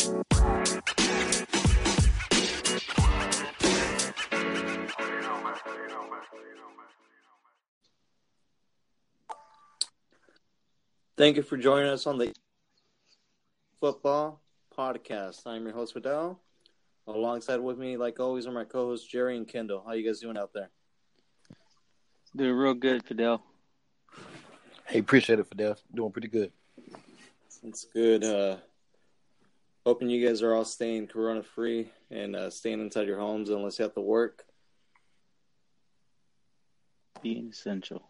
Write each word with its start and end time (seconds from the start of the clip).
Thank 0.00 0.16
you 11.36 11.42
for 11.42 11.58
joining 11.58 11.90
us 11.90 12.06
on 12.06 12.16
the 12.16 12.32
Football 13.78 14.40
Podcast. 14.74 15.42
I'm 15.44 15.64
your 15.64 15.74
host, 15.74 15.92
Fidel. 15.92 16.40
Alongside 17.06 17.60
with 17.60 17.76
me, 17.76 17.98
like 17.98 18.18
always, 18.20 18.46
are 18.46 18.52
my 18.52 18.64
co-hosts 18.64 19.06
Jerry 19.06 19.36
and 19.36 19.46
Kendall. 19.46 19.84
How 19.86 19.92
you 19.92 20.06
guys 20.06 20.20
doing 20.20 20.38
out 20.38 20.54
there? 20.54 20.70
Doing 22.34 22.54
real 22.54 22.72
good, 22.72 23.04
Fidel. 23.04 23.42
Hey, 24.86 25.00
appreciate 25.00 25.40
it, 25.40 25.46
Fidel. 25.46 25.76
Doing 25.94 26.10
pretty 26.10 26.28
good. 26.28 26.52
It's 27.62 27.84
good. 27.84 28.24
Uh, 28.24 28.56
hoping 29.84 30.10
you 30.10 30.26
guys 30.26 30.42
are 30.42 30.54
all 30.54 30.64
staying 30.64 31.06
corona 31.06 31.42
free 31.42 31.90
and 32.10 32.36
uh, 32.36 32.50
staying 32.50 32.80
inside 32.80 33.06
your 33.06 33.18
homes 33.18 33.50
unless 33.50 33.78
you 33.78 33.82
have 33.84 33.94
to 33.94 34.00
work. 34.00 34.44
Being 37.22 37.48
essential. 37.50 38.02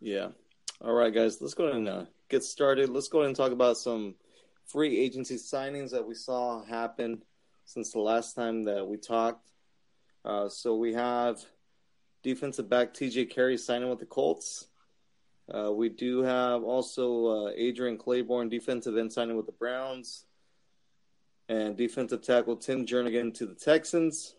Yeah. 0.00 0.28
All 0.80 0.92
right, 0.92 1.12
guys. 1.12 1.40
Let's 1.40 1.54
go 1.54 1.64
ahead 1.64 1.76
and 1.76 1.88
uh, 1.88 2.04
get 2.28 2.44
started. 2.44 2.90
Let's 2.90 3.08
go 3.08 3.18
ahead 3.20 3.28
and 3.28 3.36
talk 3.36 3.52
about 3.52 3.76
some 3.76 4.14
free 4.66 4.98
agency 4.98 5.36
signings 5.36 5.90
that 5.92 6.06
we 6.06 6.14
saw 6.14 6.64
happen 6.64 7.22
since 7.64 7.92
the 7.92 8.00
last 8.00 8.34
time 8.34 8.64
that 8.64 8.86
we 8.86 8.96
talked. 8.96 9.50
Uh, 10.24 10.48
so 10.48 10.74
we 10.76 10.92
have 10.94 11.40
defensive 12.22 12.68
back 12.68 12.92
TJ 12.92 13.30
Carrie 13.30 13.56
signing 13.56 13.88
with 13.88 14.00
the 14.00 14.06
Colts. 14.06 14.66
Uh, 15.52 15.72
we 15.72 15.88
do 15.88 16.22
have 16.22 16.64
also 16.64 17.46
uh, 17.46 17.50
Adrian 17.54 17.98
Clayborn, 17.98 18.50
defensive 18.50 18.96
end, 18.96 19.12
signing 19.12 19.36
with 19.36 19.46
the 19.46 19.52
Browns, 19.52 20.26
and 21.48 21.76
defensive 21.76 22.22
tackle 22.22 22.56
Tim 22.56 22.84
Jernigan 22.84 23.32
to 23.34 23.46
the 23.46 23.54
Texans. 23.54 24.34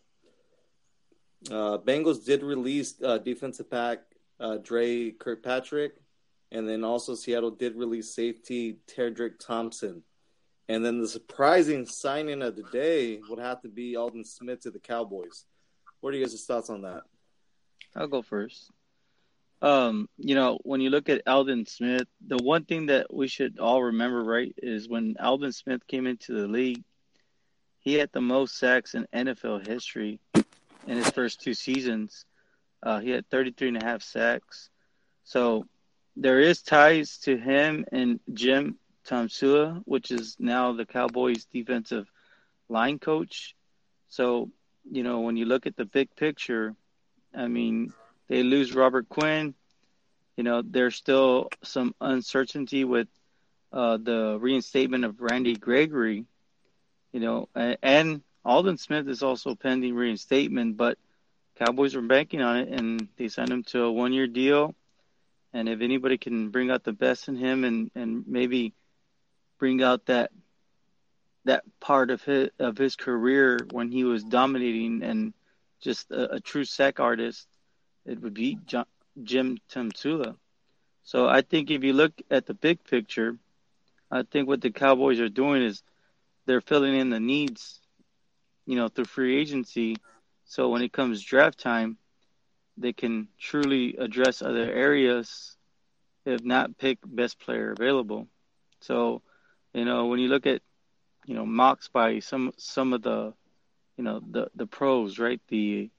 Uh, 1.49 1.77
Bengals 1.77 2.25
did 2.25 2.43
release 2.43 2.95
uh, 3.01 3.19
defensive 3.19 3.69
back 3.69 3.99
uh, 4.39 4.57
Dre 4.57 5.11
Kirkpatrick, 5.11 5.93
and 6.51 6.67
then 6.67 6.83
also 6.83 7.15
Seattle 7.15 7.51
did 7.51 7.75
release 7.75 8.13
safety 8.13 8.79
Tedric 8.87 9.39
Thompson. 9.39 10.03
And 10.69 10.83
then 10.83 10.99
the 10.99 11.07
surprising 11.07 11.85
signing 11.85 12.41
of 12.41 12.57
the 12.57 12.63
day 12.63 13.21
would 13.29 13.39
have 13.39 13.61
to 13.61 13.69
be 13.69 13.95
Aldon 13.95 14.25
Smith 14.25 14.61
to 14.61 14.71
the 14.71 14.79
Cowboys. 14.79 15.45
What 16.01 16.13
are 16.13 16.17
you 16.17 16.25
guys' 16.25 16.43
thoughts 16.43 16.69
on 16.69 16.81
that? 16.81 17.03
I'll 17.95 18.07
go 18.07 18.21
first. 18.21 18.71
Um, 19.61 20.07
you 20.17 20.35
know, 20.35 20.59
when 20.63 20.81
you 20.81 20.89
look 20.89 21.09
at 21.09 21.27
Aldon 21.27 21.65
Smith, 21.65 22.07
the 22.25 22.37
one 22.37 22.65
thing 22.65 22.87
that 22.87 23.11
we 23.13 23.27
should 23.27 23.59
all 23.59 23.83
remember, 23.83 24.23
right, 24.23 24.53
is 24.57 24.87
when 24.87 25.15
Aldon 25.19 25.51
Smith 25.51 25.87
came 25.87 26.05
into 26.05 26.33
the 26.33 26.47
league, 26.47 26.83
he 27.79 27.95
had 27.95 28.11
the 28.11 28.21
most 28.21 28.57
sacks 28.57 28.93
in 28.93 29.07
NFL 29.13 29.67
history 29.67 30.19
in 30.35 30.97
his 30.97 31.09
first 31.09 31.41
two 31.41 31.53
seasons. 31.53 32.25
Uh, 32.83 32.99
he 32.99 33.09
had 33.09 33.27
33 33.29 33.69
and 33.69 33.81
a 33.81 33.85
half 33.85 34.03
sacks. 34.03 34.69
So 35.23 35.65
there 36.15 36.39
is 36.39 36.61
ties 36.61 37.17
to 37.19 37.37
him 37.37 37.85
and 37.91 38.19
Jim 38.33 38.77
Tomsula, 39.07 39.81
which 39.85 40.11
is 40.11 40.35
now 40.39 40.73
the 40.73 40.85
Cowboys 40.85 41.45
defensive 41.45 42.11
line 42.69 42.99
coach. 42.99 43.55
So, 44.09 44.51
you 44.89 45.03
know, 45.03 45.21
when 45.21 45.37
you 45.37 45.45
look 45.45 45.65
at 45.65 45.77
the 45.77 45.85
big 45.85 46.15
picture, 46.15 46.75
I 47.33 47.47
mean, 47.47 47.93
they 48.27 48.43
lose 48.43 48.73
Robert 48.73 49.09
Quinn. 49.09 49.53
You 50.35 50.43
know, 50.43 50.61
there's 50.61 50.95
still 50.95 51.49
some 51.63 51.95
uncertainty 51.99 52.83
with 52.83 53.07
uh, 53.73 53.97
the 53.97 54.37
reinstatement 54.39 55.05
of 55.05 55.19
Randy 55.19 55.55
Gregory. 55.55 56.25
You 57.11 57.19
know, 57.19 57.49
and, 57.55 57.77
and 57.81 58.21
Aldon 58.45 58.77
Smith 58.77 59.07
is 59.07 59.23
also 59.23 59.55
pending 59.55 59.95
reinstatement, 59.95 60.77
but 60.77 60.97
Cowboys 61.57 61.95
are 61.95 62.01
banking 62.01 62.41
on 62.41 62.57
it, 62.57 62.69
and 62.69 63.07
they 63.17 63.29
signed 63.29 63.51
him 63.51 63.63
to 63.63 63.83
a 63.83 63.91
one-year 63.91 64.27
deal. 64.27 64.75
And 65.53 65.67
if 65.67 65.81
anybody 65.81 66.17
can 66.17 66.49
bring 66.49 66.69
out 66.69 66.83
the 66.83 66.93
best 66.93 67.29
in 67.29 67.35
him, 67.35 67.63
and 67.63 67.89
and 67.95 68.27
maybe 68.27 68.73
bring 69.57 69.81
out 69.81 70.05
that 70.05 70.31
that 71.45 71.63
part 71.79 72.11
of 72.11 72.21
his 72.21 72.49
of 72.59 72.77
his 72.77 72.95
career 72.95 73.59
when 73.71 73.89
he 73.89 74.03
was 74.03 74.23
dominating 74.23 75.01
and 75.01 75.33
just 75.81 76.11
a, 76.11 76.35
a 76.35 76.39
true 76.39 76.65
sack 76.65 76.99
artist, 76.99 77.47
it 78.07 78.21
would 78.21 78.33
be 78.33 78.57
John, 78.65 78.85
Jim 79.21 79.59
Tomsula. 79.69 80.35
So 81.03 81.27
I 81.27 81.41
think 81.41 81.69
if 81.69 81.83
you 81.83 81.93
look 81.93 82.13
at 82.31 82.45
the 82.45 82.53
big 82.53 82.83
picture, 82.83 83.37
I 84.09 84.23
think 84.23 84.47
what 84.47 84.61
the 84.61 84.71
Cowboys 84.71 85.19
are 85.19 85.29
doing 85.29 85.61
is 85.61 85.83
they're 86.45 86.61
filling 86.61 86.95
in 86.95 87.09
the 87.09 87.19
needs, 87.19 87.81
you 88.65 88.75
know, 88.75 88.87
through 88.87 89.05
free 89.05 89.37
agency. 89.39 89.97
So 90.45 90.69
when 90.69 90.81
it 90.81 90.93
comes 90.93 91.21
draft 91.21 91.59
time, 91.59 91.97
they 92.77 92.93
can 92.93 93.27
truly 93.39 93.97
address 93.97 94.41
other 94.41 94.71
areas, 94.71 95.57
if 96.25 96.43
not 96.43 96.77
pick 96.77 96.99
best 97.05 97.39
player 97.39 97.71
available. 97.71 98.27
So, 98.81 99.21
you 99.73 99.85
know, 99.85 100.05
when 100.05 100.19
you 100.19 100.29
look 100.29 100.45
at, 100.45 100.61
you 101.25 101.35
know, 101.35 101.45
mocks 101.45 101.89
by 101.89 102.19
some 102.19 102.53
some 102.57 102.93
of 102.93 103.01
the, 103.01 103.33
you 103.97 104.03
know, 104.03 104.21
the 104.31 104.49
the 104.55 104.67
pros, 104.67 105.19
right? 105.19 105.41
The 105.49 105.89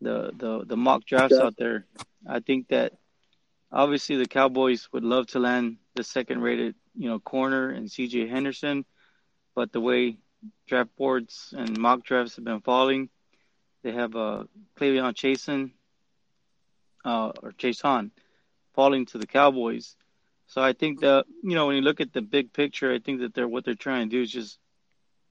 the 0.00 0.32
the 0.36 0.64
the 0.64 0.76
mock 0.76 1.04
drafts 1.04 1.36
out 1.36 1.56
there. 1.56 1.86
I 2.26 2.40
think 2.40 2.68
that 2.68 2.94
obviously 3.70 4.16
the 4.16 4.26
Cowboys 4.26 4.88
would 4.92 5.04
love 5.04 5.26
to 5.28 5.38
land 5.38 5.76
the 5.94 6.04
second 6.04 6.40
rated, 6.40 6.74
you 6.94 7.08
know, 7.08 7.18
corner 7.18 7.70
and 7.70 7.88
CJ 7.88 8.28
Henderson, 8.28 8.84
but 9.54 9.72
the 9.72 9.80
way 9.80 10.16
draft 10.66 10.94
boards 10.96 11.54
and 11.56 11.78
mock 11.78 12.02
drafts 12.04 12.36
have 12.36 12.44
been 12.44 12.60
falling, 12.60 13.08
they 13.82 13.92
have 13.92 14.14
uh 14.16 14.44
K'Lavon 14.76 15.14
Chaisson 15.14 15.70
uh 17.04 17.32
or 17.42 17.52
Chaisson 17.52 18.10
falling 18.74 19.06
to 19.06 19.18
the 19.18 19.26
Cowboys. 19.26 19.96
So 20.46 20.60
I 20.62 20.72
think 20.72 21.00
that 21.00 21.26
you 21.42 21.54
know 21.54 21.66
when 21.66 21.76
you 21.76 21.82
look 21.82 22.00
at 22.00 22.12
the 22.12 22.22
big 22.22 22.52
picture, 22.52 22.92
I 22.92 22.98
think 22.98 23.20
that 23.20 23.34
they're 23.34 23.48
what 23.48 23.64
they're 23.64 23.74
trying 23.74 24.08
to 24.08 24.16
do 24.16 24.22
is 24.22 24.30
just 24.30 24.58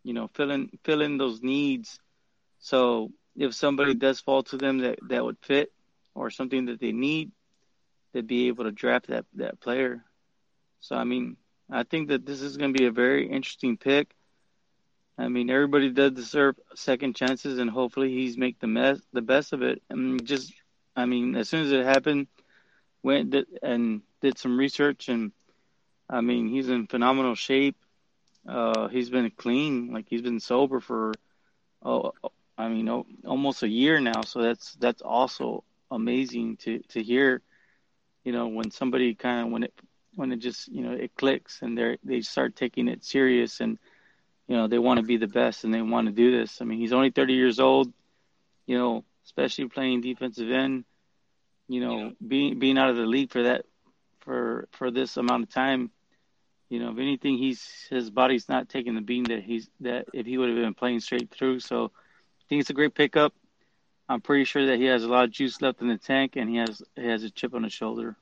you 0.03 0.13
know 0.13 0.29
fill 0.33 0.51
in 0.51 0.69
fill 0.83 1.01
in 1.01 1.17
those 1.17 1.41
needs. 1.41 1.99
So 2.59 3.11
if 3.39 3.55
somebody 3.55 3.93
does 3.93 4.19
fall 4.19 4.43
to 4.43 4.57
them 4.57 4.79
that, 4.79 4.99
that 5.07 5.23
would 5.23 5.37
fit 5.41 5.71
or 6.13 6.29
something 6.29 6.65
that 6.65 6.79
they 6.79 6.91
need, 6.91 7.31
they'd 8.11 8.27
be 8.27 8.49
able 8.49 8.65
to 8.65 8.71
draft 8.71 9.07
that, 9.07 9.25
that 9.35 9.61
player. 9.61 10.03
So, 10.81 10.95
I 10.97 11.05
mean, 11.05 11.37
I 11.71 11.83
think 11.83 12.09
that 12.09 12.25
this 12.25 12.41
is 12.41 12.57
going 12.57 12.73
to 12.73 12.77
be 12.77 12.85
a 12.85 12.91
very 12.91 13.29
interesting 13.29 13.77
pick. 13.77 14.13
I 15.17 15.29
mean, 15.29 15.49
everybody 15.49 15.89
does 15.89 16.11
deserve 16.11 16.55
second 16.75 17.15
chances, 17.15 17.59
and 17.59 17.69
hopefully 17.69 18.11
he's 18.11 18.37
make 18.37 18.59
the 18.59 18.67
mess, 18.67 18.99
the 19.13 19.21
best 19.21 19.53
of 19.53 19.61
it. 19.61 19.81
And 19.89 20.25
just, 20.25 20.53
I 20.95 21.05
mean, 21.05 21.35
as 21.35 21.47
soon 21.47 21.65
as 21.65 21.71
it 21.71 21.85
happened, 21.85 22.27
went 23.03 23.33
and 23.63 24.01
did 24.21 24.37
some 24.37 24.57
research, 24.57 25.07
and 25.07 25.31
I 26.09 26.19
mean, 26.19 26.49
he's 26.49 26.67
in 26.67 26.87
phenomenal 26.87 27.35
shape. 27.35 27.77
Uh, 28.47 28.87
he's 28.89 29.09
been 29.09 29.31
clean, 29.31 29.93
like 29.93 30.07
he's 30.09 30.21
been 30.21 30.39
sober 30.39 30.79
for 30.79 31.13
oh, 31.83 32.13
I 32.59 32.67
mean, 32.67 32.89
almost 33.25 33.63
a 33.63 33.69
year 33.69 34.01
now. 34.01 34.21
So 34.21 34.41
that's 34.41 34.73
that's 34.75 35.01
also 35.01 35.63
amazing 35.89 36.57
to 36.57 36.79
to 36.89 37.01
hear. 37.01 37.41
You 38.25 38.33
know, 38.33 38.47
when 38.47 38.69
somebody 38.69 39.15
kind 39.15 39.47
of 39.47 39.51
when 39.53 39.63
it 39.63 39.73
when 40.15 40.31
it 40.33 40.37
just 40.37 40.67
you 40.67 40.81
know 40.81 40.91
it 40.91 41.15
clicks 41.15 41.61
and 41.61 41.77
they 41.77 41.97
they 42.03 42.21
start 42.21 42.57
taking 42.57 42.89
it 42.89 43.05
serious 43.05 43.61
and 43.61 43.79
you 44.47 44.57
know 44.57 44.67
they 44.67 44.77
want 44.77 44.99
to 44.99 45.05
be 45.05 45.15
the 45.15 45.27
best 45.27 45.63
and 45.63 45.73
they 45.73 45.81
want 45.81 46.07
to 46.07 46.13
do 46.13 46.37
this. 46.37 46.61
I 46.61 46.65
mean, 46.65 46.79
he's 46.79 46.91
only 46.91 47.11
30 47.11 47.33
years 47.33 47.59
old, 47.61 47.93
you 48.67 48.77
know, 48.77 49.05
especially 49.25 49.69
playing 49.69 50.01
defensive 50.01 50.51
end. 50.51 50.83
You 51.69 51.81
know, 51.81 51.97
yeah. 51.97 52.09
being 52.27 52.59
being 52.59 52.77
out 52.77 52.89
of 52.89 52.97
the 52.97 53.05
league 53.05 53.31
for 53.31 53.43
that 53.43 53.65
for 54.19 54.67
for 54.71 54.91
this 54.91 55.15
amount 55.15 55.43
of 55.43 55.49
time. 55.49 55.91
You 56.67 56.79
know, 56.79 56.91
if 56.91 56.99
anything, 56.99 57.37
he's 57.37 57.87
his 57.89 58.09
body's 58.09 58.49
not 58.49 58.67
taking 58.69 58.95
the 58.95 59.01
beam 59.01 59.23
that 59.25 59.43
he's 59.43 59.69
that 59.79 60.07
if 60.13 60.25
he 60.25 60.37
would 60.37 60.49
have 60.49 60.57
been 60.57 60.73
playing 60.73 60.99
straight 60.99 61.31
through. 61.31 61.61
So, 61.61 61.91
think 62.49 62.61
it's 62.61 62.69
a 62.69 62.73
great 62.73 62.95
pickup. 62.95 63.33
I'm 64.09 64.21
pretty 64.21 64.43
sure 64.43 64.65
that 64.65 64.77
he 64.77 64.85
has 64.85 65.03
a 65.03 65.07
lot 65.07 65.25
of 65.25 65.31
juice 65.31 65.61
left 65.61 65.81
in 65.81 65.87
the 65.87 65.97
tank, 65.97 66.35
and 66.35 66.49
he 66.49 66.57
has 66.57 66.81
he 66.95 67.05
has 67.05 67.23
a 67.23 67.29
chip 67.29 67.53
on 67.53 67.63
his 67.63 67.73
shoulder. 67.73 68.17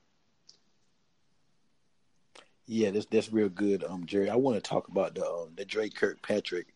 Yeah, 2.65 2.91
that's 2.91 3.05
that's 3.05 3.31
real 3.31 3.47
good, 3.47 3.85
um, 3.85 4.05
Jerry. 4.05 4.29
I 4.29 4.35
want 4.35 4.61
to 4.61 4.69
talk 4.69 4.89
about 4.89 5.15
the 5.15 5.25
um, 5.25 5.53
the 5.55 5.63
Drake 5.63 5.95
Kirkpatrick, 5.95 6.67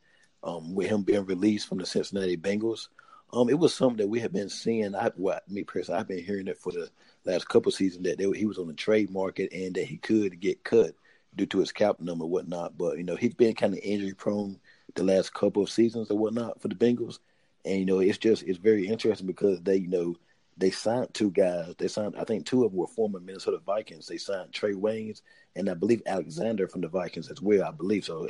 um, 0.43 0.73
with 0.73 0.87
him 0.87 1.03
being 1.03 1.25
released 1.25 1.67
from 1.67 1.79
the 1.79 1.85
Cincinnati 1.85 2.37
Bengals. 2.37 2.87
Um, 3.33 3.49
it 3.49 3.59
was 3.59 3.73
something 3.73 3.97
that 3.97 4.07
we 4.07 4.21
have 4.21 4.31
been 4.31 4.49
seeing. 4.49 4.95
I, 4.95 5.11
what 5.17 5.49
me 5.49 5.63
personally, 5.63 5.99
I've 5.99 6.07
been 6.07 6.23
hearing 6.23 6.47
it 6.47 6.57
for 6.57 6.71
the 6.71 6.89
last 7.25 7.49
couple 7.49 7.71
seasons 7.73 8.05
that 8.05 8.17
they, 8.17 8.29
he 8.37 8.45
was 8.45 8.57
on 8.57 8.67
the 8.67 8.73
trade 8.73 9.11
market 9.11 9.51
and 9.51 9.75
that 9.75 9.85
he 9.85 9.97
could 9.97 10.39
get 10.39 10.63
cut 10.63 10.95
due 11.35 11.45
to 11.47 11.59
his 11.59 11.71
cap 11.73 11.99
number 11.99 12.23
and 12.23 12.31
whatnot. 12.31 12.77
But 12.77 12.97
you 12.97 13.03
know, 13.03 13.17
he's 13.17 13.33
been 13.33 13.55
kind 13.55 13.73
of 13.73 13.79
injury 13.83 14.13
prone 14.13 14.57
the 14.95 15.03
last 15.03 15.33
couple 15.33 15.63
of 15.63 15.69
seasons 15.69 16.11
or 16.11 16.17
whatnot 16.17 16.61
for 16.61 16.69
the 16.69 16.75
Bengals. 16.75 17.19
And 17.65 17.79
you 17.79 17.85
know, 17.85 17.99
it's 17.99 18.17
just 18.17 18.43
it's 18.43 18.57
very 18.57 18.87
interesting 18.87 19.27
because 19.27 19.61
they 19.61 19.77
you 19.77 19.87
know 19.87 20.15
they 20.57 20.71
signed 20.71 21.13
two 21.13 21.31
guys. 21.31 21.73
They 21.77 21.87
signed 21.87 22.15
I 22.17 22.23
think 22.23 22.45
two 22.45 22.63
of 22.63 22.71
them 22.71 22.79
were 22.79 22.87
former 22.87 23.19
Minnesota 23.19 23.59
Vikings. 23.65 24.07
They 24.07 24.17
signed 24.17 24.53
Trey 24.53 24.73
Waynes 24.73 25.21
and 25.55 25.69
I 25.69 25.73
believe 25.73 26.01
Alexander 26.05 26.67
from 26.67 26.81
the 26.81 26.87
Vikings 26.87 27.29
as 27.29 27.41
well. 27.41 27.63
I 27.63 27.71
believe 27.71 28.05
so. 28.05 28.29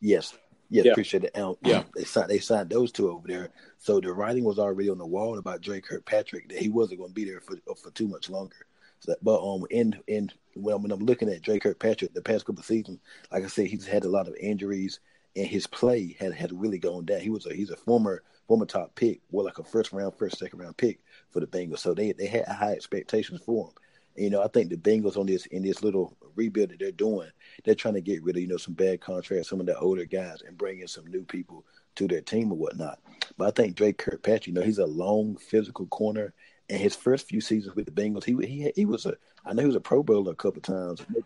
Yes. 0.00 0.34
Yes, 0.70 0.86
yeah. 0.86 0.92
appreciate 0.92 1.24
it. 1.24 1.36
Um, 1.36 1.56
yeah, 1.62 1.82
they 1.94 2.04
signed 2.04 2.30
they 2.30 2.38
signed 2.38 2.70
those 2.70 2.92
two 2.92 3.10
over 3.10 3.28
there. 3.28 3.50
So 3.76 4.00
the 4.00 4.10
writing 4.10 4.42
was 4.42 4.58
already 4.58 4.88
on 4.88 4.96
the 4.96 5.06
wall 5.06 5.36
about 5.36 5.60
Drake 5.60 5.84
Kirkpatrick 5.84 6.48
that 6.48 6.56
he 6.56 6.70
wasn't 6.70 6.98
going 6.98 7.10
to 7.10 7.14
be 7.14 7.26
there 7.26 7.42
for 7.42 7.56
for 7.76 7.90
too 7.90 8.08
much 8.08 8.30
longer. 8.30 8.56
So, 9.00 9.14
but 9.20 9.42
um, 9.42 9.66
in 9.68 10.00
in 10.06 10.30
when, 10.54 10.80
when 10.80 10.90
I'm 10.90 11.04
looking 11.04 11.28
at 11.28 11.42
Drake 11.42 11.64
Kirkpatrick 11.64 12.14
the 12.14 12.22
past 12.22 12.46
couple 12.46 12.60
of 12.60 12.64
seasons, 12.64 13.00
like 13.30 13.44
I 13.44 13.48
said, 13.48 13.66
he's 13.66 13.86
had 13.86 14.06
a 14.06 14.08
lot 14.08 14.28
of 14.28 14.34
injuries 14.36 15.00
and 15.36 15.46
his 15.46 15.66
play 15.66 16.16
had 16.18 16.32
had 16.32 16.58
really 16.58 16.78
gone 16.78 17.04
down. 17.04 17.20
He 17.20 17.28
was 17.28 17.44
a 17.44 17.54
he's 17.54 17.70
a 17.70 17.76
former 17.76 18.22
former 18.52 18.66
top 18.66 18.94
pick, 18.94 19.18
well 19.30 19.46
like 19.46 19.58
a 19.58 19.64
first 19.64 19.92
round, 19.92 20.12
first 20.18 20.38
second 20.38 20.58
round 20.58 20.76
pick 20.76 21.00
for 21.30 21.40
the 21.40 21.46
Bengals. 21.46 21.78
So 21.78 21.94
they 21.94 22.12
they 22.12 22.26
had 22.26 22.46
high 22.46 22.72
expectations 22.72 23.40
for 23.40 23.68
him. 23.68 23.72
And, 24.14 24.24
you 24.24 24.30
know, 24.30 24.42
I 24.42 24.48
think 24.48 24.68
the 24.68 24.76
Bengals 24.76 25.16
on 25.16 25.24
this 25.24 25.46
in 25.46 25.62
this 25.62 25.82
little 25.82 26.14
rebuild 26.36 26.68
that 26.68 26.78
they're 26.78 26.92
doing, 26.92 27.30
they're 27.64 27.74
trying 27.74 27.94
to 27.94 28.02
get 28.02 28.22
rid 28.22 28.36
of 28.36 28.42
you 28.42 28.48
know 28.48 28.58
some 28.58 28.74
bad 28.74 29.00
contracts, 29.00 29.48
some 29.48 29.58
of 29.58 29.64
the 29.64 29.78
older 29.78 30.04
guys, 30.04 30.42
and 30.46 30.58
bring 30.58 30.80
in 30.80 30.86
some 30.86 31.06
new 31.06 31.22
people 31.22 31.64
to 31.94 32.06
their 32.06 32.20
team 32.20 32.52
or 32.52 32.58
whatnot. 32.58 32.98
But 33.38 33.48
I 33.48 33.50
think 33.52 33.74
Drake 33.74 33.96
Kirkpatrick, 33.96 34.48
you 34.48 34.52
know, 34.52 34.60
he's 34.60 34.76
a 34.76 34.86
long 34.86 35.36
physical 35.36 35.86
corner. 35.86 36.34
And 36.68 36.78
his 36.78 36.94
first 36.94 37.26
few 37.26 37.40
seasons 37.40 37.74
with 37.74 37.86
the 37.86 37.90
Bengals, 37.90 38.24
he 38.24 38.34
he 38.46 38.70
he 38.76 38.84
was 38.84 39.06
a 39.06 39.14
I 39.46 39.54
know 39.54 39.62
he 39.62 39.66
was 39.66 39.76
a 39.76 39.80
Pro 39.80 40.02
Bowler 40.02 40.32
a 40.32 40.36
couple 40.36 40.60
times. 40.60 41.00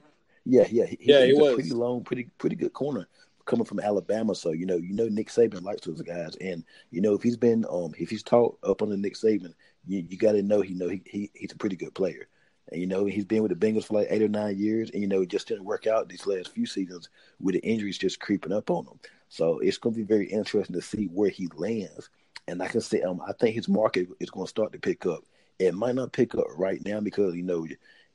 Yeah, 0.48 0.64
yeah, 0.70 0.86
he, 0.86 0.96
yeah, 1.00 1.26
he, 1.26 1.32
was, 1.32 1.40
was, 1.42 1.50
a 1.50 1.54
pretty 1.56 1.70
long, 1.72 2.04
pretty 2.04 2.30
pretty 2.38 2.54
good 2.54 2.72
corner 2.72 3.08
coming 3.46 3.64
from 3.64 3.80
Alabama. 3.80 4.34
So 4.34 4.52
you 4.52 4.66
know, 4.66 4.76
you 4.76 4.92
know 4.92 5.08
Nick 5.08 5.28
Saban 5.28 5.62
likes 5.62 5.86
those 5.86 6.02
guys, 6.02 6.36
and 6.40 6.64
you 6.90 7.00
know 7.00 7.14
if 7.14 7.22
he's 7.22 7.36
been 7.36 7.64
um 7.70 7.94
if 7.98 8.10
he's 8.10 8.22
taught 8.22 8.58
up 8.62 8.78
the 8.78 8.96
Nick 8.96 9.14
Saban, 9.14 9.54
you, 9.86 10.04
you 10.08 10.18
got 10.18 10.32
to 10.32 10.42
know 10.42 10.60
he 10.60 10.74
know 10.74 10.88
he, 10.88 11.02
he 11.06 11.30
he's 11.34 11.52
a 11.52 11.56
pretty 11.56 11.76
good 11.76 11.94
player. 11.94 12.28
And 12.72 12.80
you 12.80 12.86
know 12.86 13.04
he's 13.06 13.24
been 13.24 13.42
with 13.42 13.58
the 13.58 13.66
Bengals 13.66 13.84
for 13.84 13.94
like 13.94 14.08
eight 14.10 14.22
or 14.22 14.28
nine 14.28 14.58
years, 14.58 14.90
and 14.90 15.00
you 15.00 15.08
know 15.08 15.22
it 15.22 15.28
just 15.28 15.48
didn't 15.48 15.64
work 15.64 15.86
out 15.86 16.08
these 16.08 16.26
last 16.26 16.52
few 16.52 16.66
seasons 16.66 17.08
with 17.40 17.54
the 17.54 17.60
injuries 17.60 17.98
just 17.98 18.20
creeping 18.20 18.52
up 18.52 18.70
on 18.70 18.84
him. 18.86 18.98
So 19.28 19.58
it's 19.60 19.78
going 19.78 19.94
to 19.94 19.98
be 19.98 20.04
very 20.04 20.26
interesting 20.26 20.74
to 20.74 20.82
see 20.82 21.06
where 21.06 21.30
he 21.30 21.48
lands. 21.54 22.10
And 22.48 22.62
I 22.62 22.68
said, 22.68 23.02
um, 23.02 23.20
I 23.26 23.32
think 23.32 23.56
his 23.56 23.68
market 23.68 24.08
is 24.20 24.30
going 24.30 24.46
to 24.46 24.50
start 24.50 24.72
to 24.72 24.78
pick 24.78 25.04
up. 25.04 25.24
It 25.58 25.74
might 25.74 25.96
not 25.96 26.12
pick 26.12 26.34
up 26.34 26.46
right 26.56 26.84
now 26.84 27.00
because 27.00 27.34
you 27.34 27.42
know 27.42 27.66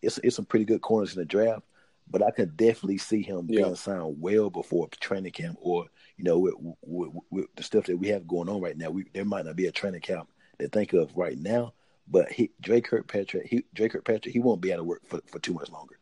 it's 0.01 0.19
it's 0.19 0.35
some 0.35 0.45
pretty 0.45 0.65
good 0.65 0.81
corners 0.81 1.13
in 1.13 1.19
the 1.19 1.25
draft, 1.25 1.63
but 2.11 2.21
I 2.21 2.31
could 2.31 2.57
definitely 2.57 2.97
see 2.97 3.21
him 3.21 3.47
yeah. 3.47 3.63
being 3.63 3.75
signed 3.75 4.17
well 4.19 4.49
before 4.49 4.87
training 4.99 5.31
camp, 5.31 5.57
or 5.61 5.85
you 6.17 6.23
know, 6.23 6.39
with, 6.39 6.53
with, 6.81 7.09
with, 7.29 7.45
the 7.55 7.63
stuff 7.63 7.85
that 7.85 7.97
we 7.97 8.09
have 8.09 8.27
going 8.27 8.49
on 8.49 8.61
right 8.61 8.77
now. 8.77 8.89
We, 8.89 9.05
there 9.13 9.25
might 9.25 9.45
not 9.45 9.55
be 9.55 9.67
a 9.67 9.71
training 9.71 10.01
camp 10.01 10.29
to 10.59 10.67
think 10.67 10.93
of 10.93 11.15
right 11.15 11.37
now, 11.37 11.73
but 12.07 12.31
he, 12.31 12.51
Drake 12.59 12.85
Kirkpatrick, 12.85 13.47
he, 13.47 13.65
Drake 13.73 13.93
Kirkpatrick, 13.93 14.33
he 14.33 14.39
won't 14.39 14.61
be 14.61 14.73
out 14.73 14.79
of 14.79 14.85
work 14.85 15.01
for, 15.07 15.21
for 15.25 15.39
too 15.39 15.53
much 15.53 15.71
longer. 15.71 15.97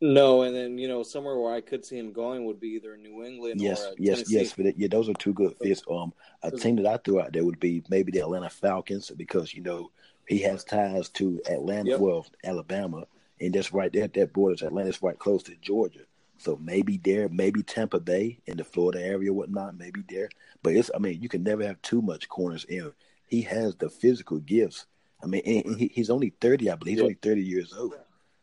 No, 0.00 0.42
and 0.42 0.54
then 0.54 0.78
you 0.78 0.88
know 0.88 1.04
somewhere 1.04 1.38
where 1.38 1.54
I 1.54 1.60
could 1.60 1.84
see 1.84 1.96
him 1.96 2.12
going 2.12 2.44
would 2.44 2.58
be 2.58 2.70
either 2.70 2.96
New 2.96 3.24
England 3.24 3.60
yes, 3.60 3.80
or 3.80 3.94
yes, 3.98 4.16
Tennessee. 4.16 4.34
yes. 4.34 4.52
But 4.52 4.78
yeah, 4.78 4.88
those 4.90 5.08
are 5.08 5.14
two 5.14 5.32
good 5.32 5.54
fits. 5.62 5.82
Um, 5.88 6.12
a 6.42 6.50
team 6.50 6.76
that 6.76 6.86
I 6.86 6.96
threw 6.96 7.20
out 7.20 7.32
there 7.32 7.44
would 7.44 7.60
be 7.60 7.84
maybe 7.88 8.10
the 8.10 8.18
Atlanta 8.18 8.50
Falcons 8.50 9.10
because 9.10 9.54
you 9.54 9.62
know 9.62 9.92
he 10.26 10.38
has 10.40 10.64
ties 10.64 11.08
to 11.10 11.40
Atlanta, 11.48 11.90
yep. 11.90 12.00
well, 12.00 12.26
Alabama, 12.44 13.06
and 13.42 13.54
that's 13.54 13.72
right 13.72 13.92
there. 13.92 14.08
That 14.08 14.32
borders 14.32 14.62
Atlanta's 14.62 15.02
right 15.02 15.18
close 15.18 15.42
to 15.44 15.56
Georgia. 15.56 16.00
So 16.38 16.58
maybe 16.60 16.96
there, 16.96 17.28
maybe 17.28 17.62
Tampa 17.62 18.00
Bay 18.00 18.40
in 18.46 18.56
the 18.56 18.64
Florida 18.64 19.00
area, 19.00 19.32
whatnot, 19.32 19.78
maybe 19.78 20.02
there. 20.08 20.28
But 20.62 20.74
it's, 20.74 20.90
I 20.94 20.98
mean, 20.98 21.22
you 21.22 21.28
can 21.28 21.42
never 21.42 21.64
have 21.64 21.80
too 21.82 22.02
much 22.02 22.28
corners 22.28 22.64
in. 22.64 22.92
He 23.28 23.42
has 23.42 23.76
the 23.76 23.88
physical 23.88 24.38
gifts. 24.38 24.86
I 25.22 25.26
mean, 25.26 25.42
he, 25.44 25.90
he's 25.94 26.10
only 26.10 26.34
thirty, 26.40 26.68
I 26.68 26.74
believe. 26.74 26.94
He's 26.94 26.98
yeah. 26.98 27.04
only 27.04 27.18
thirty 27.22 27.42
years 27.42 27.72
old. 27.72 27.94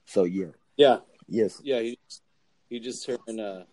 So 0.06 0.24
yeah, 0.24 0.54
yeah, 0.78 1.00
yes, 1.28 1.60
yeah. 1.64 1.82
He 1.82 2.00
he 2.70 2.80
just 2.80 3.06
turned. 3.06 3.40
Uh, 3.40 3.64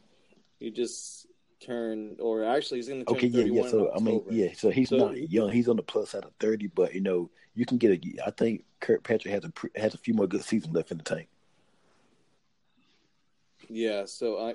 he 0.58 0.70
just 0.70 1.26
turned, 1.60 2.20
or 2.20 2.44
actually, 2.44 2.78
he's 2.78 2.88
going 2.88 3.00
to 3.00 3.06
turn 3.06 3.16
okay. 3.16 3.26
Yeah, 3.26 3.44
yeah. 3.44 3.68
So 3.68 3.92
I 3.94 4.00
mean, 4.00 4.22
yeah. 4.30 4.48
So 4.56 4.70
he's 4.70 4.88
so, 4.88 4.96
not 4.96 5.16
young. 5.30 5.50
He's 5.50 5.68
on 5.68 5.76
the 5.76 5.82
plus 5.82 6.10
side 6.10 6.24
of 6.24 6.32
thirty, 6.38 6.66
but 6.68 6.94
you 6.94 7.00
know, 7.00 7.30
you 7.54 7.66
can 7.66 7.78
get 7.78 7.92
a. 7.92 8.26
I 8.26 8.30
think 8.30 8.64
Kirkpatrick 8.80 9.32
has 9.32 9.44
a 9.44 9.80
has 9.80 9.94
a 9.94 9.98
few 9.98 10.14
more 10.14 10.26
good 10.26 10.42
seasons 10.42 10.74
left 10.74 10.90
in 10.90 10.98
the 10.98 11.04
tank. 11.04 11.28
Yeah. 13.68 14.04
So 14.06 14.38
I, 14.38 14.54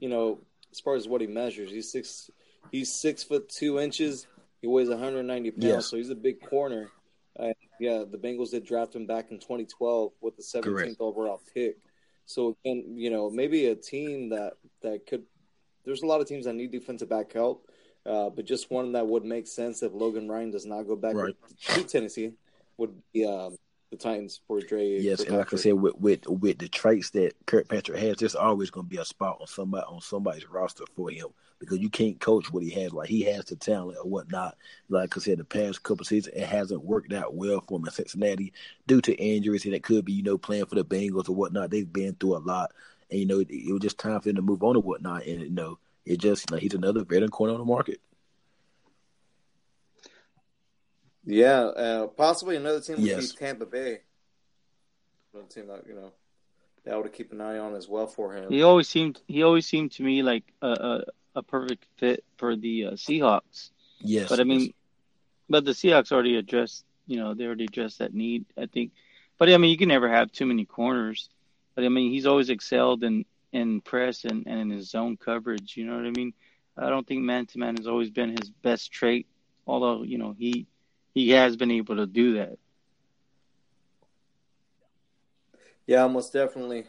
you 0.00 0.08
know, 0.08 0.38
as 0.72 0.80
far 0.80 0.94
as 0.94 1.08
what 1.08 1.20
he 1.20 1.26
measures, 1.26 1.70
he's 1.70 1.90
six. 1.90 2.30
He's 2.70 2.92
six 2.92 3.22
foot 3.22 3.48
two 3.48 3.78
inches. 3.78 4.26
He 4.60 4.68
weighs 4.68 4.88
190 4.88 5.50
pounds, 5.52 5.64
yes. 5.64 5.86
so 5.86 5.96
he's 5.96 6.10
a 6.10 6.14
big 6.14 6.40
corner. 6.42 6.90
Uh, 7.38 7.52
yeah, 7.78 8.04
the 8.08 8.18
Bengals 8.18 8.50
did 8.50 8.66
draft 8.66 8.94
him 8.94 9.06
back 9.06 9.30
in 9.30 9.38
2012 9.38 10.12
with 10.20 10.36
the 10.36 10.42
17th 10.42 10.62
Correct. 10.62 10.96
overall 11.00 11.40
pick. 11.54 11.78
So 12.26 12.56
again, 12.64 12.84
you 12.96 13.10
know, 13.10 13.30
maybe 13.30 13.66
a 13.66 13.74
team 13.74 14.28
that 14.30 14.54
that 14.82 15.06
could. 15.06 15.24
There's 15.84 16.02
a 16.02 16.06
lot 16.06 16.20
of 16.20 16.28
teams 16.28 16.44
that 16.44 16.54
need 16.54 16.70
defensive 16.70 17.08
back 17.08 17.32
help. 17.32 17.66
Uh, 18.06 18.30
but 18.30 18.46
just 18.46 18.70
one 18.70 18.92
that 18.92 19.06
would 19.06 19.24
make 19.24 19.46
sense 19.46 19.82
if 19.82 19.92
Logan 19.92 20.28
Ryan 20.28 20.50
does 20.50 20.64
not 20.64 20.84
go 20.84 20.96
back 20.96 21.14
right. 21.14 21.34
to 21.74 21.84
Tennessee 21.84 22.32
would 22.78 22.94
be 23.12 23.26
um, 23.26 23.58
the 23.90 23.96
Titans 23.96 24.40
for 24.46 24.60
Dre. 24.60 25.00
Yes, 25.00 25.20
and 25.20 25.36
like 25.36 25.52
I 25.52 25.56
said, 25.56 25.74
with, 25.74 25.96
with 25.96 26.26
with 26.26 26.58
the 26.58 26.68
traits 26.68 27.10
that 27.10 27.34
Kirkpatrick 27.46 27.98
has, 27.98 28.16
there's 28.16 28.34
always 28.34 28.70
going 28.70 28.86
to 28.86 28.90
be 28.90 28.96
a 28.96 29.04
spot 29.04 29.38
on 29.40 29.46
somebody 29.46 29.84
on 29.86 30.00
somebody's 30.00 30.48
roster 30.48 30.84
for 30.96 31.10
him 31.10 31.26
because 31.58 31.78
you 31.78 31.90
can't 31.90 32.18
coach 32.20 32.50
what 32.52 32.62
he 32.62 32.70
has. 32.70 32.92
Like 32.92 33.08
he 33.08 33.22
has 33.24 33.44
the 33.44 33.56
talent 33.56 33.98
or 34.02 34.08
whatnot. 34.08 34.56
Like 34.88 35.16
I 35.16 35.20
said, 35.20 35.38
the 35.38 35.44
past 35.44 35.82
couple 35.82 36.04
seasons 36.04 36.34
it 36.34 36.46
hasn't 36.46 36.84
worked 36.84 37.12
out 37.12 37.34
well 37.34 37.60
for 37.60 37.78
him 37.78 37.84
in 37.84 37.92
Cincinnati 37.92 38.52
due 38.86 39.00
to 39.02 39.14
injuries, 39.14 39.64
and 39.64 39.74
it 39.74 39.82
could 39.82 40.04
be 40.04 40.12
you 40.12 40.22
know 40.22 40.38
playing 40.38 40.66
for 40.66 40.76
the 40.76 40.84
Bengals 40.84 41.28
or 41.28 41.34
whatnot. 41.34 41.70
They've 41.70 41.92
been 41.92 42.14
through 42.14 42.36
a 42.36 42.38
lot, 42.38 42.72
and 43.10 43.20
you 43.20 43.26
know 43.26 43.40
it, 43.40 43.48
it 43.50 43.72
was 43.72 43.82
just 43.82 43.98
time 43.98 44.20
for 44.20 44.28
him 44.28 44.36
to 44.36 44.42
move 44.42 44.62
on 44.62 44.76
or 44.76 44.82
whatnot. 44.82 45.26
And 45.26 45.42
you 45.42 45.50
know 45.50 45.78
it 46.04 46.18
just 46.18 46.50
you 46.50 46.56
know, 46.56 46.60
he's 46.60 46.74
another 46.74 47.04
veteran 47.04 47.30
corner 47.30 47.52
on 47.52 47.58
the 47.58 47.64
market. 47.64 48.00
Yeah, 51.24 51.60
uh, 51.60 52.06
possibly 52.08 52.56
another 52.56 52.80
team 52.80 52.96
would 52.96 53.04
yes. 53.04 53.32
be 53.32 53.38
Tampa 53.38 53.66
Bay. 53.66 54.00
Another 55.32 55.48
team 55.48 55.66
that 55.68 55.86
you 55.86 55.94
know 55.94 56.12
that 56.84 57.00
would 57.00 57.12
keep 57.12 57.32
an 57.32 57.40
eye 57.40 57.58
on 57.58 57.74
as 57.74 57.88
well 57.88 58.06
for 58.06 58.34
him. 58.34 58.50
He 58.50 58.62
always 58.62 58.88
seemed 58.88 59.20
he 59.26 59.42
always 59.42 59.66
seemed 59.66 59.92
to 59.92 60.02
me 60.02 60.22
like 60.22 60.44
a 60.62 60.68
a, 60.68 61.04
a 61.36 61.42
perfect 61.42 61.84
fit 61.98 62.24
for 62.36 62.56
the 62.56 62.86
uh, 62.86 62.90
Seahawks. 62.92 63.70
Yes, 64.00 64.28
but 64.28 64.40
I 64.40 64.44
mean, 64.44 64.60
yes. 64.60 64.70
but 65.48 65.64
the 65.64 65.72
Seahawks 65.72 66.10
already 66.10 66.36
addressed 66.36 66.84
you 67.06 67.18
know 67.18 67.34
they 67.34 67.44
already 67.44 67.64
addressed 67.64 67.98
that 67.98 68.14
need. 68.14 68.46
I 68.56 68.66
think, 68.66 68.92
but 69.38 69.50
I 69.50 69.56
mean 69.58 69.70
you 69.70 69.76
can 69.76 69.88
never 69.88 70.08
have 70.08 70.32
too 70.32 70.46
many 70.46 70.64
corners. 70.64 71.28
But 71.80 71.86
I 71.86 71.88
mean 71.88 72.12
he's 72.12 72.26
always 72.26 72.50
excelled 72.50 73.04
in 73.04 73.24
in 73.54 73.80
press 73.80 74.26
and, 74.26 74.46
and 74.46 74.60
in 74.60 74.68
his 74.68 74.90
zone 74.90 75.16
coverage. 75.16 75.78
You 75.78 75.86
know 75.86 75.96
what 75.96 76.04
I 76.04 76.10
mean? 76.10 76.34
I 76.76 76.90
don't 76.90 77.06
think 77.06 77.22
man 77.22 77.46
to 77.46 77.58
man 77.58 77.78
has 77.78 77.86
always 77.86 78.10
been 78.10 78.36
his 78.36 78.50
best 78.50 78.92
trait. 78.92 79.26
Although 79.66 80.02
you 80.02 80.18
know 80.18 80.36
he 80.38 80.66
he 81.14 81.30
has 81.30 81.56
been 81.56 81.70
able 81.70 81.96
to 81.96 82.06
do 82.06 82.34
that. 82.34 82.58
Yeah, 85.86 86.06
most 86.06 86.34
definitely. 86.34 86.84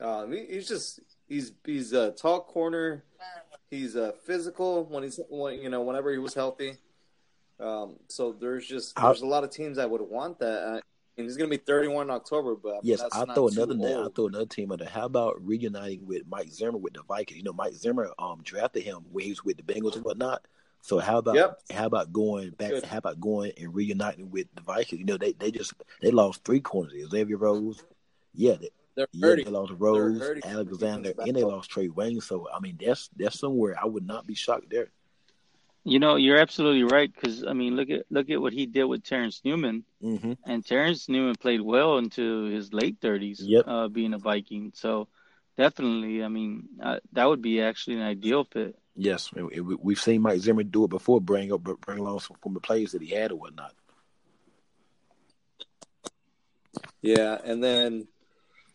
Um, 0.00 0.32
he, 0.32 0.46
he's 0.46 0.66
just 0.66 1.00
he's 1.28 1.52
he's 1.66 1.92
a 1.92 2.12
tall 2.12 2.40
corner. 2.40 3.04
He's 3.70 3.96
uh, 3.96 4.12
physical 4.24 4.84
when 4.84 5.02
he's 5.02 5.20
when, 5.28 5.60
you 5.60 5.68
know 5.68 5.82
whenever 5.82 6.10
he 6.10 6.16
was 6.16 6.32
healthy. 6.32 6.78
Um, 7.60 7.96
so 8.08 8.32
there's 8.32 8.66
just 8.66 8.96
there's 8.96 9.20
a 9.20 9.26
lot 9.26 9.44
of 9.44 9.50
teams 9.50 9.76
that 9.76 9.90
would 9.90 10.00
want 10.00 10.38
that. 10.38 10.82
And 11.16 11.26
he's 11.26 11.36
going 11.36 11.50
to 11.50 11.56
be 11.56 11.62
31 11.62 12.06
in 12.06 12.10
October, 12.10 12.54
but 12.54 12.76
I 12.76 12.78
Yes, 12.82 13.02
I'll 13.12 13.26
throw 13.26 13.48
another 13.48 13.74
name. 13.74 13.98
I'll 13.98 14.08
throw 14.08 14.28
another 14.28 14.46
team 14.46 14.72
under. 14.72 14.86
How 14.86 15.04
about 15.04 15.44
reuniting 15.44 16.06
with 16.06 16.22
Mike 16.26 16.50
Zimmer 16.50 16.78
with 16.78 16.94
the 16.94 17.02
Vikings? 17.02 17.36
You 17.36 17.44
know, 17.44 17.52
Mike 17.52 17.74
Zimmer 17.74 18.10
um 18.18 18.40
drafted 18.42 18.84
him 18.84 19.04
when 19.10 19.24
he 19.24 19.30
was 19.30 19.44
with 19.44 19.58
the 19.58 19.62
Bengals 19.62 19.94
and 19.94 20.04
whatnot. 20.04 20.46
So 20.80 20.98
how 20.98 21.18
about 21.18 21.36
Yep. 21.36 21.60
how 21.72 21.86
about 21.86 22.12
going 22.12 22.50
back? 22.50 22.70
Good. 22.70 22.84
How 22.84 22.98
about 22.98 23.20
going 23.20 23.52
and 23.58 23.74
reuniting 23.74 24.30
with 24.30 24.46
the 24.54 24.62
Vikings? 24.62 25.00
You 25.00 25.04
know, 25.04 25.18
they 25.18 25.32
they 25.32 25.50
just 25.50 25.74
they 26.00 26.10
lost 26.10 26.44
three 26.44 26.60
corners. 26.60 26.92
Xavier 27.10 27.36
Rhodes, 27.36 27.84
yeah, 28.32 28.54
they, 28.54 28.70
yeah, 29.12 29.34
they 29.36 29.44
lost 29.44 29.72
Rhodes. 29.78 30.22
Alexander, 30.44 31.12
and 31.18 31.36
they 31.36 31.44
lost 31.44 31.70
Trey 31.70 31.88
Wayne. 31.88 32.20
So 32.20 32.48
I 32.52 32.58
mean, 32.58 32.78
that's 32.80 33.10
that's 33.16 33.38
somewhere 33.38 33.76
I 33.80 33.86
would 33.86 34.06
not 34.06 34.26
be 34.26 34.34
shocked 34.34 34.70
there. 34.70 34.88
You 35.84 35.98
know, 35.98 36.16
you're 36.16 36.38
absolutely 36.38 36.84
right 36.84 37.12
because 37.12 37.44
I 37.44 37.52
mean, 37.54 37.74
look 37.76 37.90
at 37.90 38.06
look 38.10 38.30
at 38.30 38.40
what 38.40 38.52
he 38.52 38.66
did 38.66 38.84
with 38.84 39.02
Terrence 39.02 39.40
Newman, 39.44 39.84
hmm 40.00 40.32
and 40.44 40.64
Terrence 40.64 41.08
Newman 41.08 41.34
played 41.36 41.60
well 41.60 41.98
into 41.98 42.44
his 42.44 42.72
late 42.72 43.00
30s, 43.00 43.40
Yep. 43.40 43.64
uh, 43.66 43.88
being 43.88 44.14
a 44.14 44.18
Viking. 44.18 44.72
So 44.74 45.08
definitely, 45.56 46.22
I 46.22 46.28
mean, 46.28 46.68
uh, 46.82 46.98
that 47.12 47.26
would 47.28 47.42
be 47.42 47.60
actually 47.60 47.96
an 47.96 48.02
ideal 48.02 48.44
fit. 48.44 48.76
Yes, 48.94 49.32
we- 49.32 49.60
we- 49.60 49.74
we've 49.76 50.00
seen 50.00 50.22
Mike 50.22 50.40
Zimmer 50.40 50.62
do 50.64 50.84
it 50.84 50.88
before, 50.90 51.20
bring 51.20 51.52
up 51.52 51.62
bring 51.62 51.98
along 51.98 52.20
some 52.20 52.36
from 52.42 52.54
the 52.54 52.60
plays 52.60 52.92
that 52.92 53.02
he 53.02 53.08
had 53.08 53.32
or 53.32 53.36
whatnot. 53.36 53.74
Yeah, 57.00 57.38
and 57.44 57.62
then 57.62 58.06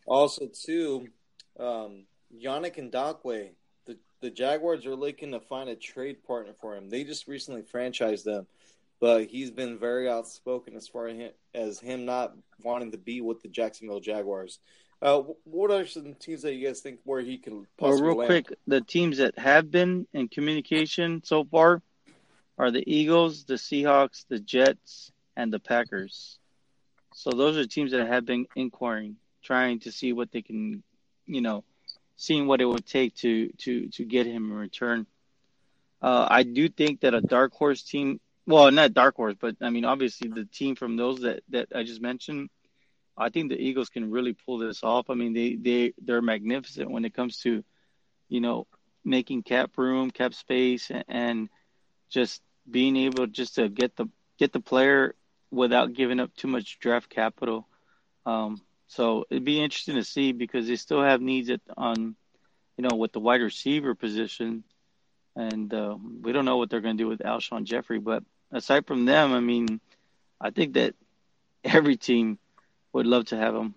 also 0.06 0.48
too, 0.48 1.08
um, 1.60 2.06
Yannick 2.36 2.76
Ngakoue, 2.76 3.52
the 4.22 4.30
Jaguars 4.30 4.86
are 4.86 4.96
looking 4.96 5.32
to 5.32 5.40
find 5.40 5.70
a 5.70 5.76
trade 5.76 6.24
partner 6.26 6.54
for 6.54 6.76
him. 6.76 6.90
They 6.90 7.04
just 7.04 7.28
recently 7.28 7.62
franchised 7.62 8.24
them, 8.24 8.48
but 9.00 9.26
he's 9.26 9.52
been 9.52 9.78
very 9.78 10.10
outspoken 10.10 10.76
as 10.76 10.88
far 10.88 11.12
as 11.54 11.80
him, 11.80 12.06
not 12.06 12.36
wanting 12.64 12.92
to 12.92 12.98
be 12.98 13.22
with 13.22 13.42
the 13.42 13.48
Jacksonville 13.48 14.00
Jaguars. 14.00 14.60
Uh, 15.02 15.22
what 15.44 15.70
are 15.70 15.86
some 15.86 16.16
teams 16.16 16.42
that 16.42 16.56
you 16.56 16.66
guys 16.68 16.80
think 16.80 17.00
where 17.04 17.22
he 17.22 17.38
can 17.38 17.68
Well, 17.80 17.92
real 18.02 18.16
land? 18.16 18.28
quick, 18.28 18.58
the 18.66 18.82
teams 18.82 19.20
that 19.20 19.38
have 19.38 19.70
been 19.70 20.08
in 20.14 20.28
communication 20.28 21.22
so 21.24 21.44
far 21.44 21.84
are 22.58 22.72
the 22.72 22.84
Eagles, 22.92 23.44
the 23.44 23.54
Seahawks, 23.56 24.26
the 24.28 24.40
Jets, 24.40 25.12
and 25.36 25.54
the 25.54 25.60
Packers. 25.60 26.40
So 27.14 27.30
those 27.30 27.58
are 27.58 27.66
teams 27.68 27.92
that 27.92 28.08
have 28.08 28.26
been 28.26 28.48
inquiring, 28.56 29.18
trying 29.44 29.80
to 29.82 29.92
see 29.92 30.14
what 30.14 30.32
they 30.32 30.42
can, 30.42 30.82
you 31.28 31.42
know, 31.42 31.64
seeing 32.18 32.48
what 32.48 32.62
it 32.62 32.66
would 32.66 32.86
take 32.86 33.16
to 33.16 33.50
to 33.60 33.88
to 33.90 34.04
get 34.06 34.26
him 34.26 34.52
in 34.52 34.58
return. 34.58 35.08
Uh, 36.02 36.28
I 36.30 36.44
do 36.44 36.70
think 36.70 37.02
that 37.02 37.14
a 37.14 37.22
dark 37.22 37.54
horse 37.54 37.82
team, 37.82 38.20
well, 38.46 38.70
not 38.72 38.94
dark 38.94 39.16
horse, 39.16 39.36
but 39.40 39.56
I 39.62 39.70
mean, 39.70 39.86
obviously 39.86 40.30
the 40.30 40.46
team 40.46 40.76
from 40.76 40.98
those 40.98 41.22
that 41.22 41.44
that 41.50 41.70
I 41.74 41.84
just 41.84 42.02
mentioned, 42.02 42.50
I 43.18 43.30
think 43.30 43.50
the 43.50 43.60
Eagles 43.60 43.90
can 43.90 44.12
really 44.12 44.34
pull 44.34 44.58
this 44.58 44.84
off. 44.84 45.10
I 45.10 45.14
mean, 45.14 45.34
they 45.34 45.56
they 45.56 45.94
they're 46.04 46.22
magnificent 46.22 46.92
when 46.92 47.06
it 47.06 47.14
comes 47.14 47.38
to, 47.42 47.64
you 48.28 48.42
know, 48.42 48.68
making 49.06 49.44
cap 49.44 49.72
room, 49.78 50.12
cap 50.12 50.34
space, 50.34 50.92
and, 51.08 51.50
just 52.10 52.42
being 52.70 52.96
able 52.96 53.28
just 53.28 53.56
to 53.56 53.70
get 53.70 53.96
the 53.96 54.08
get 54.38 54.54
the 54.54 54.60
player 54.60 55.16
without 55.52 55.94
giving 55.94 56.20
up 56.20 56.34
too 56.36 56.48
much 56.48 56.80
draft 56.80 57.10
capital. 57.10 57.68
Um, 58.26 58.62
so 58.88 59.26
it'd 59.30 59.44
be 59.44 59.62
interesting 59.62 59.96
to 59.96 60.04
see 60.04 60.32
because 60.32 60.68
they 60.68 60.76
still 60.78 61.02
have 61.02 61.22
needs 61.22 61.50
at 61.50 61.62
on, 61.76 62.16
you 62.78 62.88
know, 62.88 62.96
with 62.96 63.12
the 63.12 63.20
wide 63.20 63.42
receiver 63.42 63.96
position, 63.96 64.64
and 65.36 65.74
uh, 65.74 65.96
we 66.22 66.32
don't 66.32 66.46
know 66.46 66.58
what 66.58 66.70
they're 66.70 66.82
going 66.82 66.98
to 66.98 67.04
do 67.04 67.08
with 67.08 67.20
Alshon 67.20 67.64
Jeffery. 67.66 68.00
But 68.00 68.24
aside 68.52 68.88
from 68.88 69.06
them, 69.06 69.34
I 69.34 69.40
mean, 69.40 69.82
I 70.40 70.52
think 70.52 70.74
that 70.74 70.96
every 71.64 71.98
team 71.98 72.40
would 72.94 73.06
love 73.06 73.26
to 73.26 73.38
have 73.38 73.56
him. 73.56 73.76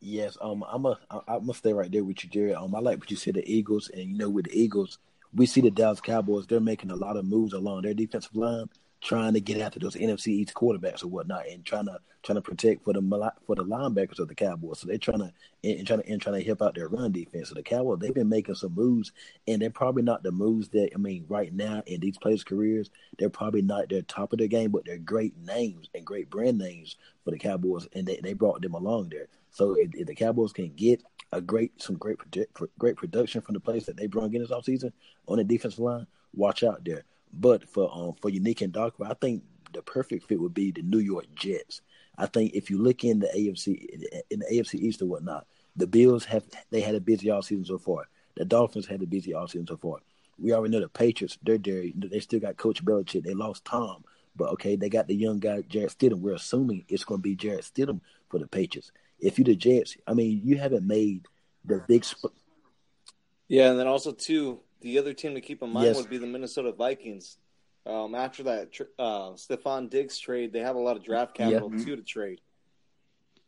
Yes, 0.00 0.38
um, 0.40 0.64
I'm 0.66 0.86
a 0.86 0.98
I'm 1.10 1.40
gonna 1.40 1.52
stay 1.52 1.74
right 1.74 1.92
there 1.92 2.02
with 2.02 2.24
you, 2.24 2.30
Jerry. 2.30 2.54
Um, 2.54 2.74
I 2.74 2.80
like 2.80 2.98
what 2.98 3.10
you 3.10 3.18
said, 3.18 3.34
the 3.34 3.52
Eagles, 3.52 3.90
and 3.92 4.04
you 4.04 4.16
know, 4.16 4.30
with 4.30 4.46
the 4.46 4.58
Eagles, 4.58 4.98
we 5.34 5.44
see 5.44 5.60
the 5.60 5.70
Dallas 5.70 6.00
Cowboys. 6.00 6.46
They're 6.46 6.58
making 6.58 6.90
a 6.90 6.96
lot 6.96 7.18
of 7.18 7.26
moves 7.26 7.52
along 7.52 7.82
their 7.82 7.92
defensive 7.92 8.34
line, 8.34 8.70
trying 9.00 9.32
to 9.32 9.40
get 9.40 9.60
after 9.60 9.78
those 9.78 9.96
NFC 9.96 10.28
East 10.28 10.54
quarterbacks 10.54 11.02
or 11.02 11.08
whatnot, 11.08 11.48
and 11.48 11.64
trying 11.64 11.86
to 11.86 11.98
trying 12.22 12.36
to 12.36 12.42
protect 12.42 12.84
for 12.84 12.92
the 12.92 13.32
for 13.46 13.56
the 13.56 13.64
linebackers 13.64 14.18
of 14.18 14.28
the 14.28 14.34
Cowboys. 14.34 14.80
So 14.80 14.86
they're 14.86 14.98
trying 14.98 15.20
to 15.20 15.32
and 15.64 15.86
trying 15.86 16.02
to 16.02 16.08
and 16.08 16.20
trying 16.20 16.38
to 16.40 16.46
help 16.46 16.62
out 16.62 16.74
their 16.74 16.88
run 16.88 17.12
defense. 17.12 17.48
So 17.48 17.54
the 17.54 17.62
Cowboys, 17.62 17.98
they've 18.00 18.14
been 18.14 18.28
making 18.28 18.56
some 18.56 18.74
moves, 18.74 19.12
and 19.48 19.60
they're 19.60 19.70
probably 19.70 20.02
not 20.02 20.22
the 20.22 20.32
moves 20.32 20.68
that 20.70 20.90
I 20.94 20.98
mean 20.98 21.24
right 21.28 21.52
now 21.52 21.82
in 21.86 22.00
these 22.00 22.18
players' 22.18 22.44
careers. 22.44 22.90
They're 23.18 23.30
probably 23.30 23.62
not 23.62 23.88
their 23.88 24.02
top 24.02 24.32
of 24.32 24.38
their 24.38 24.48
game, 24.48 24.70
but 24.70 24.84
they're 24.84 24.98
great 24.98 25.36
names 25.38 25.88
and 25.94 26.04
great 26.04 26.30
brand 26.30 26.58
names 26.58 26.96
for 27.24 27.30
the 27.30 27.38
Cowboys, 27.38 27.88
and 27.94 28.06
they, 28.06 28.20
they 28.22 28.34
brought 28.34 28.62
them 28.62 28.74
along 28.74 29.08
there. 29.10 29.28
So 29.50 29.74
if, 29.74 29.94
if 29.94 30.06
the 30.06 30.14
Cowboys 30.14 30.52
can 30.52 30.72
get 30.74 31.02
a 31.32 31.40
great 31.40 31.80
some 31.80 31.96
great 31.96 32.18
project, 32.18 32.60
great 32.78 32.96
production 32.96 33.40
from 33.40 33.54
the 33.54 33.60
players 33.60 33.86
that 33.86 33.96
they 33.96 34.06
brought 34.06 34.34
in 34.34 34.42
this 34.42 34.50
offseason 34.50 34.92
on 35.26 35.38
the 35.38 35.44
defensive 35.44 35.78
line, 35.78 36.06
watch 36.34 36.62
out 36.62 36.84
there. 36.84 37.04
But 37.32 37.68
for 37.68 37.90
um 37.92 38.14
for 38.20 38.30
Yannick 38.30 38.58
Ngakoue, 38.58 39.10
I 39.10 39.14
think 39.14 39.42
the 39.72 39.82
perfect 39.82 40.26
fit 40.26 40.40
would 40.40 40.54
be 40.54 40.72
the 40.72 40.82
New 40.82 40.98
York 40.98 41.26
Jets. 41.34 41.80
I 42.18 42.26
think 42.26 42.54
if 42.54 42.70
you 42.70 42.82
look 42.82 43.04
in 43.04 43.20
the 43.20 43.28
AFC 43.28 44.22
in 44.30 44.40
the 44.40 44.46
AFC 44.46 44.74
East 44.74 45.02
or 45.02 45.06
whatnot, 45.06 45.46
the 45.76 45.86
Bills 45.86 46.24
have 46.26 46.44
they 46.70 46.80
had 46.80 46.94
a 46.94 47.00
busy 47.00 47.28
offseason 47.28 47.66
so 47.66 47.78
far. 47.78 48.08
The 48.36 48.44
Dolphins 48.44 48.86
had 48.86 49.02
a 49.02 49.06
busy 49.06 49.32
offseason 49.32 49.68
so 49.68 49.76
far. 49.76 49.98
We 50.38 50.52
already 50.52 50.72
know 50.72 50.80
the 50.80 50.88
Patriots, 50.88 51.38
they're 51.42 51.58
there. 51.58 51.84
They 51.94 52.20
still 52.20 52.40
got 52.40 52.56
Coach 52.56 52.84
Belichick. 52.84 53.24
They 53.24 53.34
lost 53.34 53.64
Tom. 53.64 54.04
But 54.36 54.50
okay, 54.52 54.76
they 54.76 54.88
got 54.88 55.06
the 55.06 55.14
young 55.14 55.38
guy 55.38 55.62
Jarrett 55.68 55.96
Stidham. 55.98 56.20
We're 56.20 56.34
assuming 56.34 56.84
it's 56.88 57.04
going 57.04 57.18
to 57.18 57.22
be 57.22 57.36
Jarrett 57.36 57.64
Stidham 57.64 58.00
for 58.28 58.38
the 58.38 58.46
Patriots. 58.46 58.92
If 59.18 59.38
you 59.38 59.44
the 59.44 59.54
Jets, 59.54 59.96
I 60.06 60.14
mean, 60.14 60.40
you 60.44 60.56
haven't 60.56 60.86
made 60.86 61.26
the 61.64 61.84
big. 61.86 62.04
Sp- 62.08 62.32
Yeah, 63.48 63.70
and 63.70 63.78
then 63.78 63.86
also 63.86 64.12
too, 64.12 64.60
the 64.80 64.98
other 64.98 65.12
team 65.12 65.34
to 65.34 65.40
keep 65.40 65.62
in 65.62 65.70
mind 65.70 65.86
Yes. 65.86 65.96
would 65.96 66.10
be 66.10 66.18
the 66.18 66.26
Minnesota 66.26 66.72
Vikings. 66.72 67.38
Um, 67.86 68.14
after 68.14 68.42
that 68.44 68.72
tr- 68.72 68.84
uh, 68.98 69.30
Stefon 69.32 69.88
Diggs 69.90 70.18
trade, 70.18 70.52
they 70.52 70.60
have 70.60 70.76
a 70.76 70.80
lot 70.80 70.96
of 70.96 71.02
draft 71.04 71.34
capital 71.34 71.70
Yeah. 71.74 71.84
too 71.84 71.96
to 71.96 72.02
trade. 72.02 72.40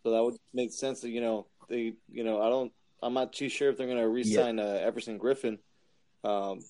So 0.03 0.11
that 0.11 0.23
would 0.23 0.37
make 0.53 0.73
sense. 0.73 1.01
That 1.03 1.11
you 1.11 1.21
know 1.21 1.47
they, 1.69 1.95
you 2.11 2.25
know, 2.25 2.41
I 2.41 2.49
don't, 2.49 2.73
I'm 3.03 3.15
not 3.15 3.33
too 3.33 3.49
sure 3.49 3.71
if 3.71 3.77
they're 3.77 3.87
going 3.87 3.99
to 3.99 4.09
re-sign 4.09 4.59
uh, 4.59 4.63
Everson 4.83 5.19
Griffen, 5.19 5.59
um, 6.25 6.61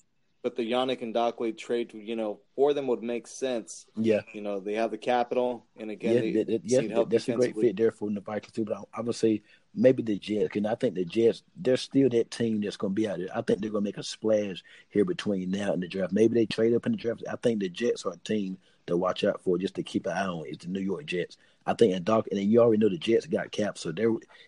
but 0.43 0.55
the 0.55 0.69
Yannick 0.71 1.01
Ngakoue 1.01 1.57
trade, 1.57 1.93
you 1.93 2.15
know, 2.15 2.39
for 2.55 2.73
them 2.73 2.87
would 2.87 3.01
make 3.03 3.27
sense. 3.27 3.85
yeah, 3.97 4.21
You 4.33 4.41
know, 4.41 4.59
they 4.59 4.73
have 4.75 4.91
the 4.91 4.97
capital, 4.97 5.65
and 5.77 5.89
again, 5.91 6.15
yeah, 6.15 6.21
they 6.21 6.31
that, 6.33 6.47
that- 6.47 6.61
yeah, 6.65 7.03
that's 7.09 7.27
a 7.29 7.33
great 7.33 7.55
fit 7.55 7.75
there 7.77 7.91
for 7.91 8.09
the 8.09 8.19
Vikings 8.21 8.53
too. 8.53 8.65
But 8.65 8.77
I, 8.77 8.99
I 8.99 9.01
would 9.01 9.15
say 9.15 9.41
maybe 9.75 10.03
the 10.03 10.17
Jets, 10.17 10.55
and 10.55 10.67
I 10.67 10.75
think 10.75 10.95
the 10.95 11.05
Jets 11.05 11.43
they're 11.55 11.77
still 11.77 12.09
that 12.09 12.31
team 12.31 12.61
that's 12.61 12.77
going 12.77 12.91
to 12.91 13.01
be 13.01 13.07
out 13.07 13.17
there. 13.17 13.27
I 13.35 13.41
think 13.41 13.59
they're 13.59 13.71
going 13.71 13.83
to 13.83 13.87
make 13.87 13.97
a 13.97 14.03
splash 14.03 14.63
here 14.89 15.05
between 15.05 15.51
now 15.51 15.73
and 15.73 15.81
the 15.81 15.87
draft. 15.87 16.13
Maybe 16.13 16.35
they 16.35 16.45
trade 16.45 16.73
up 16.73 16.85
in 16.85 16.93
the 16.93 16.97
draft. 16.97 17.23
I 17.31 17.35
think 17.37 17.59
the 17.59 17.69
Jets 17.69 18.05
are 18.05 18.13
a 18.13 18.17
team 18.17 18.57
to 18.87 18.97
watch 18.97 19.23
out 19.23 19.41
for, 19.43 19.57
just 19.57 19.75
to 19.75 19.83
keep 19.83 20.05
an 20.05 20.13
eye 20.13 20.25
on. 20.25 20.45
Is 20.45 20.57
the 20.59 20.67
New 20.67 20.79
York 20.79 21.05
Jets. 21.05 21.37
I 21.65 21.73
think 21.73 21.95
and 21.95 22.05
Doc, 22.05 22.27
and 22.31 22.39
you 22.39 22.59
already 22.59 22.81
know 22.81 22.89
the 22.89 22.97
Jets 22.97 23.25
got 23.25 23.51
cap, 23.51 23.77
so 23.77 23.91
they 23.91 24.05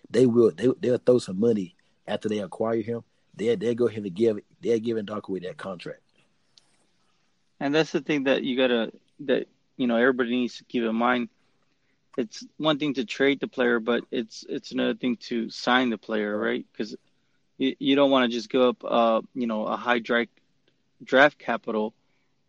they 0.09 0.25
will 0.25 0.51
they 0.51 0.67
they'll 0.79 0.97
throw 0.97 1.19
some 1.19 1.39
money 1.39 1.75
after 2.07 2.29
they 2.29 2.39
acquire 2.39 2.81
him. 2.81 3.03
They 3.35 3.55
they'll 3.55 3.75
go 3.75 3.87
ahead 3.87 4.03
and 4.03 4.13
give 4.13 4.39
they're 4.61 4.79
giving 4.79 5.05
Ngakoue 5.05 5.43
that 5.43 5.57
contract. 5.57 6.01
And 7.59 7.73
that's 7.73 7.91
the 7.91 8.01
thing 8.01 8.25
that 8.25 8.43
you 8.43 8.57
gotta 8.57 8.91
that 9.21 9.47
you 9.77 9.87
know 9.87 9.95
everybody 9.95 10.31
needs 10.31 10.57
to 10.57 10.65
keep 10.65 10.83
in 10.83 10.95
mind. 10.95 11.29
It's 12.17 12.45
one 12.57 12.79
thing 12.79 12.93
to 12.95 13.05
trade 13.05 13.39
the 13.39 13.47
player, 13.47 13.79
but 13.79 14.05
it's 14.11 14.45
it's 14.47 14.71
another 14.71 14.95
thing 14.95 15.17
to 15.27 15.49
sign 15.49 15.89
the 15.89 15.97
player, 15.97 16.37
right? 16.37 16.65
Because 16.71 16.95
you, 17.57 17.75
you 17.79 17.95
don't 17.95 18.11
want 18.11 18.29
to 18.29 18.35
just 18.35 18.49
give 18.49 18.61
up, 18.61 18.83
uh, 18.83 19.21
you 19.33 19.47
know, 19.47 19.65
a 19.65 19.75
high 19.75 19.99
draft 19.99 20.31
draft 21.03 21.37
capital 21.37 21.93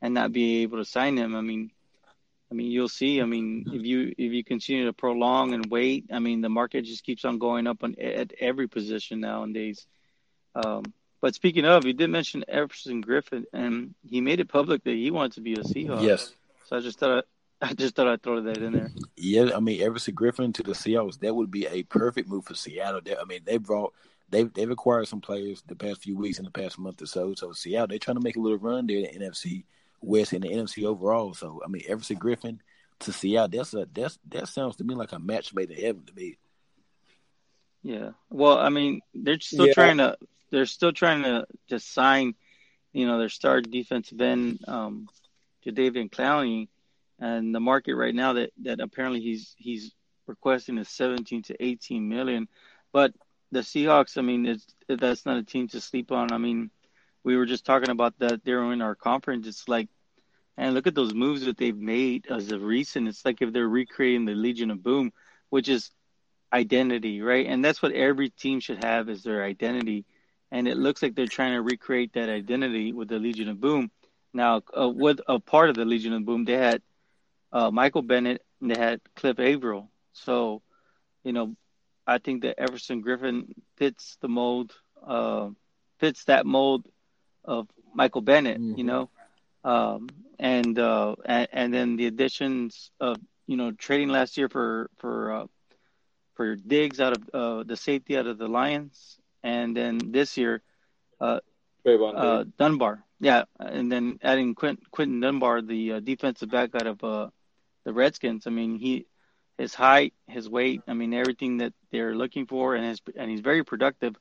and 0.00 0.14
not 0.14 0.32
be 0.32 0.62
able 0.62 0.78
to 0.78 0.85
sign 0.85 1.16
him. 1.16 1.35
I 1.35 1.40
mean, 1.40 1.70
I 2.50 2.54
mean, 2.54 2.70
you'll 2.70 2.88
see. 2.88 3.20
I 3.20 3.25
mean, 3.25 3.64
if 3.73 3.85
you 3.85 4.14
if 4.16 4.32
you 4.32 4.44
continue 4.44 4.87
to 4.87 4.92
prolong 4.92 5.52
and 5.52 5.66
wait, 5.66 6.06
I 6.12 6.20
mean, 6.20 6.42
the 6.42 6.49
market 6.49 6.85
just 6.85 7.04
keeps 7.04 7.25
on 7.25 7.38
going 7.38 7.66
up 7.66 7.82
on 7.82 7.96
at 8.00 8.32
every 8.38 8.68
position 8.68 9.20
nowadays. 9.20 9.87
Um, 10.54 10.85
but 11.20 11.35
speaking 11.35 11.64
of, 11.64 11.85
you 11.85 11.92
did 11.92 12.08
mention 12.08 12.44
Everson 12.46 13.02
Griffen, 13.02 13.46
and 13.52 13.94
he 14.08 14.20
made 14.20 14.38
it 14.38 14.49
public 14.49 14.85
that 14.85 14.94
he 14.94 15.11
wanted 15.11 15.32
to 15.32 15.40
be 15.40 15.54
a 15.54 15.58
Seahawk. 15.58 16.02
Yes. 16.02 16.32
So 16.66 16.76
I 16.76 16.80
just 16.80 16.99
thought 16.99 17.25
I, 17.60 17.72
just 17.75 17.94
thought 17.94 18.08
I'd 18.08 18.22
throw 18.22 18.40
that 18.42 18.58
in 18.58 18.72
there. 18.72 18.90
Yeah, 19.16 19.50
I 19.54 19.60
mean 19.60 19.82
Everson 19.82 20.14
Griffen 20.14 20.52
to 20.54 20.62
the 20.62 20.72
Seahawks, 20.72 21.18
that 21.20 21.34
would 21.34 21.50
be 21.50 21.66
a 21.66 21.82
perfect 21.84 22.28
move 22.28 22.44
for 22.44 22.54
Seattle. 22.54 23.00
They, 23.02 23.16
I 23.16 23.25
mean, 23.25 23.40
they 23.44 23.56
brought 23.56 23.94
they've 24.28 24.52
they've 24.52 24.70
acquired 24.70 25.08
some 25.08 25.20
players 25.20 25.62
the 25.66 25.76
past 25.76 26.02
few 26.02 26.16
weeks 26.16 26.38
in 26.38 26.44
the 26.44 26.50
past 26.50 26.78
month 26.78 27.00
or 27.00 27.06
so. 27.06 27.34
So 27.34 27.52
Seattle, 27.52 27.88
they're 27.88 27.98
trying 27.98 28.16
to 28.16 28.22
make 28.22 28.36
a 28.36 28.40
little 28.40 28.58
run 28.58 28.86
there 28.86 28.98
in 28.98 29.20
the 29.20 29.26
NFC 29.26 29.64
West 30.00 30.32
and 30.32 30.44
the 30.44 30.48
NFC 30.48 30.84
overall. 30.84 31.34
So 31.34 31.62
I 31.64 31.68
mean 31.68 31.82
Everson 31.88 32.18
Griffen 32.18 32.58
to 33.00 33.12
Seattle, 33.12 33.48
that's 33.58 33.75
a 33.75 33.88
that's 33.92 34.18
that 34.28 34.48
sounds 34.48 34.76
to 34.76 34.84
me 34.84 34.94
like 34.94 35.12
a 35.12 35.18
match 35.18 35.54
made 35.54 35.70
in 35.70 35.82
heaven 35.82 36.04
to 36.04 36.14
me. 36.14 36.38
Yeah. 37.82 38.10
Well, 38.30 38.58
I 38.58 38.68
mean, 38.68 39.00
they're 39.14 39.40
still 39.40 39.68
Yeah. 39.68 39.75
trying 39.75 39.98
to 39.98 40.18
they're 40.50 40.66
still 40.66 40.92
trying 40.92 41.22
to 41.22 41.46
to 41.68 41.78
sign, 41.78 42.34
you 42.92 43.06
know, 43.06 43.18
their 43.18 43.28
star 43.28 43.60
defensive 43.60 44.20
end, 44.20 44.60
um, 44.68 45.08
Jadeveon 45.64 46.10
Clowney, 46.10 46.68
and 47.18 47.54
the 47.54 47.61
market 47.61 47.94
right 47.94 48.14
now 48.14 48.35
that 48.35 48.50
that 48.62 48.80
apparently 48.80 49.20
he's 49.20 49.54
he's 49.58 49.92
requesting 50.26 50.78
is 50.78 50.88
17 50.88 51.42
to 51.42 51.64
18 51.64 52.08
million. 52.08 52.49
But 52.92 53.12
the 53.52 53.61
Seahawks, 53.61 54.18
I 54.18 54.23
mean, 54.23 54.58
that's 54.88 55.26
not 55.26 55.38
a 55.38 55.42
team 55.42 55.68
to 55.68 55.80
sleep 55.80 56.12
on. 56.12 56.32
I 56.32 56.38
mean, 56.38 56.70
we 57.25 57.37
were 57.37 57.46
just 57.46 57.64
talking 57.64 57.90
about 57.90 58.18
that 58.18 58.44
during 58.44 58.82
our 58.82 58.94
conference. 58.94 59.46
It's 59.46 59.68
like, 59.68 59.88
and 60.56 60.75
look 60.75 60.87
at 60.87 60.94
those 60.94 61.14
moves 61.14 61.44
that 61.44 61.56
they've 61.56 61.76
made 61.76 62.26
as 62.30 62.50
of 62.50 62.62
recent. 62.62 63.08
It's 63.08 63.25
like 63.25 63.42
if 63.42 63.52
they're 63.52 63.68
recreating 63.68 64.25
the 64.25 64.35
Legion 64.35 64.70
of 64.70 64.82
Boom, 64.82 65.12
which 65.50 65.68
is 65.68 65.90
identity, 66.52 67.20
right? 67.20 67.46
And 67.46 67.64
that's 67.64 67.82
what 67.82 67.92
every 67.92 68.30
team 68.30 68.61
should 68.61 68.82
have 68.82 69.08
is 69.08 69.23
their 69.23 69.44
identity. 69.44 70.06
And 70.50 70.66
it 70.66 70.76
looks 70.76 71.02
like 71.02 71.14
they're 71.14 71.26
trying 71.26 71.52
to 71.52 71.62
recreate 71.62 72.14
that 72.14 72.28
identity 72.28 72.92
with 72.92 73.08
the 73.08 73.18
Legion 73.18 73.49
of 73.49 73.61
Boom. 73.61 73.90
Now, 74.32 74.62
uh, 74.78 74.88
with 74.88 75.20
a 75.28 75.38
part 75.38 75.68
of 75.68 75.76
the 75.76 75.85
Legion 75.85 76.12
of 76.12 76.25
Boom, 76.25 76.44
they 76.44 76.54
had 76.54 76.82
uh, 77.56 77.70
Michael 77.70 78.02
Bennett 78.02 78.42
and 78.60 78.70
they 78.70 78.78
had 78.78 79.00
Cliff 79.14 79.38
Avril. 79.38 79.90
So, 80.12 80.60
you 81.25 81.32
know, 81.32 81.56
I 82.06 82.18
think 82.18 82.42
that 82.42 82.60
Everson 82.60 83.02
Griffen 83.02 83.54
fits 83.76 84.18
the 84.20 84.28
mold, 84.28 84.75
uh, 85.04 85.48
fits 85.98 86.25
that 86.25 86.44
mold 86.44 86.86
of 87.44 87.66
Michael 87.94 88.20
Bennett, 88.20 88.60
mm-hmm. 88.60 88.78
you 88.78 88.84
know, 88.84 89.10
um, 89.64 90.08
and, 90.38 90.78
uh, 90.78 91.16
and 91.25 91.48
and 91.50 91.72
then 91.72 91.96
the 91.96 92.06
additions 92.06 92.90
of 93.00 93.16
you 93.46 93.56
know 93.56 93.72
trading 93.72 94.10
last 94.10 94.36
year 94.36 94.50
for 94.50 94.90
for 94.98 95.32
uh, 95.32 95.46
for 96.34 96.56
Diggs 96.56 97.00
out 97.00 97.16
of 97.16 97.30
uh, 97.32 97.62
the 97.62 97.76
safety 97.76 98.18
out 98.18 98.26
of 98.26 98.36
the 98.36 98.48
Lions, 98.48 99.18
and 99.42 99.75
then 99.75 99.98
this 100.12 100.36
year, 100.36 100.62
uh, 101.20 101.40
uh, 101.86 102.44
Dunbar, 102.58 103.02
yeah, 103.18 103.44
and 103.58 103.90
then 103.90 104.18
adding 104.22 104.54
Quint, 104.54 104.90
Quinton 104.90 105.20
Dunbar, 105.20 105.62
the 105.62 105.94
uh, 105.94 106.00
defensive 106.00 106.50
back 106.50 106.75
out 106.75 106.86
of 106.86 107.02
uh, 107.02 107.30
the 107.87 107.95
Redskins. 107.95 108.47
I 108.47 108.50
mean, 108.50 108.78
he 108.78 109.07
his 109.57 109.75
height, 109.75 110.12
his 110.26 110.50
weight, 110.50 110.83
I 110.87 110.93
mean, 110.93 111.14
everything 111.14 111.59
that 111.59 111.73
they're 111.90 112.14
looking 112.14 112.47
for, 112.47 112.75
and 112.75 112.85
his 112.85 113.00
and 113.16 113.31
he's 113.31 113.40
very 113.40 113.64
productive. 113.64 114.14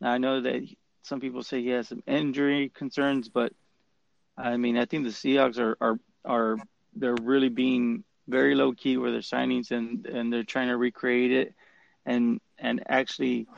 Now, 0.00 0.12
I 0.12 0.18
know 0.18 0.42
that 0.42 0.62
some 1.02 1.18
people 1.18 1.42
say 1.42 1.60
he 1.60 1.70
has 1.70 1.88
some 1.88 2.04
injury 2.06 2.70
concerns, 2.72 3.28
but 3.28 3.52
I 4.36 4.56
mean, 4.56 4.78
I 4.78 4.84
think 4.84 5.04
the 5.04 5.10
Seahawks 5.10 5.58
are 5.58 5.76
are 5.80 5.98
are 6.24 6.56
they're 6.94 7.16
really 7.20 7.48
being 7.48 8.04
very 8.28 8.54
low 8.54 8.72
key 8.72 8.98
with 8.98 9.12
their 9.14 9.22
signings, 9.22 9.72
and 9.72 10.06
and 10.06 10.32
they're 10.32 10.44
trying 10.44 10.68
to 10.68 10.76
recreate 10.76 11.32
it, 11.32 11.54
and 12.06 12.40
and 12.58 12.84
actually, 12.88 13.48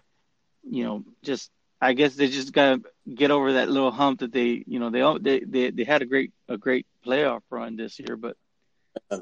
you 0.63 0.85
know, 0.85 1.05
just 1.23 1.51
I 1.81 1.93
guess 1.95 2.15
they 2.15 2.29
just 2.29 2.53
gotta 2.53 2.83
get 3.13 3.33
over 3.33 3.55
that 3.55 3.69
little 3.69 3.91
hump 3.91 4.21
that 4.21 4.33
they, 4.33 4.63
you 4.67 4.79
know, 4.79 4.91
they 4.91 5.19
they 5.21 5.45
they, 5.45 5.71
they 5.71 5.85
had 5.85 6.03
a 6.03 6.07
great 6.07 6.33
a 6.49 6.57
great 6.57 6.87
playoff 7.05 7.43
run 7.51 7.77
this 7.77 7.99
year, 7.99 8.17
but 8.17 8.37
uh, 9.11 9.19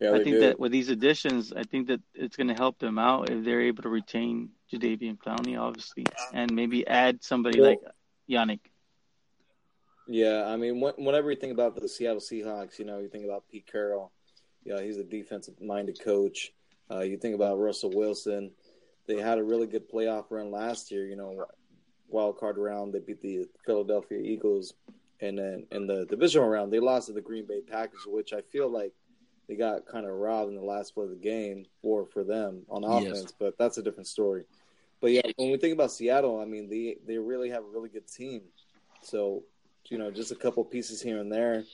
yeah, 0.00 0.12
I 0.12 0.22
think 0.22 0.36
do. 0.36 0.40
that 0.40 0.60
with 0.60 0.70
these 0.70 0.90
additions, 0.90 1.52
I 1.52 1.64
think 1.64 1.88
that 1.88 2.00
it's 2.14 2.36
going 2.36 2.48
to 2.48 2.54
help 2.54 2.78
them 2.78 2.98
out 2.98 3.30
if 3.30 3.44
they're 3.44 3.62
able 3.62 3.82
to 3.82 3.88
retain 3.88 4.50
Jadeveon 4.72 5.18
Clowney, 5.18 5.58
obviously, 5.58 6.06
and 6.32 6.52
maybe 6.54 6.86
add 6.86 7.24
somebody 7.24 7.60
well, 7.60 7.70
like 7.70 7.80
Yannick. 8.30 8.60
Yeah, 10.06 10.44
I 10.46 10.56
mean, 10.56 10.80
whenever 10.80 11.30
you 11.30 11.36
think 11.36 11.52
about 11.52 11.74
the 11.74 11.88
Seattle 11.88 12.20
Seahawks, 12.20 12.78
you 12.78 12.84
know, 12.84 12.98
you 12.98 13.08
think 13.08 13.24
about 13.24 13.44
Pete 13.50 13.66
Carroll. 13.66 14.12
You 14.64 14.74
know, 14.74 14.80
he's 14.80 14.98
a 14.98 15.04
defensive-minded 15.04 16.00
coach. 16.00 16.52
Uh, 16.90 17.00
you 17.00 17.16
think 17.16 17.34
about 17.34 17.58
Russell 17.58 17.90
Wilson. 17.90 18.52
They 19.06 19.16
had 19.16 19.38
a 19.38 19.44
really 19.44 19.66
good 19.66 19.90
playoff 19.90 20.26
run 20.30 20.52
last 20.52 20.92
year. 20.92 21.06
You 21.06 21.16
know, 21.16 21.44
wild 22.08 22.38
card 22.38 22.56
round, 22.56 22.92
they 22.92 23.00
beat 23.00 23.20
the 23.20 23.46
Philadelphia 23.66 24.18
Eagles, 24.18 24.74
and 25.20 25.38
then 25.38 25.66
in 25.72 25.88
the 25.88 26.06
divisional 26.06 26.48
round, 26.48 26.72
they 26.72 26.78
lost 26.78 27.08
to 27.08 27.12
the 27.12 27.20
Green 27.20 27.46
Bay 27.46 27.62
Packers, 27.62 28.06
which 28.06 28.32
I 28.32 28.42
feel 28.42 28.70
like– 28.70 28.92
they 29.48 29.56
got 29.56 29.86
kind 29.86 30.06
of 30.06 30.12
robbed 30.12 30.50
in 30.50 30.56
the 30.56 30.62
last 30.62 30.94
play 30.94 31.04
of 31.04 31.10
the 31.10 31.16
game 31.16 31.66
for 31.80 32.06
for 32.06 32.22
them 32.22 32.62
on 32.68 32.84
offense, 32.84 33.22
yes. 33.22 33.32
but 33.38 33.56
that's 33.58 33.78
a 33.78 33.82
different 33.82 34.06
story. 34.06 34.44
But 35.00 35.12
yeah, 35.12 35.22
when 35.36 35.50
we 35.50 35.56
think 35.56 35.74
about 35.74 35.92
Seattle, 35.92 36.40
I 36.40 36.44
mean 36.44 36.68
they 36.68 36.96
they 37.06 37.18
really 37.18 37.50
have 37.50 37.64
a 37.64 37.68
really 37.68 37.88
good 37.88 38.06
team. 38.06 38.42
So 39.02 39.44
you 39.88 39.98
know, 39.98 40.10
just 40.10 40.32
a 40.32 40.36
couple 40.36 40.64
pieces 40.64 41.00
here 41.00 41.18
and 41.18 41.32
there. 41.32 41.64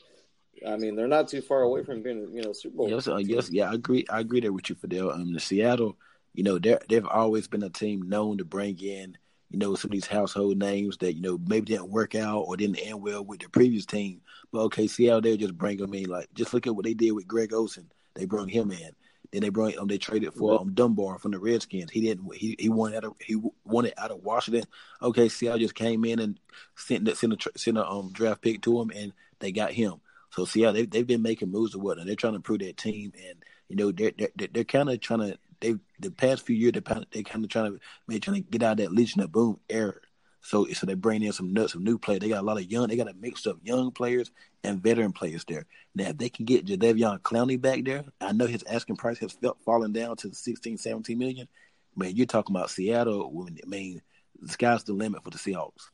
I 0.67 0.77
mean, 0.77 0.95
they're 0.95 1.09
not 1.09 1.29
too 1.29 1.43
far 1.43 1.63
away 1.63 1.83
from 1.83 2.03
being 2.03 2.29
you 2.33 2.43
know 2.43 2.53
Super 2.53 2.77
Bowl. 2.77 2.91
Yes, 2.91 3.09
uh, 3.09 3.17
yes, 3.17 3.51
yeah, 3.51 3.71
I 3.71 3.75
agree. 3.75 4.05
I 4.09 4.21
agree 4.21 4.41
there 4.41 4.53
with 4.53 4.71
you, 4.71 4.77
Fidel. 4.77 5.11
Um, 5.11 5.33
the 5.33 5.41
Seattle, 5.41 5.97
you 6.33 6.45
know, 6.45 6.59
they 6.59 6.79
they've 6.89 7.07
always 7.07 7.49
been 7.49 7.65
a 7.65 7.71
team 7.71 8.03
known 8.03 8.39
to 8.39 8.45
bring 8.45 8.79
in 8.79 9.19
you 9.55 9.61
know, 9.61 9.77
some 9.77 9.91
of 9.91 9.93
these 9.93 10.09
household 10.09 10.59
names 10.59 10.97
that, 10.99 11.13
you 11.13 11.23
know, 11.23 11.39
maybe 11.47 11.67
didn't 11.67 11.89
work 11.89 12.17
out 12.17 12.41
or 12.41 12.57
didn't 12.57 12.81
end 12.81 13.01
well 13.01 13.25
with 13.25 13.39
the 13.39 13.49
previous 13.49 13.87
team. 13.87 14.21
But 14.53 14.63
okay, 14.63 14.89
Seattle, 14.89 15.21
they 15.21 15.37
just 15.37 15.57
bring 15.57 15.77
them 15.77 15.95
in. 15.95 16.07
Like, 16.11 16.29
just 16.35 16.53
look 16.53 16.67
at 16.67 16.75
what 16.75 16.85
they 16.85 16.93
did 16.93 17.13
with 17.13 17.29
Greg 17.29 17.53
Olsen. 17.53 17.89
They 18.15 18.25
brought 18.25 18.51
him 18.51 18.73
in. 18.73 18.91
Then 19.31 19.43
they 19.43 19.51
brought 19.51 19.77
um, 19.79 19.87
they 19.87 19.97
traded 19.97 20.35
for 20.35 20.61
um, 20.61 20.75
Dunbar 20.75 21.21
from 21.21 21.31
the 21.31 21.39
Redskins. 21.39 21.93
He 21.93 22.01
didn't 22.01 22.35
he 22.35 22.57
he 22.59 22.69
won 22.69 22.97
out 22.97 23.05
of 23.05 23.15
he 23.21 23.41
won 23.65 23.85
it 23.87 23.95
out 23.97 24.11
of 24.11 24.25
Washington. 24.25 24.65
Okay, 25.01 25.29
Seattle 25.29 25.61
just 25.61 25.77
came 25.77 26.05
in 26.05 26.19
and 26.19 26.39
sent 26.77 27.09
sent 27.17 27.33
a 27.33 27.59
sent 27.59 27.79
a 27.79 27.89
um, 27.89 28.11
draft 28.13 28.43
pick 28.43 28.63
to 28.63 28.81
him, 28.81 28.91
and 28.95 29.13
they 29.39 29.53
got 29.53 29.73
him. 29.73 29.95
So 30.31 30.45
Seattle 30.45 30.75
they 30.75 30.87
they've 30.87 31.07
been 31.07 31.23
making 31.23 31.51
moves 31.51 31.75
or 31.75 31.81
whatnot. 31.81 32.07
They're 32.07 32.17
trying 32.17 32.33
to 32.35 32.39
improve 32.39 32.59
their 32.59 32.73
team, 32.73 33.13
and 33.29 33.45
you 33.69 33.77
know 33.77 33.93
they're 33.93 34.13
they're, 34.17 34.49
they're 34.53 34.65
kind 34.65 34.91
of 34.91 35.01
trying 35.01 35.21
to 35.21 35.39
they 35.65 35.75
the 35.99 36.11
past 36.11 36.45
few 36.45 36.55
years 36.55 36.73
they 36.73 36.81
they 37.11 37.23
kind 37.23 37.45
of 37.45 37.51
trying 37.51 37.73
to 37.73 37.81
they 38.07 38.19
trying 38.19 38.43
to 38.43 38.51
get 38.51 38.63
out 38.63 38.77
that 38.77 38.93
Legion 38.93 39.23
of 39.23 39.33
Boom 39.33 39.59
era. 39.69 39.95
So 40.43 40.67
so 40.67 40.85
they 40.85 40.95
bring 40.95 41.23
in 41.23 41.33
some 41.33 41.55
nuts, 41.55 41.73
some 41.73 41.85
new 41.85 41.99
players. 41.99 42.21
They 42.21 42.29
got 42.29 42.43
a 42.43 42.47
lot 42.47 42.59
of 42.59 42.71
young. 42.71 42.89
They 42.89 42.97
got 42.97 43.09
a 43.09 43.15
mix 43.15 43.47
of 43.47 43.59
young 43.65 43.91
players 43.91 44.31
and 44.63 44.83
veteran 44.83 45.13
players 45.13 45.45
there. 45.49 45.65
Now 45.95 46.09
if 46.09 46.19
they 46.19 46.29
can 46.29 46.45
get 46.45 46.67
Jadeveon 46.67 47.21
Clowney 47.21 47.59
back 47.59 47.83
there, 47.85 48.05
I 48.21 48.33
know 48.33 48.47
his 48.47 48.63
asking 48.65 48.97
price 48.97 49.19
has 49.19 49.37
fallen 49.65 49.93
down 49.93 50.17
to 50.17 50.35
16, 50.35 50.77
17 50.77 51.19
million. 51.19 51.49
Man, 51.97 52.15
you're 52.15 52.27
talking 52.27 52.55
about 52.55 52.71
Seattle. 52.71 53.47
I 53.49 53.67
mean, 53.67 54.03
the 54.41 54.49
sky's 54.49 54.85
the 54.85 54.93
limit 54.93 55.25
for 55.25 55.31
the 55.31 55.39
Seahawks. 55.39 55.91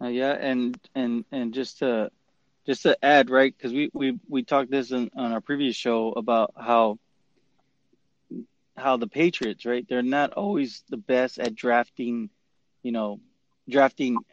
Uh, 0.00 0.08
yeah, 0.08 0.32
and 0.32 0.78
and 0.94 1.24
and 1.32 1.52
just 1.52 1.80
to 1.80 2.10
just 2.66 2.82
to 2.84 3.04
add, 3.04 3.30
right? 3.30 3.52
Because 3.56 3.72
we 3.72 3.90
we 3.92 4.18
we 4.28 4.44
talked 4.44 4.70
this 4.70 4.92
in, 4.92 5.10
on 5.16 5.32
our 5.32 5.40
previous 5.40 5.74
show 5.74 6.12
about 6.12 6.52
how 6.56 6.98
how 8.80 8.96
the 8.96 9.08
Patriots, 9.08 9.66
right? 9.66 9.86
They're 9.88 10.02
not 10.02 10.32
always 10.34 10.84
the 10.90 10.96
best 10.96 11.38
at 11.38 11.54
drafting, 11.54 12.30
you 12.82 12.92
know, 12.92 13.20
drafting 13.68 14.24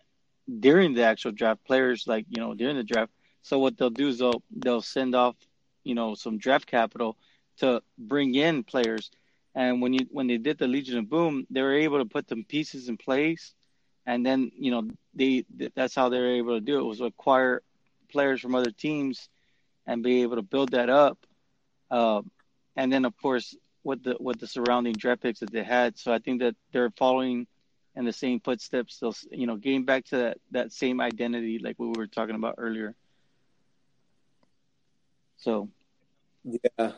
during 0.60 0.94
the 0.94 1.04
actual 1.04 1.32
draft 1.32 1.64
players 1.66 2.06
like, 2.08 2.26
you 2.30 2.42
know, 2.42 2.54
during 2.56 2.78
the 2.78 2.84
draft. 2.84 3.12
So 3.44 3.60
what 3.60 3.78
they'll 3.78 3.90
do 3.90 4.10
is 4.10 4.20
they'll 4.20 4.44
they'll 4.52 4.82
send 4.82 5.16
off, 5.16 5.36
you 5.84 5.96
know, 5.96 6.16
some 6.16 6.38
draft 6.38 6.68
capital 6.68 7.18
to 7.60 7.82
bring 7.98 8.36
in 8.36 8.64
players. 8.64 9.12
And 9.56 9.82
when 9.82 9.94
you 9.94 10.08
when 10.12 10.28
they 10.28 10.38
did 10.38 10.58
the 10.58 10.68
Legion 10.68 11.00
of 11.00 11.10
Boom, 11.10 11.46
they 11.50 11.62
were 11.62 11.74
able 11.74 12.00
to 12.00 12.06
put 12.06 12.30
some 12.30 12.44
pieces 12.44 12.90
in 12.90 12.98
place 12.98 13.54
and 14.06 14.26
then, 14.26 14.52
you 14.58 14.72
know, 14.72 14.88
they 15.14 15.46
that's 15.76 15.96
how 15.96 16.10
they 16.10 16.20
were 16.20 16.36
able 16.36 16.56
to 16.56 16.62
do 16.62 16.80
it 16.80 16.84
was 16.84 17.02
acquire 17.02 17.62
players 18.10 18.42
from 18.42 18.56
other 18.56 18.72
teams 18.72 19.30
and 19.86 20.04
be 20.04 20.22
able 20.24 20.36
to 20.36 20.42
build 20.42 20.72
that 20.72 20.90
up. 20.90 21.18
Uh, 21.90 22.22
and 22.76 22.92
then 22.92 23.06
of 23.06 23.16
course 23.18 23.56
with 23.88 24.04
the 24.04 24.17
with 24.19 24.38
the 24.38 24.47
surrounding 24.47 24.93
draft 24.93 25.21
picks 25.21 25.39
that 25.39 25.50
they 25.50 25.63
had. 25.63 25.97
So 25.97 26.12
I 26.12 26.19
think 26.19 26.41
that 26.41 26.56
they're 26.73 26.91
following 26.91 27.47
in 27.95 28.04
the 28.04 28.12
same 28.12 28.41
footsteps. 28.41 29.00
They'll 29.00 29.15
you 29.32 29.47
know 29.47 29.56
getting 29.56 29.86
back 29.86 30.06
to 30.08 30.17
that 30.17 30.38
that 30.52 30.73
same 30.73 31.00
identity 31.00 31.58
like 31.60 31.80
we 31.80 31.88
were 31.88 32.06
talking 32.06 32.36
about 32.36 32.56
earlier. 32.58 32.93
So, 35.38 35.69
yeah, 36.43 36.91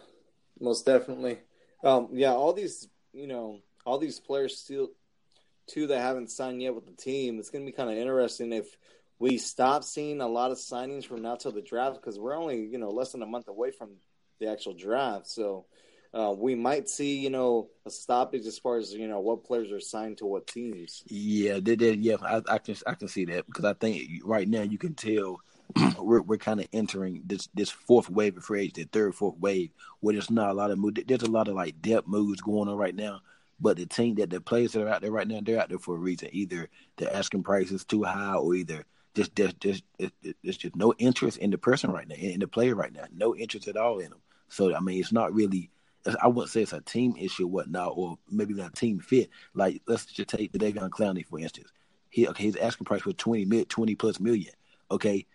most 0.60 0.86
definitely. 0.86 1.40
Um, 1.84 2.10
yeah, 2.14 2.34
all 2.34 2.54
these 2.54 2.90
you 3.14 3.28
know 3.28 3.60
all 3.86 4.00
these 4.00 4.20
players 4.20 4.58
still 4.58 4.90
two 5.68 5.86
that 5.88 6.02
haven't 6.02 6.32
signed 6.32 6.62
yet 6.62 6.74
with 6.74 6.88
the 6.88 6.94
team. 6.94 7.38
It's 7.38 7.52
going 7.52 7.64
to 7.64 7.72
be 7.72 7.76
kind 7.76 7.92
of 7.92 7.98
interesting 7.98 8.52
if 8.52 8.66
we 9.20 9.38
stop 9.38 9.84
seeing 9.84 10.22
a 10.22 10.28
lot 10.28 10.50
of 10.50 10.58
signings 10.58 11.06
from 11.06 11.22
now 11.22 11.36
till 11.36 11.52
the 11.52 11.62
draft 11.62 11.98
because 11.98 12.18
we're 12.18 12.36
only 12.36 12.66
you 12.66 12.80
know 12.80 12.90
less 12.90 13.12
than 13.12 13.22
a 13.22 13.28
month 13.28 13.48
away 13.48 13.70
from 13.70 13.92
the 14.40 14.50
actual 14.50 14.74
draft. 14.74 15.28
So 15.28 15.66
uh, 16.14 16.34
we 16.36 16.56
might 16.56 16.90
see, 16.90 17.20
you 17.20 17.30
know, 17.30 17.70
a 17.86 17.92
stoppage 17.92 18.46
as 18.48 18.58
far 18.58 18.78
as 18.78 18.94
you 18.94 19.08
know 19.08 19.20
what 19.20 19.44
players 19.44 19.72
are 19.72 19.80
signed 19.80 20.18
to 20.18 20.26
what 20.26 20.48
teams. 20.48 21.04
Yeah, 21.08 21.60
they 21.62 21.76
did. 21.76 22.04
Yeah, 22.04 22.16
I, 22.22 22.42
I, 22.48 22.58
can 22.58 22.76
I 22.88 22.96
can 22.96 23.08
see 23.08 23.26
that 23.26 23.46
because 23.46 23.66
I 23.66 23.74
think 23.74 24.10
right 24.24 24.48
now 24.48 24.64
you 24.64 24.78
can 24.78 24.96
tell 24.96 25.40
we're 26.00 26.22
we're 26.22 26.38
kind 26.38 26.60
of 26.60 26.68
entering 26.74 27.22
this 27.26 27.48
this 27.54 27.70
fourth 27.70 28.10
wave 28.10 28.38
of 28.38 28.44
free 28.44 28.72
the 28.74 28.86
third 28.86 29.14
fourth 29.14 29.38
wave 29.38 29.70
where 30.00 30.14
there's 30.14 30.32
not 30.32 30.50
a 30.50 30.54
lot 30.54 30.72
of 30.72 30.80
move. 30.80 30.98
There's 31.06 31.22
a 31.22 31.30
lot 31.32 31.48
of 31.48 31.56
like 31.56 31.82
depth 31.82 32.08
moves 32.08 32.42
going 32.42 32.70
on 32.70 32.78
right 32.78 32.96
now. 32.96 33.22
But 33.62 33.78
the 33.78 33.86
team 33.86 34.16
that 34.16 34.30
the 34.30 34.40
players 34.40 34.72
that 34.72 34.84
are 34.84 34.88
out 34.88 35.02
there 35.02 35.12
right 35.12 35.28
now, 35.28 35.42
they're 35.44 35.60
out 35.60 35.70
there 35.70 35.80
for 35.80 35.96
a 35.96 36.00
reason. 36.00 36.30
Either 36.32 36.70
the 36.96 37.14
asking 37.14 37.44
price 37.44 37.72
is 37.72 37.84
too 37.84 38.04
high, 38.04 38.36
or 38.36 38.56
either 38.56 38.86
just 39.14 39.36
just 39.36 39.60
just 39.60 39.84
it's 40.00 40.58
just 40.58 40.76
no 40.76 40.94
interest 40.98 41.38
in 41.38 41.52
the 41.52 41.58
person 41.58 41.92
right 41.92 42.08
now, 42.08 42.16
in 42.16 42.40
the 42.40 42.48
player 42.48 42.74
right 42.74 42.94
now, 42.94 43.04
no 43.14 43.36
interest 43.36 43.68
at 43.68 43.78
all 43.78 44.00
in 44.00 44.10
them. 44.10 44.22
So 44.48 44.74
I 44.74 44.80
mean, 44.80 45.00
it's 45.00 45.12
not 45.12 45.34
really 45.34 45.70
I 46.22 46.28
wouldn't 46.28 46.50
say 46.52 46.62
it's 46.62 46.74
a 46.74 46.82
team 46.82 47.16
issue 47.20 47.46
or 47.46 47.48
whatnot, 47.48 47.94
or 47.96 48.18
maybe 48.30 48.54
not 48.54 48.76
team 48.76 49.00
fit. 49.00 49.30
Like 49.54 49.82
let's 49.88 50.06
just 50.06 50.30
take 50.30 50.52
Jadeveon 50.54 50.90
Clowney 50.90 51.26
for 51.26 51.40
instance. 51.40 51.70
He 52.10 52.28
okay, 52.28 52.44
his 52.44 52.56
asking 52.56 52.86
price 52.86 53.06
was 53.06 53.16
twenty 53.16 53.46
mid 53.46 53.70
twenty 53.70 53.96
plus 53.96 54.20
million. 54.20 54.54
Okay, 54.92 55.26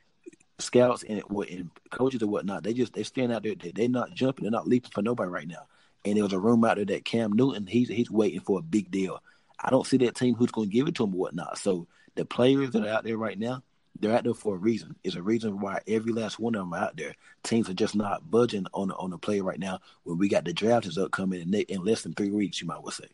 scouts 0.58 1.04
and, 1.08 1.22
and 1.30 1.70
coaches 1.90 2.22
or 2.22 2.28
whatnot, 2.28 2.62
they 2.62 2.74
just 2.74 2.94
they 2.94 3.02
stand 3.02 3.32
out 3.32 3.42
there. 3.42 3.54
They, 3.54 3.72
they're 3.74 3.88
not 3.88 4.14
jumping. 4.14 4.44
They're 4.44 4.50
not 4.50 4.66
leaping 4.68 4.90
for 4.90 5.02
nobody 5.02 5.30
right 5.30 5.48
now. 5.48 5.66
and 6.04 6.16
there 6.16 6.24
was 6.24 6.32
a 6.32 6.38
rumor 6.38 6.68
out 6.68 6.76
there 6.76 6.84
that 6.86 7.04
Cam 7.04 7.32
Newton 7.32 7.66
he's 7.66 7.88
he's 7.88 8.10
waiting 8.10 8.40
for 8.40 8.58
a 8.58 8.62
big 8.62 8.90
deal. 8.90 9.22
I 9.62 9.70
don't 9.70 9.86
see 9.86 9.96
that 9.98 10.14
team 10.14 10.34
who's 10.34 10.50
going 10.50 10.68
to 10.68 10.74
give 10.74 10.88
it 10.88 10.94
to 10.96 11.04
him 11.04 11.14
or 11.14 11.18
whatnot. 11.18 11.58
So 11.58 11.86
the 12.14 12.24
players 12.24 12.70
that 12.70 12.84
are 12.84 12.88
out 12.88 13.04
there 13.04 13.16
right 13.16 13.38
now, 13.38 13.62
they're 14.00 14.14
out 14.14 14.24
there 14.24 14.34
for 14.34 14.54
a 14.54 14.58
reason. 14.58 14.96
It's 15.04 15.16
a 15.16 15.22
reason 15.22 15.60
why 15.60 15.80
every 15.86 16.12
last 16.12 16.38
one 16.38 16.54
of 16.54 16.62
them 16.62 16.74
out 16.74 16.96
there. 16.96 17.14
Teams 17.42 17.68
are 17.68 17.74
just 17.74 17.94
not 17.94 18.30
budging 18.30 18.66
on 18.74 18.88
the, 18.88 18.96
on 18.96 19.10
the 19.10 19.18
play 19.18 19.40
right 19.40 19.58
now. 19.58 19.80
When 20.02 20.18
we 20.18 20.28
got 20.28 20.44
the 20.44 20.52
draft 20.52 20.86
is 20.86 20.98
upcoming 20.98 21.40
in, 21.40 21.54
in 21.54 21.84
less 21.84 22.02
than 22.02 22.12
three 22.12 22.30
weeks, 22.30 22.60
you 22.60 22.66
might 22.66 22.82
well 22.82 22.90
say. 22.90 23.06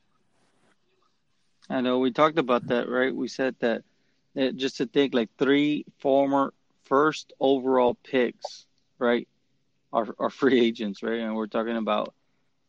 I 1.68 1.80
know 1.80 1.98
we 1.98 2.10
talked 2.10 2.38
about 2.38 2.66
that, 2.68 2.88
right? 2.88 3.14
We 3.14 3.28
said 3.28 3.54
that, 3.60 3.82
that 4.34 4.56
just 4.56 4.78
to 4.78 4.86
think 4.86 5.14
like 5.14 5.28
three 5.38 5.84
former 5.98 6.52
first 6.84 7.32
overall 7.38 7.94
picks, 8.02 8.66
right, 8.98 9.28
are, 9.92 10.08
are 10.18 10.30
free 10.30 10.60
agents, 10.66 11.02
right? 11.02 11.20
And 11.20 11.36
we're 11.36 11.46
talking 11.46 11.76
about 11.76 12.14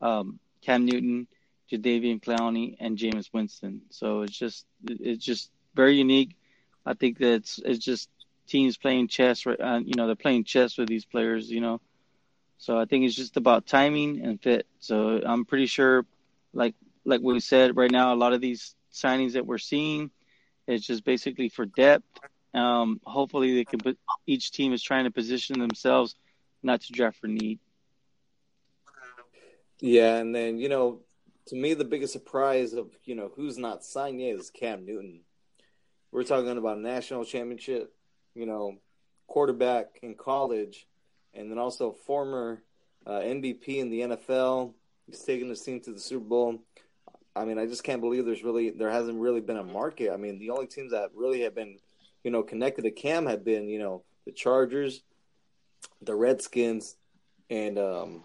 um, 0.02 0.40
Cam 0.62 0.86
Newton, 0.86 1.28
Jadeveon 1.72 2.22
Clowney, 2.22 2.76
and 2.80 2.98
Jameis 2.98 3.32
Winston. 3.34 3.82
So 3.90 4.22
it's 4.22 4.38
just 4.38 4.66
it's 4.88 5.24
just 5.24 5.50
very 5.74 5.96
unique. 5.96 6.36
I 6.86 6.94
think 6.94 7.20
that 7.20 7.60
it's, 7.64 7.86
just 7.86 8.10
teams 8.48 8.78
playing 8.78 9.08
chess, 9.08 9.46
right? 9.46 9.60
Uh, 9.60 9.80
you 9.84 9.94
know, 9.96 10.08
they're 10.08 10.16
playing 10.16 10.44
chess 10.44 10.78
with 10.78 10.90
these 10.90 11.06
players, 11.06 11.50
you 11.50 11.62
know. 11.62 11.80
So 12.58 12.78
I 12.78 12.86
think 12.86 13.06
it's 13.06 13.16
just 13.16 13.38
about 13.38 13.66
timing 13.66 14.22
and 14.22 14.42
fit. 14.42 14.68
So 14.80 15.22
I'm 15.24 15.46
pretty 15.46 15.66
sure, 15.66 16.06
like 16.54 16.76
like 17.06 17.22
we 17.22 17.40
said, 17.40 17.76
right 17.76 17.92
now 17.92 18.14
a 18.14 18.16
lot 18.16 18.34
of 18.34 18.42
these 18.42 18.76
signings 18.94 19.34
that 19.34 19.46
we're 19.46 19.58
seeing 19.58 20.12
is 20.68 20.86
just 20.86 21.04
basically 21.04 21.50
for 21.50 21.66
depth. 21.66 22.06
Um, 22.54 23.00
hopefully, 23.04 23.56
they 23.56 23.66
can. 23.66 23.80
Put, 23.80 23.98
each 24.28 24.52
team 24.52 24.74
is 24.74 24.84
trying 24.84 25.06
to 25.06 25.12
position 25.12 25.60
themselves 25.60 26.16
not 26.62 26.82
to 26.82 26.92
draft 26.92 27.20
for 27.20 27.28
need. 27.28 27.60
Yeah, 29.80 30.18
and 30.18 30.36
then 30.36 30.60
you 30.60 30.70
know, 30.70 31.00
to 31.48 31.56
me, 31.56 31.74
the 31.74 31.86
biggest 31.86 32.14
surprise 32.14 32.74
of 32.74 32.90
you 33.06 33.16
know 33.16 33.32
who's 33.36 33.58
not 33.58 33.84
signed 33.84 34.22
yet 34.22 34.36
is 34.36 34.50
Cam 34.50 34.86
Newton. 34.86 35.22
We're 36.12 36.24
talking 36.24 36.58
about 36.58 36.78
a 36.78 36.82
national 36.82 37.26
championship, 37.26 37.94
you 38.36 38.46
know, 38.46 38.78
quarterback 39.28 40.00
in 40.02 40.16
college, 40.16 40.88
and 41.34 41.50
then 41.50 41.58
also 41.58 41.94
former 41.94 42.62
uh, 43.06 43.20
MVP 43.20 43.78
in 43.78 43.90
the 43.90 44.02
NFL. 44.02 44.74
He's 45.08 45.24
taking 45.24 45.50
his 45.50 45.62
team 45.62 45.80
to 45.82 45.94
the 45.94 46.00
Super 46.00 46.26
Bowl. 46.26 46.60
I 47.36 47.46
mean, 47.46 47.58
I 47.58 47.66
just 47.66 47.84
can't 47.84 48.02
believe 48.02 48.26
there's 48.26 48.44
really 48.44 48.72
there 48.72 48.90
hasn't 48.90 49.20
really 49.20 49.40
been 49.40 49.58
a 49.58 49.64
market. 49.64 50.12
I 50.12 50.18
mean, 50.18 50.38
the 50.38 50.50
only 50.50 50.68
teams 50.68 50.92
that 50.92 51.12
really 51.16 51.42
have 51.42 51.56
been, 51.56 51.78
you 52.24 52.32
know, 52.32 52.44
connected 52.44 52.84
to 52.84 52.92
Cam 52.92 53.26
have 53.26 53.46
been, 53.46 53.70
you 53.70 53.80
know, 53.80 54.04
the 54.26 54.34
Chargers, 54.34 55.02
the 56.02 56.14
Redskins, 56.14 56.98
and 57.50 57.80
um, 57.80 58.24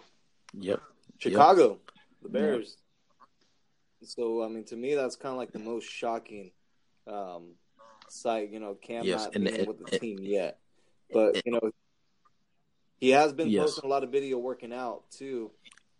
yep, 0.58 0.82
Chicago, 1.18 1.68
yep. 1.68 1.78
the 2.22 2.28
Bears. 2.28 2.76
Yep. 4.00 4.08
So, 4.08 4.42
I 4.42 4.48
mean, 4.48 4.64
to 4.64 4.76
me, 4.76 4.94
that's 4.94 5.16
kind 5.16 5.32
of 5.32 5.38
like 5.38 5.52
the 5.52 5.58
most 5.58 5.88
shocking 5.88 6.50
um, 7.06 7.54
sight. 8.08 8.50
You 8.50 8.60
know, 8.60 8.74
Cam 8.74 9.04
yes, 9.04 9.24
not 9.24 9.32
being 9.32 9.48
and, 9.48 9.66
with 9.68 9.84
the 9.84 9.98
team 9.98 10.18
yet, 10.20 10.58
but 11.12 11.44
you 11.44 11.52
know, 11.52 11.70
he 12.98 13.10
has 13.10 13.32
been 13.32 13.48
yes. 13.48 13.62
posting 13.62 13.84
a 13.84 13.92
lot 13.92 14.04
of 14.04 14.10
video 14.10 14.38
working 14.38 14.72
out 14.72 15.10
too. 15.10 15.50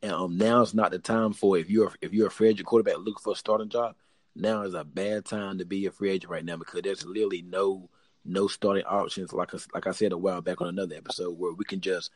And 0.03 0.13
um, 0.13 0.37
now 0.37 0.63
is 0.63 0.75
not 0.75 0.91
the 0.91 0.99
time 0.99 1.33
for 1.33 1.59
if 1.59 1.71
you're 1.71 1.93
if 2.01 2.13
you're 2.13 2.29
a 2.29 2.31
free 2.31 2.49
agent 2.49 2.67
quarterback 2.67 2.99
looking 2.99 3.15
for 3.23 3.33
a 3.33 3.37
starting 3.37 3.69
job. 3.69 3.97
Now 4.35 4.63
is 4.63 4.75
a 4.75 4.85
bad 4.85 5.25
time 5.25 5.59
to 5.59 5.65
be 5.65 5.87
a 5.87 5.91
free 5.91 6.11
agent 6.11 6.31
right 6.31 6.45
now 6.45 6.57
because 6.57 6.83
there's 6.83 7.07
literally 7.07 7.43
no 7.43 7.89
no 8.25 8.49
starting 8.49 8.85
options. 8.85 9.33
Like 9.33 9.55
I, 9.55 9.59
like 9.75 9.87
I 9.87 9.93
said 9.93 10.13
a 10.13 10.19
while 10.19 10.43
back 10.43 10.61
on 10.61 10.69
another 10.69 10.95
episode 10.95 11.39
where 11.39 11.53
we 11.53 11.65
can 11.65 11.81
just 11.81 12.11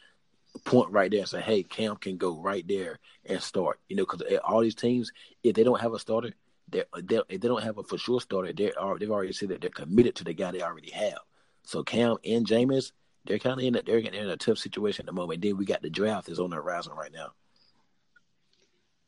point 0.64 0.90
right 0.90 1.11
there 1.11 1.20
and 1.20 1.29
say, 1.29 1.40
"Hey, 1.40 1.62
Cam 1.62 1.96
can 1.96 2.16
go 2.16 2.40
right 2.40 2.66
there 2.66 2.98
and 3.24 3.42
start." 3.42 3.81
You 3.88 3.96
know, 3.96 4.05
because 4.05 4.22
all 4.44 4.61
these 4.61 4.74
teams, 4.74 5.12
if 5.42 5.55
they 5.55 5.62
don't 5.62 5.81
have 5.81 5.94
a 5.94 5.98
starter, 5.98 6.35
they 6.70 6.85
they 7.28 7.38
don't 7.38 7.62
have 7.62 7.78
a 7.78 7.83
for 7.83 7.98
sure 7.98 8.20
starter, 8.20 8.52
they 8.52 8.72
are 8.72 8.98
they've 8.98 9.11
already 9.11 9.33
said 9.33 9.48
that 9.50 9.61
they're 9.61 9.70
committed 9.70 10.14
to 10.16 10.24
the 10.24 10.33
guy 10.33 10.50
they 10.52 10.62
already 10.62 10.90
have. 10.90 11.18
So 11.64 11.83
Cam 11.83 12.16
and 12.24 12.46
Jameis, 12.46 12.92
they're 13.24 13.38
kind 13.38 13.61
of 13.61 13.66
in 13.66 13.76
a, 13.76 13.83
they're 13.83 13.98
in 13.98 14.14
a 14.14 14.37
tough 14.37 14.59
situation 14.59 15.04
at 15.04 15.06
the 15.06 15.12
moment. 15.12 15.42
Then 15.42 15.56
we 15.56 15.64
got 15.64 15.83
the 15.83 15.90
draft 15.90 16.28
is 16.28 16.40
on 16.40 16.50
the 16.50 16.56
horizon 16.56 16.92
right 16.96 17.12
now. 17.12 17.33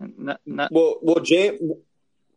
Not, 0.01 0.41
not... 0.45 0.73
Well, 0.73 0.97
well, 1.01 1.21
James, 1.21 1.61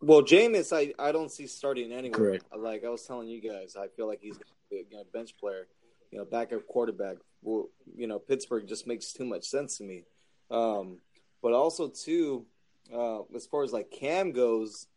well, 0.02 0.22
Jameis, 0.22 0.72
I, 0.72 0.94
I 1.04 1.12
don't 1.12 1.32
see 1.32 1.48
starting 1.48 1.92
anywhere. 1.92 2.40
Correct. 2.40 2.46
Like 2.56 2.86
I 2.86 2.90
was 2.90 3.04
telling 3.04 3.28
you 3.28 3.42
guys, 3.42 3.76
I 3.76 3.88
feel 3.88 4.08
like 4.08 4.20
he's 4.22 4.38
a 4.72 5.04
bench 5.12 5.36
player, 5.38 5.68
you 6.12 6.20
know, 6.20 6.26
backup 6.26 6.68
quarterback. 6.68 7.18
Well, 7.42 7.70
you 7.96 8.08
know, 8.08 8.20
Pittsburgh 8.20 8.68
just 8.68 8.88
makes 8.88 9.14
too 9.14 9.26
much 9.26 9.46
sense 9.46 9.78
to 9.80 9.84
me. 9.84 10.04
Um, 10.52 11.00
but 11.42 11.54
also 11.54 11.88
too, 11.88 12.46
uh, 12.94 13.22
as 13.36 13.48
far 13.48 13.64
as 13.64 13.74
like 13.74 13.90
Cam 13.92 14.32
goes, 14.32 14.88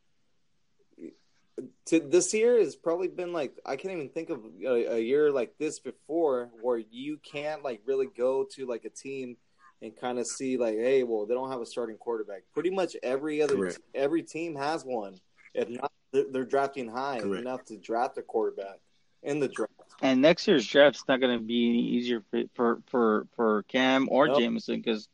to 1.86 2.00
this 2.00 2.32
year 2.34 2.58
has 2.58 2.76
probably 2.76 3.08
been 3.08 3.32
like 3.32 3.52
I 3.64 3.76
can't 3.76 3.94
even 3.94 4.08
think 4.08 4.30
of 4.30 4.40
a, 4.64 4.94
a 4.94 4.98
year 4.98 5.30
like 5.30 5.54
this 5.58 5.80
before 5.80 6.50
where 6.60 6.78
you 6.78 7.18
can't 7.18 7.62
like 7.62 7.80
really 7.86 8.08
go 8.16 8.46
to 8.54 8.66
like 8.66 8.84
a 8.84 8.90
team 8.90 9.36
and 9.80 9.96
kind 9.96 10.18
of 10.18 10.26
see 10.26 10.56
like, 10.56 10.74
hey, 10.74 11.04
well, 11.04 11.26
they 11.26 11.34
don't 11.34 11.50
have 11.50 11.60
a 11.60 11.66
starting 11.66 11.96
quarterback. 11.96 12.42
Pretty 12.52 12.70
much 12.70 12.96
every 13.02 13.42
other 13.42 13.56
Correct. 13.56 13.80
every 13.94 14.22
team 14.22 14.54
has 14.56 14.84
one. 14.84 15.16
If 15.54 15.68
not, 15.68 15.92
they're 16.12 16.44
drafting 16.44 16.88
high 16.88 17.20
Correct. 17.20 17.40
enough 17.40 17.64
to 17.66 17.76
draft 17.76 18.18
a 18.18 18.22
quarterback 18.22 18.80
in 19.22 19.40
the 19.40 19.48
draft. 19.48 19.72
And 20.00 20.20
next 20.22 20.46
year's 20.46 20.66
draft's 20.66 21.04
not 21.08 21.20
going 21.20 21.36
to 21.36 21.44
be 21.44 21.68
any 21.68 21.82
easier 21.82 22.22
for 22.30 22.42
for 22.54 22.82
for, 22.86 23.26
for 23.34 23.62
Cam 23.64 24.08
or 24.10 24.28
nope. 24.28 24.38
Jameson 24.38 24.76
because, 24.76 25.08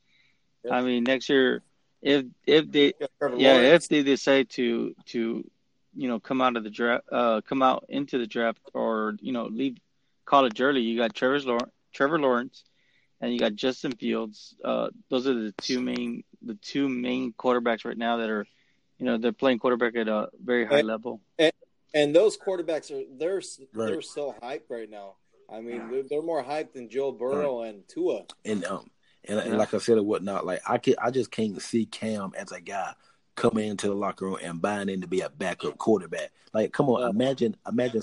yep. 0.63 0.75
I 0.75 0.83
mean, 0.83 1.05
next 1.05 1.29
year 1.29 1.63
if 2.05 2.27
if 2.47 2.71
they 2.71 2.93
yeah 3.37 3.57
if 3.57 3.89
they 3.89 4.03
decide 4.03 4.51
to 4.51 4.95
to 5.07 5.51
you 5.95 6.09
know 6.09 6.21
come 6.21 6.41
out 6.41 6.57
of 6.57 6.65
the 6.65 6.71
draft 6.71 7.05
uh 7.13 7.41
come 7.49 7.63
out 7.63 7.85
into 7.89 8.19
the 8.19 8.27
draft 8.27 8.61
or 8.75 9.17
you 9.21 9.33
know 9.33 9.47
leave 9.47 9.77
college 10.25 10.61
early, 10.61 10.81
you 10.81 10.99
got 10.99 11.15
Trevor 11.15 11.41
Lawrence, 11.41 11.73
Trevor 11.93 12.19
Lawrence 12.19 12.65
and 13.21 13.33
you 13.33 13.39
got 13.39 13.55
Justin 13.55 13.93
Fields. 13.93 14.55
Uh, 14.65 14.89
those 15.09 15.27
are 15.27 15.35
the 15.35 15.53
two 15.63 15.81
main 15.81 16.25
the 16.43 16.55
two 16.55 16.89
main 16.89 17.33
quarterbacks 17.33 17.85
right 17.85 17.97
now 17.97 18.19
that 18.19 18.29
are, 18.29 18.47
you 18.99 19.07
know, 19.07 19.17
they're 19.17 19.33
playing 19.33 19.59
quarterback 19.59 19.97
at 19.97 20.09
a 20.09 20.29
very 20.43 20.67
high 20.67 20.81
and, 20.81 20.89
level. 20.89 21.21
And, 21.39 21.53
and 21.95 22.15
those 22.15 22.37
quarterbacks 22.37 22.91
are 22.91 23.05
they're 23.19 23.43
right. 23.73 23.91
they're 23.91 24.03
so 24.03 24.35
hyped 24.43 24.69
right 24.69 24.91
now. 24.91 25.15
I 25.51 25.61
mean, 25.61 25.91
they're, 25.91 26.03
they're 26.09 26.23
more 26.23 26.43
hyped 26.43 26.73
than 26.73 26.89
Joe 26.89 27.13
Burrow 27.13 27.63
right. 27.63 27.69
and 27.75 27.89
Tua. 27.89 28.25
And 28.45 28.65
um, 28.65 28.91
and, 29.27 29.39
and 29.39 29.59
like 29.59 29.73
I 29.73 29.79
said 29.79 29.99
or 29.99 30.03
whatnot, 30.03 30.45
like 30.45 30.61
I 30.69 30.79
can 30.79 30.95
I 31.03 31.11
just 31.11 31.31
can't 31.31 31.61
see 31.63 31.87
Cam 31.87 32.33
as 32.37 32.53
a 32.53 32.61
guy 32.61 32.95
coming 33.35 33.69
into 33.69 33.89
the 33.89 33.95
locker 33.95 34.27
room 34.27 34.39
and 34.43 34.63
buying 34.63 34.89
in 34.89 35.01
to 35.01 35.07
be 35.07 35.21
a 35.21 35.29
backup 35.29 35.79
quarterback. 35.79 36.31
Like, 36.53 36.73
come 36.73 36.89
on, 36.89 37.03
uh, 37.03 37.09
imagine, 37.09 37.57
imagine, 37.67 38.03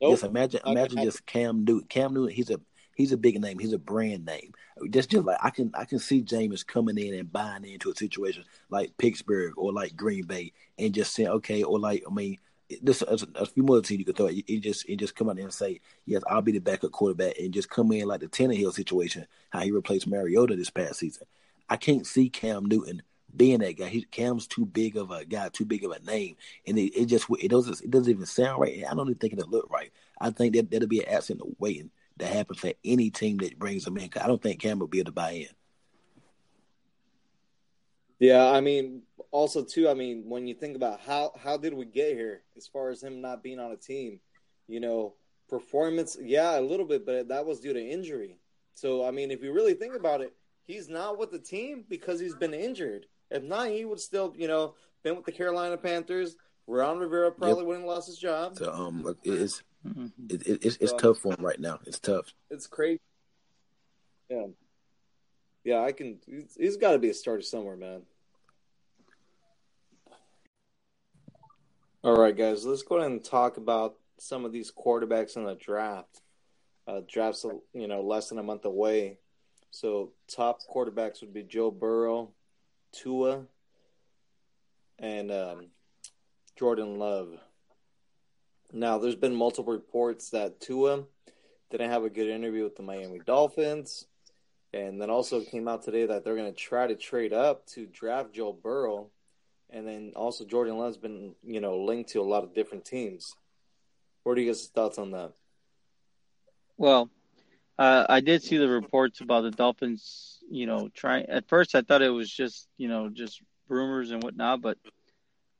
nope. 0.00 0.12
just 0.12 0.24
imagine, 0.24 0.60
imagine 0.66 1.02
just 1.02 1.24
Cam 1.26 1.64
Newton. 1.64 1.88
Cam 1.88 2.14
Newton, 2.14 2.34
he's 2.34 2.50
a 2.50 2.60
he's 2.94 3.12
a 3.12 3.16
big 3.16 3.40
name. 3.40 3.58
He's 3.58 3.72
a 3.72 3.78
brand 3.78 4.24
name. 4.24 4.52
Just 4.90 5.10
just 5.10 5.24
like 5.24 5.38
I 5.42 5.50
can 5.50 5.70
I 5.74 5.84
can 5.84 5.98
see 5.98 6.22
Jameis 6.22 6.66
coming 6.66 6.98
in 6.98 7.14
and 7.14 7.32
buying 7.32 7.64
into 7.64 7.90
a 7.90 7.94
situation 7.94 8.44
like 8.70 8.96
Pittsburgh 8.98 9.54
or 9.56 9.72
like 9.72 9.96
Green 9.96 10.24
Bay 10.24 10.52
and 10.78 10.94
just 10.94 11.14
saying 11.14 11.28
okay 11.28 11.62
or 11.62 11.78
like 11.78 12.02
I 12.08 12.12
mean 12.12 12.38
this 12.82 13.02
a, 13.02 13.18
a 13.36 13.46
few 13.46 13.62
more 13.62 13.80
teams 13.82 14.00
you 14.00 14.04
could 14.04 14.16
throw. 14.16 14.26
He 14.26 14.58
just 14.58 14.86
he 14.86 14.96
just 14.96 15.14
come 15.14 15.28
out 15.28 15.38
and 15.38 15.52
say 15.52 15.80
yes 16.06 16.22
I'll 16.28 16.42
be 16.42 16.52
the 16.52 16.58
backup 16.58 16.92
quarterback 16.92 17.38
and 17.38 17.54
just 17.54 17.70
come 17.70 17.92
in 17.92 18.08
like 18.08 18.20
the 18.20 18.26
Tannehill 18.26 18.72
situation 18.72 19.26
how 19.50 19.60
he 19.60 19.70
replaced 19.70 20.06
Mariota 20.06 20.56
this 20.56 20.70
past 20.70 20.98
season. 20.98 21.26
I 21.68 21.76
can't 21.76 22.06
see 22.06 22.28
Cam 22.28 22.66
Newton 22.66 23.02
being 23.36 23.60
that 23.60 23.76
guy. 23.76 23.88
He, 23.88 24.02
Cam's 24.04 24.46
too 24.46 24.66
big 24.66 24.96
of 24.96 25.10
a 25.10 25.24
guy, 25.24 25.48
too 25.48 25.64
big 25.64 25.84
of 25.84 25.90
a 25.90 26.00
name, 26.00 26.36
and 26.66 26.78
it, 26.78 26.94
it 26.96 27.06
just 27.06 27.26
it 27.40 27.50
doesn't 27.50 27.80
it 27.80 27.90
doesn't 27.90 28.10
even 28.10 28.26
sound 28.26 28.60
right. 28.60 28.84
I 28.88 28.94
don't 28.94 29.08
even 29.08 29.18
think 29.18 29.32
it'll 29.32 29.50
look 29.50 29.70
right. 29.70 29.90
I 30.20 30.30
think 30.30 30.54
that 30.54 30.70
that'll 30.70 30.88
be 30.88 31.04
an 31.04 31.40
of 31.40 31.54
waiting 31.58 31.90
that 32.16 32.32
happen 32.32 32.54
for 32.54 32.72
any 32.84 33.10
team 33.10 33.38
that 33.38 33.58
brings 33.58 33.86
him 33.86 33.96
in. 33.96 34.10
I 34.20 34.26
don't 34.26 34.40
think 34.40 34.60
Cam 34.60 34.78
will 34.78 34.86
be 34.86 35.00
able 35.00 35.06
to 35.06 35.12
buy 35.12 35.30
in. 35.32 35.48
Yeah, 38.20 38.48
I 38.48 38.60
mean, 38.60 39.02
also 39.32 39.64
too, 39.64 39.88
I 39.88 39.94
mean, 39.94 40.24
when 40.28 40.46
you 40.46 40.54
think 40.54 40.76
about 40.76 41.00
how 41.00 41.32
how 41.42 41.56
did 41.56 41.74
we 41.74 41.84
get 41.84 42.14
here, 42.14 42.42
as 42.56 42.66
far 42.66 42.90
as 42.90 43.02
him 43.02 43.20
not 43.20 43.42
being 43.42 43.58
on 43.58 43.72
a 43.72 43.76
team, 43.76 44.20
you 44.68 44.80
know, 44.80 45.14
performance, 45.48 46.16
yeah, 46.22 46.58
a 46.58 46.60
little 46.60 46.86
bit, 46.86 47.04
but 47.04 47.28
that 47.28 47.44
was 47.44 47.60
due 47.60 47.72
to 47.72 47.80
injury. 47.80 48.38
So, 48.74 49.06
I 49.06 49.10
mean, 49.10 49.30
if 49.30 49.42
you 49.42 49.52
really 49.52 49.74
think 49.74 49.94
about 49.94 50.20
it, 50.20 50.32
he's 50.64 50.88
not 50.88 51.18
with 51.18 51.30
the 51.30 51.38
team 51.38 51.84
because 51.88 52.20
he's 52.20 52.34
been 52.34 52.54
injured. 52.54 53.06
If 53.30 53.42
not, 53.42 53.68
he 53.68 53.84
would 53.84 54.00
still, 54.00 54.34
you 54.36 54.48
know, 54.48 54.74
been 55.02 55.16
with 55.16 55.24
the 55.24 55.32
Carolina 55.32 55.76
Panthers. 55.76 56.36
Ron 56.66 56.98
Rivera 56.98 57.30
probably 57.30 57.58
yep. 57.58 57.66
wouldn't 57.66 57.86
lost 57.86 58.06
his 58.06 58.18
job. 58.18 58.56
So, 58.56 58.72
um, 58.72 59.16
it's 59.22 59.62
Mm-hmm. 59.86 60.06
It, 60.30 60.46
it, 60.46 60.64
it's 60.64 60.76
it's 60.76 60.92
um, 60.92 60.98
tough 60.98 61.18
for 61.18 61.32
him 61.32 61.44
right 61.44 61.60
now. 61.60 61.78
It's 61.86 61.98
tough. 61.98 62.32
It's 62.50 62.66
crazy. 62.66 63.00
Yeah, 64.30 64.46
yeah. 65.62 65.80
I 65.80 65.92
can. 65.92 66.18
he's, 66.26 66.56
he's 66.58 66.76
got 66.76 66.92
to 66.92 66.98
be 66.98 67.10
a 67.10 67.14
starter 67.14 67.42
somewhere, 67.42 67.76
man. 67.76 68.02
All 72.02 72.16
right, 72.16 72.36
guys. 72.36 72.64
Let's 72.64 72.82
go 72.82 72.96
ahead 72.96 73.10
and 73.10 73.22
talk 73.22 73.56
about 73.56 73.96
some 74.18 74.44
of 74.44 74.52
these 74.52 74.72
quarterbacks 74.72 75.36
in 75.36 75.44
the 75.44 75.54
draft. 75.54 76.22
Uh, 76.86 77.00
draft's 77.06 77.44
you 77.74 77.86
know 77.86 78.00
less 78.00 78.30
than 78.30 78.38
a 78.38 78.42
month 78.42 78.64
away, 78.64 79.18
so 79.70 80.12
top 80.34 80.60
quarterbacks 80.62 81.20
would 81.20 81.34
be 81.34 81.42
Joe 81.42 81.70
Burrow, 81.70 82.30
Tua, 82.94 83.42
and 84.98 85.30
um, 85.30 85.66
Jordan 86.56 86.98
Love. 86.98 87.38
Now, 88.72 88.98
there's 88.98 89.16
been 89.16 89.34
multiple 89.34 89.72
reports 89.72 90.30
that 90.30 90.60
Tua 90.60 91.04
didn't 91.70 91.90
have 91.90 92.04
a 92.04 92.10
good 92.10 92.28
interview 92.28 92.64
with 92.64 92.76
the 92.76 92.82
Miami 92.82 93.20
Dolphins. 93.24 94.06
And 94.72 95.00
then 95.00 95.08
also 95.08 95.40
came 95.40 95.68
out 95.68 95.82
today 95.84 96.06
that 96.06 96.24
they're 96.24 96.36
going 96.36 96.52
to 96.52 96.58
try 96.58 96.88
to 96.88 96.96
trade 96.96 97.32
up 97.32 97.66
to 97.68 97.86
draft 97.86 98.32
Joe 98.34 98.52
Burrow. 98.52 99.10
And 99.70 99.86
then 99.86 100.12
also 100.16 100.44
Jordan 100.44 100.78
Love's 100.78 100.96
been, 100.96 101.34
you 101.44 101.60
know, 101.60 101.78
linked 101.78 102.10
to 102.10 102.20
a 102.20 102.22
lot 102.22 102.42
of 102.42 102.54
different 102.54 102.84
teams. 102.84 103.34
What 104.24 104.36
are 104.36 104.40
you 104.40 104.48
guys' 104.48 104.66
thoughts 104.66 104.98
on 104.98 105.12
that? 105.12 105.32
Well, 106.76 107.08
uh, 107.78 108.06
I 108.08 108.20
did 108.20 108.42
see 108.42 108.56
the 108.56 108.68
reports 108.68 109.20
about 109.20 109.42
the 109.42 109.52
Dolphins, 109.52 110.33
you 110.50 110.66
know, 110.66 110.88
trying 110.94 111.26
at 111.26 111.48
first 111.48 111.74
I 111.74 111.82
thought 111.82 112.02
it 112.02 112.10
was 112.10 112.30
just, 112.30 112.68
you 112.76 112.88
know, 112.88 113.08
just 113.08 113.40
rumors 113.68 114.10
and 114.10 114.22
whatnot, 114.22 114.60
but 114.62 114.78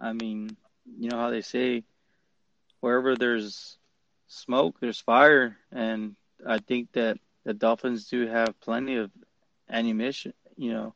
I 0.00 0.12
mean, 0.12 0.56
you 0.98 1.08
know 1.08 1.18
how 1.18 1.30
they 1.30 1.40
say 1.40 1.84
wherever 2.80 3.16
there's 3.16 3.78
smoke, 4.26 4.76
there's 4.80 5.00
fire, 5.00 5.56
and 5.72 6.16
I 6.46 6.58
think 6.58 6.92
that 6.92 7.18
the 7.44 7.54
Dolphins 7.54 8.08
do 8.08 8.26
have 8.26 8.58
plenty 8.60 8.96
of 8.96 9.10
ammunition, 9.70 10.34
you 10.56 10.72
know, 10.72 10.94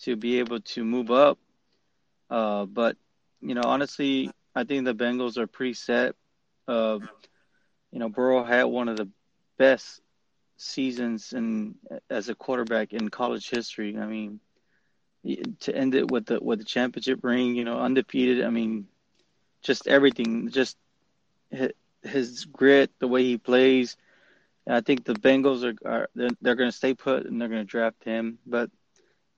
to 0.00 0.16
be 0.16 0.38
able 0.38 0.60
to 0.60 0.84
move 0.84 1.10
up. 1.10 1.38
Uh, 2.30 2.64
but 2.64 2.96
you 3.40 3.54
know, 3.54 3.62
honestly, 3.64 4.30
I 4.54 4.64
think 4.64 4.84
the 4.84 4.94
Bengals 4.94 5.36
are 5.36 5.46
pretty 5.46 5.74
set. 5.74 6.14
Uh, 6.66 6.98
you 7.90 7.98
know, 7.98 8.08
Burrow 8.08 8.44
had 8.44 8.64
one 8.64 8.88
of 8.88 8.96
the 8.96 9.08
best 9.58 10.00
seasons 10.58 11.32
and 11.32 11.76
uh, 11.90 11.98
as 12.10 12.28
a 12.28 12.34
quarterback 12.34 12.92
in 12.92 13.08
college 13.08 13.48
history. 13.48 13.96
I 13.96 14.06
mean, 14.06 14.40
to 15.60 15.74
end 15.74 15.94
it 15.94 16.10
with 16.10 16.26
the 16.26 16.40
with 16.40 16.58
the 16.58 16.64
championship 16.64 17.20
ring, 17.22 17.54
you 17.54 17.64
know, 17.64 17.78
undefeated. 17.78 18.44
I 18.44 18.50
mean, 18.50 18.86
just 19.62 19.88
everything, 19.88 20.50
just 20.50 20.76
his 22.02 22.44
grit, 22.44 22.90
the 22.98 23.08
way 23.08 23.24
he 23.24 23.38
plays. 23.38 23.96
I 24.66 24.82
think 24.82 25.04
the 25.04 25.14
Bengals 25.14 25.64
are, 25.64 25.88
are 25.88 26.08
they're, 26.14 26.28
they're 26.42 26.54
going 26.54 26.70
to 26.70 26.76
stay 26.76 26.92
put 26.94 27.24
and 27.24 27.40
they're 27.40 27.48
going 27.48 27.62
to 27.62 27.70
draft 27.70 28.04
him. 28.04 28.38
But 28.46 28.70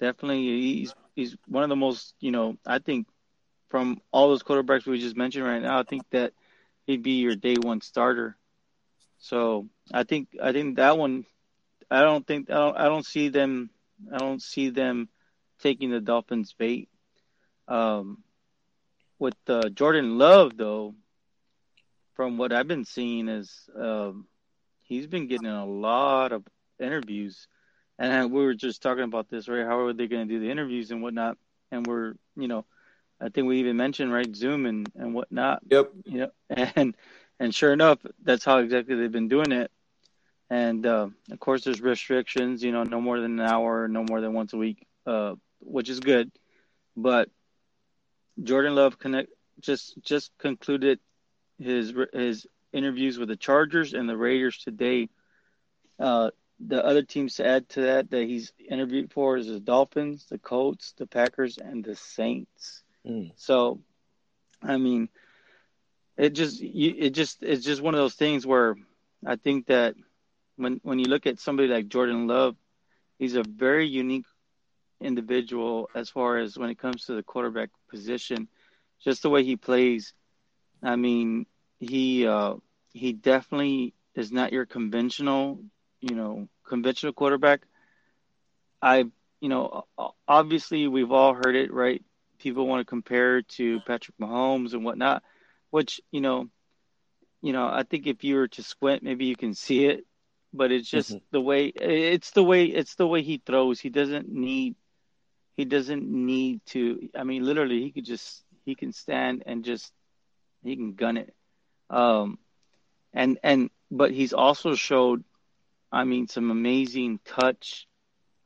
definitely, 0.00 0.42
he's 0.42 0.94
he's 1.14 1.36
one 1.46 1.62
of 1.62 1.68
the 1.68 1.76
most 1.76 2.14
you 2.20 2.32
know 2.32 2.56
I 2.66 2.78
think 2.78 3.06
from 3.68 4.00
all 4.12 4.28
those 4.28 4.42
quarterbacks 4.42 4.86
we 4.86 4.98
just 4.98 5.16
mentioned 5.16 5.44
right 5.44 5.62
now, 5.62 5.78
I 5.78 5.84
think 5.84 6.02
that 6.10 6.32
he'd 6.86 7.02
be 7.02 7.20
your 7.20 7.36
day 7.36 7.54
one 7.54 7.80
starter. 7.80 8.36
So 9.18 9.68
I 9.92 10.04
think 10.04 10.28
I 10.42 10.52
think 10.52 10.76
that 10.76 10.98
one. 10.98 11.24
I 11.90 12.02
don't 12.02 12.26
think 12.26 12.50
I 12.50 12.54
don't 12.54 12.76
I 12.76 12.84
don't 12.84 13.06
see 13.06 13.28
them 13.28 13.70
I 14.12 14.18
don't 14.18 14.42
see 14.42 14.70
them 14.70 15.08
taking 15.60 15.90
the 15.90 16.00
Dolphins 16.00 16.54
bait. 16.56 16.88
Um, 17.68 18.22
with 19.18 19.36
uh, 19.48 19.68
Jordan 19.68 20.18
Love 20.18 20.56
though, 20.56 20.94
from 22.14 22.38
what 22.38 22.52
I've 22.52 22.68
been 22.68 22.84
seeing 22.84 23.28
is 23.28 23.68
um, 23.78 24.26
he's 24.82 25.06
been 25.06 25.26
getting 25.26 25.46
a 25.46 25.66
lot 25.66 26.32
of 26.32 26.44
interviews, 26.78 27.46
and 27.98 28.32
we 28.32 28.42
were 28.42 28.54
just 28.54 28.82
talking 28.82 29.04
about 29.04 29.28
this, 29.28 29.48
right? 29.48 29.66
How 29.66 29.80
are 29.80 29.92
they 29.92 30.06
going 30.06 30.26
to 30.26 30.34
do 30.34 30.40
the 30.40 30.50
interviews 30.50 30.90
and 30.90 31.02
whatnot? 31.02 31.38
And 31.70 31.86
we're, 31.86 32.14
you 32.36 32.48
know, 32.48 32.64
I 33.20 33.28
think 33.28 33.46
we 33.46 33.60
even 33.60 33.76
mentioned 33.76 34.12
right 34.12 34.34
Zoom 34.34 34.66
and 34.66 34.90
and 34.96 35.14
whatnot. 35.14 35.62
Yep. 35.70 35.92
You 36.04 36.18
know, 36.18 36.30
and 36.74 36.96
and 37.38 37.54
sure 37.54 37.72
enough, 37.72 37.98
that's 38.22 38.44
how 38.44 38.58
exactly 38.58 38.96
they've 38.96 39.12
been 39.12 39.28
doing 39.28 39.52
it. 39.52 39.70
And 40.50 40.84
uh, 40.84 41.08
of 41.30 41.38
course, 41.38 41.64
there's 41.64 41.80
restrictions. 41.80 42.62
You 42.62 42.72
know, 42.72 42.82
no 42.82 43.00
more 43.00 43.20
than 43.20 43.38
an 43.38 43.46
hour, 43.46 43.86
no 43.86 44.02
more 44.02 44.20
than 44.20 44.32
once 44.32 44.52
a 44.52 44.56
week, 44.56 44.84
uh, 45.06 45.36
which 45.60 45.88
is 45.88 46.00
good. 46.00 46.32
But 46.96 47.30
Jordan 48.42 48.74
Love 48.74 48.98
connect 48.98 49.30
just 49.60 50.02
just 50.02 50.32
concluded 50.38 50.98
his 51.58 51.94
his 52.12 52.46
interviews 52.72 53.18
with 53.18 53.28
the 53.28 53.36
Chargers 53.36 53.94
and 53.94 54.08
the 54.08 54.16
Raiders 54.16 54.58
today. 54.58 55.08
Uh, 55.98 56.30
the 56.58 56.84
other 56.84 57.02
teams 57.02 57.36
to 57.36 57.46
add 57.46 57.68
to 57.70 57.82
that 57.82 58.10
that 58.10 58.24
he's 58.24 58.52
interviewed 58.68 59.12
for 59.12 59.36
is 59.36 59.46
the 59.46 59.60
Dolphins, 59.60 60.26
the 60.28 60.38
Colts, 60.38 60.94
the 60.98 61.06
Packers, 61.06 61.58
and 61.58 61.84
the 61.84 61.96
Saints. 61.96 62.82
Mm. 63.06 63.32
So, 63.36 63.80
I 64.62 64.76
mean, 64.76 65.08
it 66.16 66.30
just 66.30 66.60
you, 66.60 66.94
it 66.98 67.10
just 67.10 67.42
it's 67.42 67.64
just 67.64 67.82
one 67.82 67.94
of 67.94 67.98
those 68.00 68.14
things 68.14 68.46
where 68.46 68.76
I 69.24 69.36
think 69.36 69.66
that 69.66 69.94
when 70.60 70.80
when 70.82 70.98
you 70.98 71.06
look 71.06 71.26
at 71.26 71.40
somebody 71.40 71.68
like 71.68 71.88
Jordan 71.88 72.26
Love, 72.26 72.54
he's 73.18 73.34
a 73.34 73.42
very 73.42 73.86
unique 73.88 74.26
individual 75.00 75.88
as 75.94 76.10
far 76.10 76.38
as 76.38 76.58
when 76.58 76.70
it 76.70 76.78
comes 76.78 77.06
to 77.06 77.14
the 77.14 77.22
quarterback 77.22 77.70
position, 77.88 78.48
just 79.02 79.22
the 79.22 79.30
way 79.30 79.42
he 79.42 79.56
plays. 79.56 80.12
I 80.82 80.96
mean, 80.96 81.46
he 81.78 82.26
uh, 82.26 82.56
he 82.92 83.12
definitely 83.12 83.94
is 84.14 84.30
not 84.30 84.52
your 84.52 84.66
conventional, 84.66 85.60
you 86.00 86.14
know, 86.14 86.48
conventional 86.64 87.12
quarterback. 87.14 87.62
I, 88.82 89.04
you 89.40 89.48
know, 89.48 89.84
obviously 90.28 90.88
we've 90.88 91.12
all 91.12 91.34
heard 91.34 91.56
it, 91.56 91.72
right? 91.72 92.02
People 92.38 92.66
want 92.66 92.80
to 92.80 92.84
compare 92.84 93.42
to 93.42 93.80
Patrick 93.80 94.16
Mahomes 94.18 94.72
and 94.72 94.84
whatnot, 94.84 95.22
which 95.70 96.00
you 96.10 96.20
know, 96.20 96.48
you 97.42 97.52
know, 97.54 97.66
I 97.66 97.84
think 97.84 98.06
if 98.06 98.24
you 98.24 98.36
were 98.36 98.48
to 98.48 98.62
squint, 98.62 99.02
maybe 99.02 99.24
you 99.24 99.36
can 99.36 99.54
see 99.54 99.86
it, 99.86 100.04
but 100.52 100.72
it's 100.72 100.88
just 100.88 101.10
mm-hmm. 101.10 101.24
the 101.30 101.40
way 101.40 101.66
it's 101.66 102.30
the 102.32 102.42
way 102.42 102.64
it's 102.64 102.94
the 102.96 103.06
way 103.06 103.22
he 103.22 103.40
throws. 103.44 103.80
He 103.80 103.88
doesn't 103.88 104.28
need 104.28 104.74
he 105.56 105.64
doesn't 105.64 106.08
need 106.08 106.60
to. 106.66 107.08
I 107.14 107.24
mean, 107.24 107.44
literally, 107.44 107.82
he 107.82 107.90
could 107.92 108.04
just 108.04 108.42
he 108.64 108.74
can 108.74 108.92
stand 108.92 109.42
and 109.46 109.64
just 109.64 109.92
he 110.62 110.76
can 110.76 110.94
gun 110.94 111.16
it. 111.16 111.34
Um, 111.88 112.38
and 113.12 113.38
and 113.42 113.70
but 113.90 114.12
he's 114.12 114.32
also 114.32 114.74
showed, 114.74 115.24
I 115.92 116.04
mean, 116.04 116.28
some 116.28 116.50
amazing 116.50 117.20
touch. 117.24 117.86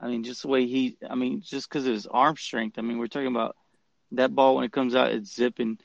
I 0.00 0.08
mean, 0.08 0.24
just 0.24 0.42
the 0.42 0.48
way 0.48 0.66
he, 0.66 0.98
I 1.08 1.14
mean, 1.14 1.40
just 1.40 1.68
because 1.68 1.86
of 1.86 1.94
his 1.94 2.06
arm 2.06 2.36
strength. 2.36 2.78
I 2.78 2.82
mean, 2.82 2.98
we're 2.98 3.06
talking 3.06 3.28
about 3.28 3.56
that 4.12 4.34
ball 4.34 4.56
when 4.56 4.64
it 4.64 4.72
comes 4.72 4.94
out, 4.94 5.12
it's 5.12 5.34
zipping, 5.34 5.78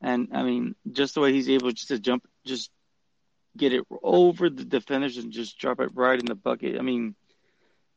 and 0.00 0.28
I 0.32 0.42
mean, 0.42 0.74
just 0.90 1.14
the 1.14 1.20
way 1.20 1.32
he's 1.32 1.48
able 1.48 1.70
just 1.72 1.88
to 1.88 1.98
jump, 1.98 2.26
just 2.44 2.70
get 3.56 3.72
it 3.72 3.84
over 4.02 4.48
the 4.48 4.64
defenders 4.64 5.18
and 5.18 5.32
just 5.32 5.58
drop 5.58 5.80
it 5.80 5.90
right 5.94 6.18
in 6.18 6.26
the 6.26 6.34
bucket. 6.34 6.78
I 6.78 6.82
mean, 6.82 7.14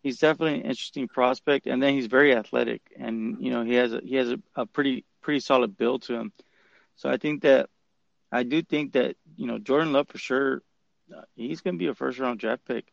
he's 0.03 0.19
definitely 0.19 0.59
an 0.59 0.65
interesting 0.65 1.07
prospect, 1.07 1.67
and 1.67 1.81
then 1.81 1.93
he's 1.93 2.07
very 2.07 2.35
athletic, 2.35 2.81
and 2.97 3.37
you 3.39 3.51
know, 3.51 3.63
he 3.63 3.73
has 3.75 3.93
a 3.93 4.01
he 4.03 4.15
has 4.15 4.31
a, 4.31 4.39
a 4.55 4.65
pretty 4.65 5.05
pretty 5.21 5.39
solid 5.39 5.77
build 5.77 6.03
to 6.03 6.13
him. 6.13 6.31
So 6.95 7.09
I 7.09 7.17
think 7.17 7.41
that 7.43 7.69
I 8.31 8.43
do 8.43 8.61
think 8.61 8.93
that 8.93 9.15
you 9.35 9.47
know 9.47 9.57
Jordan 9.59 9.93
Love 9.93 10.07
for 10.09 10.17
sure, 10.17 10.61
uh, 11.15 11.21
he's 11.35 11.61
going 11.61 11.75
to 11.75 11.79
be 11.79 11.87
a 11.87 11.95
first 11.95 12.19
round 12.19 12.39
draft 12.39 12.65
pick. 12.65 12.91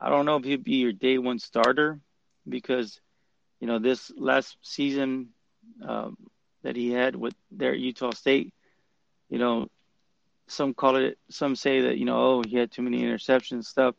I 0.00 0.08
don't 0.08 0.26
know 0.26 0.36
if 0.36 0.44
he'd 0.44 0.64
be 0.64 0.76
your 0.76 0.92
day 0.92 1.18
one 1.18 1.38
starter 1.38 2.00
because 2.48 3.00
you 3.60 3.66
know 3.66 3.78
this 3.78 4.10
last 4.16 4.56
season 4.62 5.30
um, 5.86 6.16
that 6.62 6.76
he 6.76 6.90
had 6.90 7.16
with 7.16 7.34
there 7.50 7.72
at 7.72 7.78
Utah 7.78 8.12
State, 8.12 8.52
you 9.28 9.38
know, 9.38 9.68
some 10.46 10.74
call 10.74 10.96
it, 10.96 11.18
some 11.30 11.56
say 11.56 11.82
that 11.82 11.98
you 11.98 12.04
know, 12.04 12.16
oh, 12.16 12.42
he 12.46 12.56
had 12.56 12.70
too 12.70 12.82
many 12.82 13.02
interceptions 13.02 13.64
stuff, 13.64 13.94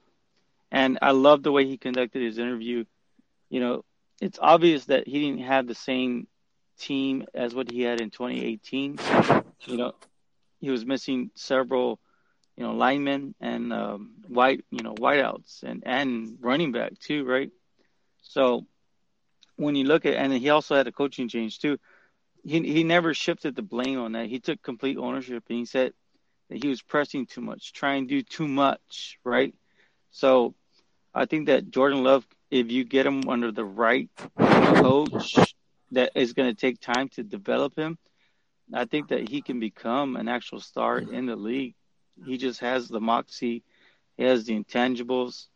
and 0.72 1.00
I 1.02 1.12
love 1.12 1.44
the 1.44 1.52
way 1.52 1.66
he 1.66 1.78
conducted 1.78 2.22
his 2.22 2.38
interview. 2.38 2.86
You 3.50 3.60
know, 3.60 3.86
it's 4.22 4.40
obvious 4.42 4.86
that 4.86 5.08
he 5.08 5.20
didn't 5.20 5.46
have 5.46 5.68
the 5.68 5.76
same 5.76 6.28
team 6.78 7.26
as 7.34 7.54
what 7.56 7.72
he 7.72 7.82
had 7.82 8.02
in 8.02 8.10
2018. 8.10 9.00
You 9.68 9.78
know, 9.78 9.94
he 10.60 10.70
was 10.70 10.86
missing 10.86 11.32
several, 11.36 12.00
you 12.56 12.64
know, 12.64 12.74
linemen 12.74 13.36
and 13.40 13.74
um, 13.74 14.12
white, 14.28 14.64
you 14.72 14.84
know, 14.84 14.94
wideouts 14.94 15.64
and 15.64 15.84
and 15.86 16.38
running 16.42 16.72
back 16.72 17.00
too, 17.00 17.26
right? 17.26 17.52
So 18.22 18.66
when 19.58 19.76
you 19.76 19.86
look 19.86 20.06
at, 20.06 20.16
and 20.16 20.34
he 20.34 20.50
also 20.50 20.76
had 20.76 20.88
a 20.88 20.92
coaching 20.92 21.30
change 21.30 21.60
too. 21.60 21.78
He 22.44 22.62
he 22.62 22.84
never 22.84 23.14
shifted 23.14 23.56
the 23.56 23.64
blame 23.64 24.00
on 24.00 24.12
that. 24.12 24.28
He 24.28 24.40
took 24.40 24.62
complete 24.62 24.98
ownership 24.98 25.44
and 25.50 25.60
he 25.60 25.66
said 25.66 25.94
that 26.50 26.64
he 26.64 26.70
was 26.70 26.82
pressing 26.82 27.26
too 27.26 27.42
much, 27.42 27.74
trying 27.74 28.08
to 28.08 28.16
do 28.16 28.22
too 28.22 28.48
much, 28.48 29.18
right? 29.24 29.54
So 30.12 30.56
I 31.14 31.26
think 31.26 31.48
that 31.48 31.72
Jordan 31.72 32.04
Love, 32.04 32.26
if 32.52 32.72
you 32.72 32.84
get 32.84 33.06
him 33.06 33.28
under 33.28 33.52
the 33.52 33.66
right 33.66 34.10
coach, 34.38 35.38
that 35.92 36.12
is 36.16 36.34
going 36.34 36.54
to 36.54 36.60
take 36.60 36.80
time 36.80 37.10
to 37.10 37.24
develop 37.24 37.76
him 37.76 37.98
I 38.74 38.86
think 38.86 39.10
that 39.10 39.30
he 39.30 39.42
can 39.42 39.60
become 39.60 40.16
an 40.16 40.28
actual 40.28 40.60
star 40.60 40.98
in 40.98 41.26
the 41.26 41.36
league. 41.36 41.76
He 42.26 42.38
just 42.38 42.62
has 42.62 42.88
the 42.88 43.00
moxie, 43.00 43.64
he 44.18 44.24
has 44.24 44.46
the 44.46 44.58
intangibles. 44.60 45.48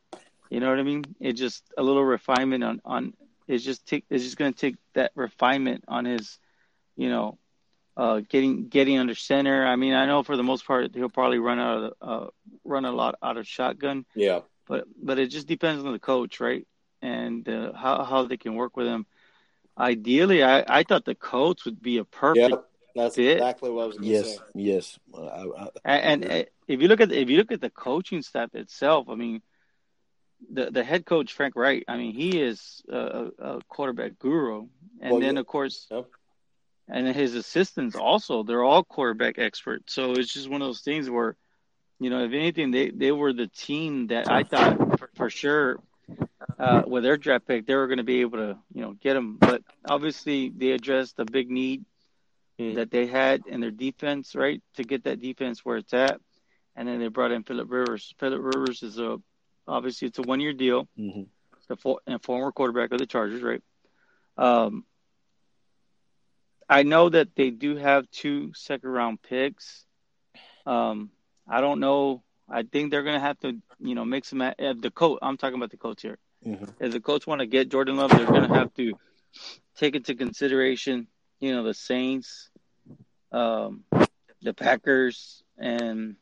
You 0.49 0.59
know 0.59 0.69
what 0.69 0.79
I 0.79 0.83
mean? 0.83 1.03
It 1.19 1.33
just 1.33 1.63
a 1.77 1.83
little 1.83 2.03
refinement 2.03 2.63
on 2.63 2.81
on. 2.83 3.13
It's 3.47 3.63
just 3.63 3.85
take. 3.87 4.05
It's 4.09 4.23
just 4.23 4.37
going 4.37 4.53
to 4.53 4.59
take 4.59 4.75
that 4.93 5.11
refinement 5.15 5.85
on 5.87 6.05
his, 6.05 6.37
you 6.95 7.09
know, 7.09 7.37
uh, 7.99 8.17
getting 8.33 8.69
getting 8.75 8.97
under 9.01 9.15
center. 9.15 9.57
I 9.73 9.75
mean, 9.75 9.93
I 9.93 10.05
know 10.09 10.23
for 10.23 10.37
the 10.37 10.43
most 10.51 10.63
part 10.65 10.95
he'll 10.95 11.09
probably 11.19 11.39
run 11.49 11.59
out 11.59 11.77
of 11.83 11.93
uh, 12.01 12.27
run 12.73 12.85
a 12.85 12.91
lot 13.01 13.15
out 13.21 13.37
of 13.37 13.45
shotgun. 13.47 14.05
Yeah. 14.15 14.39
But 14.67 14.85
but 15.07 15.19
it 15.19 15.27
just 15.35 15.47
depends 15.47 15.83
on 15.85 15.91
the 15.93 15.99
coach, 16.13 16.39
right? 16.39 16.65
And 17.01 17.47
uh, 17.47 17.73
how 17.73 18.03
how 18.09 18.19
they 18.25 18.37
can 18.37 18.55
work 18.55 18.77
with 18.77 18.87
him. 18.87 19.05
Ideally, 19.77 20.43
I 20.43 20.55
I 20.79 20.83
thought 20.83 21.05
the 21.05 21.15
Colts 21.15 21.65
would 21.65 21.81
be 21.81 21.97
a 21.99 22.05
perfect 22.05 22.55
That's 22.95 23.15
fit. 23.15 23.37
exactly 23.37 23.69
what 23.71 23.83
I 23.83 23.87
was 23.87 23.97
going 23.97 24.09
to 24.09 24.17
Yes, 24.17 24.35
say. 24.35 24.43
yes. 24.55 24.99
Uh, 25.13 25.25
I, 25.25 25.41
I, 25.63 25.67
And, 25.85 26.23
and 26.23 26.31
uh, 26.31 26.45
if 26.67 26.81
you 26.81 26.87
look 26.87 27.01
at 27.01 27.11
if 27.11 27.29
you 27.29 27.37
look 27.37 27.51
at 27.51 27.61
the 27.61 27.69
coaching 27.87 28.21
staff 28.21 28.53
itself, 28.53 29.07
I 29.09 29.15
mean, 29.15 29.41
the 30.51 30.71
the 30.71 30.83
head 30.83 31.03
coach 31.05 31.33
Frank 31.33 31.55
Reich, 31.55 31.83
I 31.87 31.97
mean, 31.97 32.13
he 32.13 32.41
is 32.41 32.81
a, 32.89 33.29
a 33.39 33.59
quarterback 33.67 34.19
guru, 34.19 34.67
and 35.01 35.11
Well, 35.11 35.21
then 35.21 35.35
yeah. 35.35 35.41
of 35.41 35.47
course, 35.47 35.87
Yep. 35.91 36.07
And 36.89 37.07
his 37.07 37.35
assistants 37.35 37.95
also, 37.95 38.43
they're 38.43 38.63
all 38.63 38.83
quarterback 38.83 39.37
experts. 39.39 39.93
So 39.93 40.13
it's 40.13 40.33
just 40.33 40.49
one 40.49 40.61
of 40.61 40.67
those 40.67 40.81
things 40.81 41.09
where, 41.09 41.35
you 41.99 42.09
know, 42.09 42.23
if 42.23 42.33
anything, 42.33 42.71
they 42.71 42.89
they 42.89 43.11
were 43.11 43.33
the 43.33 43.47
team 43.47 44.07
that 44.07 44.29
I 44.29 44.43
thought 44.43 44.99
for, 44.99 45.09
for 45.15 45.29
sure. 45.29 45.79
Uh, 46.57 46.81
with 46.87 47.03
their 47.03 47.15
draft 47.15 47.47
pick, 47.47 47.65
they 47.65 47.75
were 47.75 47.87
going 47.87 47.99
to 47.99 48.03
be 48.03 48.21
able 48.21 48.37
to, 48.39 48.57
you 48.73 48.81
know, 48.81 48.93
get 48.93 49.15
him. 49.15 49.37
But 49.37 49.61
obviously, 49.87 50.49
they 50.49 50.71
addressed 50.71 51.15
the 51.15 51.25
big 51.25 51.49
need 51.49 51.85
Hmm. 52.59 52.73
that 52.73 52.91
they 52.91 53.07
had 53.07 53.43
in 53.47 53.61
their 53.61 53.71
defense, 53.71 54.35
right, 54.35 54.61
to 54.75 54.83
get 54.83 55.05
that 55.05 55.21
defense 55.21 55.63
where 55.63 55.77
it's 55.77 55.93
at. 55.93 56.19
And 56.75 56.87
then 56.87 56.99
they 56.99 57.07
brought 57.07 57.31
in 57.31 57.43
Philip 57.43 57.71
Rivers. 57.71 58.13
Philip 58.19 58.41
Rivers 58.43 58.83
is 58.83 58.99
a 58.99 59.17
obviously 59.65 60.09
it's 60.09 60.19
a 60.19 60.23
one 60.23 60.41
year 60.41 60.51
deal, 60.51 60.87
mhm. 60.97 61.27
the 61.69 61.77
for, 61.77 62.01
and 62.05 62.21
former 62.21 62.51
quarterback 62.51 62.91
of 62.91 62.99
the 62.99 63.05
Chargers, 63.05 63.41
right? 63.41 63.63
Um, 64.37 64.83
I 66.69 66.83
know 66.83 67.09
that 67.09 67.35
they 67.35 67.49
do 67.49 67.75
have 67.75 68.09
two 68.11 68.53
second 68.53 68.89
round 68.91 69.21
picks. 69.23 69.85
Um, 70.65 71.09
I 71.47 71.61
don't 71.61 71.79
know. 71.79 72.21
I 72.47 72.61
think 72.63 72.91
they're 72.91 73.03
gonna 73.03 73.19
have 73.19 73.39
to, 73.39 73.57
you 73.79 73.95
know, 73.95 74.05
mix 74.05 74.29
them. 74.29 74.41
At, 74.41 74.55
if 74.59 74.79
the 74.79 74.91
coach, 74.91 75.19
I'm 75.21 75.37
talking 75.37 75.55
about 75.57 75.71
the 75.71 75.77
coach 75.77 76.03
here. 76.03 76.19
Mhm. 76.45 76.73
If 76.79 76.91
the 76.91 77.01
coach 77.01 77.25
want 77.25 77.39
to 77.39 77.47
get 77.47 77.69
Jordan 77.69 77.97
Love, 77.97 78.11
they're 78.11 78.25
gonna 78.25 78.53
have 78.53 78.73
to 78.75 78.93
take 79.77 79.95
into 79.95 80.13
consideration, 80.15 81.07
you 81.39 81.53
know, 81.53 81.63
the 81.63 81.73
Saints, 81.73 82.49
um, 83.31 83.83
the 84.41 84.53
Packers, 84.53 85.43
and 85.57 86.15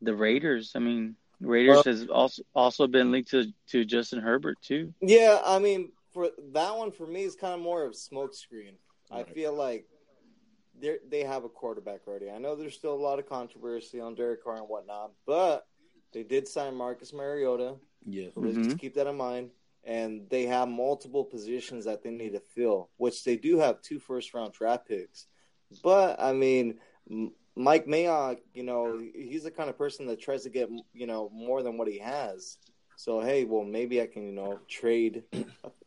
the 0.00 0.14
Raiders. 0.14 0.72
I 0.76 0.78
mean, 0.78 1.16
Raiders 1.40 1.74
Well- 1.74 1.82
has 1.84 2.06
also 2.08 2.42
also 2.54 2.86
been 2.86 3.10
linked 3.10 3.30
to 3.30 3.52
to 3.68 3.84
Justin 3.84 4.20
Herbert 4.20 4.58
too. 4.62 4.94
Yeah, 5.00 5.42
I 5.44 5.58
mean, 5.58 5.92
for 6.12 6.30
that 6.52 6.76
one 6.76 6.92
for 6.92 7.06
me 7.06 7.24
is 7.24 7.34
kind 7.34 7.54
of 7.54 7.60
more 7.60 7.84
of 7.84 7.96
smoke 7.96 8.34
screen. 9.10 9.20
I 9.20 9.24
Right. 9.24 9.34
feel 9.34 9.52
like 9.54 9.86
they 10.78 10.98
they 11.08 11.24
have 11.24 11.44
a 11.44 11.48
quarterback 11.48 12.06
already. 12.06 12.30
I 12.30 12.38
know 12.38 12.54
there's 12.54 12.74
still 12.74 12.94
a 12.94 12.96
lot 13.06 13.18
of 13.18 13.28
controversy 13.28 14.00
on 14.00 14.14
Derek 14.14 14.42
Carr 14.44 14.56
and 14.56 14.68
whatnot, 14.68 15.12
but 15.26 15.66
they 16.12 16.22
did 16.22 16.48
sign 16.48 16.74
Marcus 16.74 17.12
Mariota. 17.12 17.76
Yes. 18.06 18.34
So 18.34 18.40
let's 18.40 18.56
Mhm. 18.56 18.64
just 18.64 18.78
keep 18.78 18.94
that 18.94 19.06
in 19.06 19.16
mind. 19.16 19.50
And 19.84 20.28
they 20.28 20.44
have 20.46 20.68
multiple 20.68 21.24
positions 21.24 21.86
that 21.86 22.02
they 22.02 22.10
need 22.10 22.32
to 22.34 22.40
fill, 22.40 22.90
which 22.98 23.24
they 23.24 23.36
do 23.36 23.56
have 23.58 23.80
two 23.80 23.98
first 23.98 24.34
round 24.34 24.52
draft 24.52 24.86
picks. 24.86 25.26
But 25.82 26.20
I 26.20 26.32
mean, 26.32 26.78
Mike 27.56 27.86
Mayock, 27.86 28.40
you 28.52 28.62
know, 28.62 28.98
he's 28.98 29.44
the 29.44 29.50
kind 29.50 29.70
of 29.70 29.78
person 29.78 30.06
that 30.06 30.20
tries 30.20 30.42
to 30.42 30.50
get 30.50 30.68
you 30.92 31.06
know 31.06 31.30
more 31.30 31.62
than 31.62 31.78
what 31.78 31.88
he 31.88 31.98
has. 31.98 32.58
So 32.96 33.20
hey, 33.20 33.44
well 33.44 33.64
maybe 33.64 34.02
I 34.02 34.06
can 34.06 34.26
you 34.26 34.32
know 34.32 34.60
trade 34.68 35.24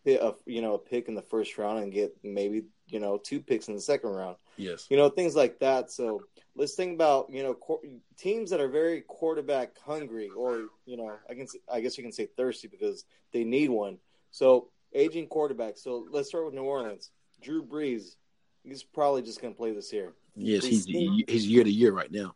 a, 0.06 0.16
a 0.16 0.36
you 0.46 0.62
know 0.62 0.74
a 0.74 0.80
pick 0.80 1.08
in 1.08 1.16
the 1.16 1.22
first 1.22 1.58
round 1.58 1.80
and 1.84 1.92
get 1.94 2.16
maybe 2.24 2.64
you 2.94 3.00
know 3.00 3.18
two 3.18 3.40
picks 3.42 3.68
in 3.68 3.74
the 3.76 3.82
second 3.82 4.12
round 4.12 4.38
Yes. 4.56 4.86
you 4.90 4.96
know 4.98 5.10
things 5.10 5.36
like 5.36 5.60
that 5.60 5.92
so 5.92 6.22
let's 6.56 6.76
think 6.76 6.94
about 6.94 7.28
you 7.32 7.42
know 7.44 7.56
qu- 7.56 8.00
teams 8.18 8.52
that 8.52 8.62
are 8.62 8.68
very 8.70 9.02
quarterback 9.02 9.78
hungry 9.80 10.30
or 10.38 10.68
you 10.86 10.96
know 10.96 11.12
i 11.30 11.34
can 11.34 11.48
I 11.72 11.82
guess 11.82 11.98
you 11.98 12.04
can 12.04 12.12
say 12.14 12.28
thirsty 12.38 12.68
because 12.68 13.04
they 13.32 13.44
need 13.44 13.70
one 13.72 13.98
so 14.32 14.70
aging 14.94 15.28
quarterback 15.28 15.78
so 15.78 16.06
let's 16.12 16.30
start 16.30 16.46
with 16.46 16.54
new 16.54 16.62
orleans 16.64 17.10
drew 17.42 17.66
brees 17.66 18.16
he's 18.64 18.84
probably 18.84 19.24
just 19.24 19.42
going 19.42 19.54
to 19.54 19.58
play 19.58 19.74
this 19.74 19.92
year 19.92 20.14
Yes. 20.36 20.64
He's- 20.66 20.86
He's 20.86 21.24
he's 21.28 21.48
year 21.48 21.64
to 21.64 21.70
year 21.72 21.92
right 21.92 22.12
now. 22.12 22.36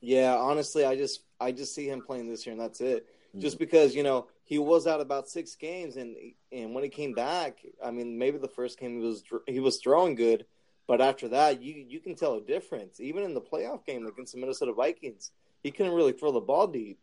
yeah 0.00 0.36
honestly 0.36 0.84
i 0.84 0.94
just 0.96 1.22
i 1.40 1.50
just 1.50 1.74
see 1.74 1.88
him 1.88 2.00
playing 2.00 2.28
this 2.28 2.46
year 2.46 2.52
and 2.52 2.60
that's 2.60 2.80
it 2.80 3.06
Mm-hmm. 3.34 3.40
just 3.42 3.58
because 3.58 3.94
you 3.94 4.04
know 4.04 4.28
he 4.46 4.58
was 4.58 4.86
out 4.86 5.00
about 5.00 5.28
six 5.28 5.54
games 5.56 5.96
and 5.96 6.16
and 6.52 6.72
when 6.74 6.82
he 6.84 6.88
came 6.90 7.12
back 7.12 7.58
i 7.84 7.90
mean 7.90 8.16
maybe 8.18 8.38
the 8.38 8.48
first 8.48 8.78
game 8.78 8.98
he 9.00 9.04
was 9.06 9.22
he 9.46 9.60
was 9.60 9.78
throwing 9.78 10.14
good 10.14 10.46
but 10.86 11.00
after 11.00 11.28
that 11.28 11.60
you 11.62 11.74
you 11.88 12.00
can 12.00 12.14
tell 12.14 12.34
a 12.36 12.40
difference 12.40 13.00
even 13.00 13.22
in 13.24 13.34
the 13.34 13.40
playoff 13.40 13.84
game 13.84 14.06
against 14.06 14.32
the 14.32 14.40
minnesota 14.40 14.72
vikings 14.72 15.30
he 15.62 15.70
couldn't 15.70 15.92
really 15.92 16.12
throw 16.12 16.32
the 16.32 16.40
ball 16.40 16.66
deep 16.66 16.98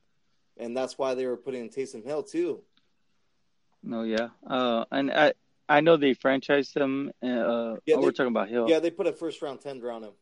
and 0.57 0.75
that's 0.75 0.97
why 0.97 1.13
they 1.15 1.25
were 1.25 1.35
putting 1.37 1.61
in 1.63 1.69
Taysom 1.69 2.03
Hill 2.05 2.21
too. 2.21 2.61
No, 3.81 4.03
yeah, 4.03 4.29
uh, 4.47 4.85
and 4.91 5.11
I 5.11 5.33
I 5.67 5.81
know 5.81 5.97
they 5.97 6.13
franchised 6.13 6.75
him. 6.77 7.09
Uh, 7.21 7.25
Yeah, 7.25 7.35
oh, 7.47 7.77
they- 7.85 7.95
we're 7.97 8.11
talking 8.11 8.27
about 8.31 8.49
Hill, 8.49 8.69
Yeah, 8.69 8.79
they 8.79 8.91
put 8.91 9.07
a 9.07 9.13
first 9.13 9.41
round 9.41 9.61
tender 9.61 9.91
on 9.91 10.03
him. 10.03 10.13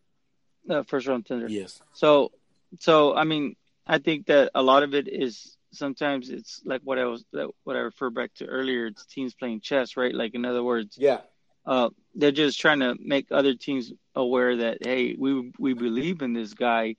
uh, 0.70 0.84
first 0.84 1.06
round 1.08 1.26
tender. 1.26 1.48
Yes. 1.50 1.82
So, 1.94 2.32
so 2.80 3.14
I 3.14 3.26
mean, 3.26 3.56
I 3.86 3.98
think 4.00 4.28
that 4.28 4.52
a 4.56 4.64
lot 4.64 4.84
of 4.84 4.96
it 4.96 5.08
is 5.10 5.58
sometimes 5.72 6.30
it's 6.30 6.62
like 6.66 6.82
what 6.84 6.98
I 7.00 7.06
was 7.06 7.26
what 7.64 7.76
I 7.76 7.80
referred 7.80 8.14
back 8.16 8.34
to 8.36 8.46
earlier. 8.46 8.88
It's 8.88 9.06
teams 9.06 9.34
playing 9.34 9.62
chess, 9.62 9.98
right? 9.98 10.14
Like 10.14 10.36
in 10.36 10.46
other 10.46 10.64
words, 10.64 10.98
Yeah, 10.98 11.20
uh, 11.66 11.90
they're 12.16 12.32
just 12.32 12.60
trying 12.60 12.80
to 12.80 12.96
make 13.00 13.28
other 13.32 13.56
teams 13.56 13.92
aware 14.16 14.58
that 14.58 14.80
hey, 14.84 15.16
we 15.18 15.52
we 15.60 15.74
believe 15.74 16.22
in 16.22 16.34
this 16.34 16.54
guy, 16.54 16.96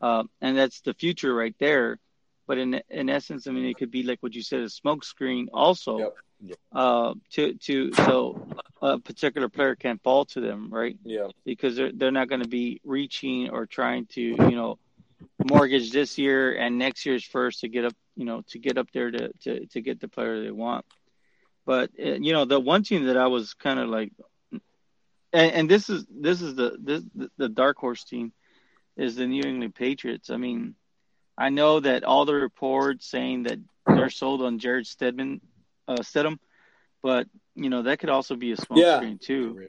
uh, 0.00 0.24
and 0.40 0.56
that's 0.56 0.80
the 0.82 0.94
future 0.94 1.34
right 1.34 1.54
there. 1.58 1.98
But 2.46 2.58
in 2.58 2.80
in 2.88 3.08
essence, 3.08 3.46
I 3.46 3.52
mean, 3.52 3.66
it 3.66 3.76
could 3.78 3.90
be 3.90 4.02
like 4.02 4.22
what 4.22 4.34
you 4.34 4.42
said, 4.42 4.60
a 4.60 4.68
smoke 4.68 5.04
screen 5.04 5.48
also. 5.52 5.98
Yep. 5.98 6.14
Yep. 6.42 6.58
Uh, 6.72 7.14
to 7.32 7.54
to 7.54 7.92
so 7.92 8.48
a 8.80 8.98
particular 8.98 9.48
player 9.50 9.76
can 9.76 9.98
fall 9.98 10.24
to 10.26 10.40
them, 10.40 10.70
right? 10.70 10.96
yeah, 11.04 11.28
because 11.44 11.76
they're 11.76 11.92
they're 11.92 12.10
not 12.10 12.28
going 12.28 12.42
to 12.42 12.48
be 12.48 12.80
reaching 12.82 13.50
or 13.50 13.66
trying 13.66 14.06
to 14.06 14.22
you 14.22 14.56
know 14.56 14.78
mortgage 15.44 15.90
this 15.90 16.18
year 16.18 16.54
and 16.54 16.78
next 16.78 17.06
year's 17.06 17.24
first 17.24 17.60
to 17.60 17.68
get 17.68 17.84
up 17.84 17.94
you 18.16 18.24
know 18.24 18.42
to 18.48 18.58
get 18.58 18.78
up 18.78 18.88
there 18.92 19.10
to 19.10 19.32
to 19.40 19.66
to 19.66 19.80
get 19.80 20.00
the 20.00 20.08
player 20.08 20.42
they 20.42 20.50
want. 20.50 20.84
But 21.66 21.90
uh, 21.98 22.12
you 22.12 22.32
know 22.32 22.44
the 22.44 22.60
one 22.60 22.82
team 22.82 23.04
that 23.04 23.16
I 23.16 23.26
was 23.26 23.54
kind 23.54 23.78
of 23.78 23.88
like, 23.88 24.12
and, 25.32 25.52
and 25.52 25.70
this 25.70 25.88
is 25.88 26.06
this 26.10 26.42
is 26.42 26.54
the 26.54 26.76
this 26.80 27.02
the 27.36 27.48
dark 27.48 27.78
horse 27.78 28.04
team 28.04 28.32
is 28.96 29.16
the 29.16 29.26
New 29.26 29.42
England 29.42 29.74
Patriots. 29.74 30.30
I 30.30 30.36
mean, 30.36 30.74
I 31.38 31.48
know 31.50 31.80
that 31.80 32.04
all 32.04 32.24
the 32.24 32.34
reports 32.34 33.06
saying 33.06 33.44
that 33.44 33.58
they're 33.86 34.10
sold 34.10 34.42
on 34.42 34.58
Jared 34.58 34.86
Stedman, 34.86 35.40
uh, 35.88 35.98
Stidham, 35.98 36.38
but 37.02 37.26
you 37.54 37.70
know 37.70 37.82
that 37.82 37.98
could 37.98 38.10
also 38.10 38.36
be 38.36 38.52
a 38.52 38.56
smoke 38.56 38.78
Yeah. 38.78 38.96
screen 38.96 39.18
too 39.18 39.68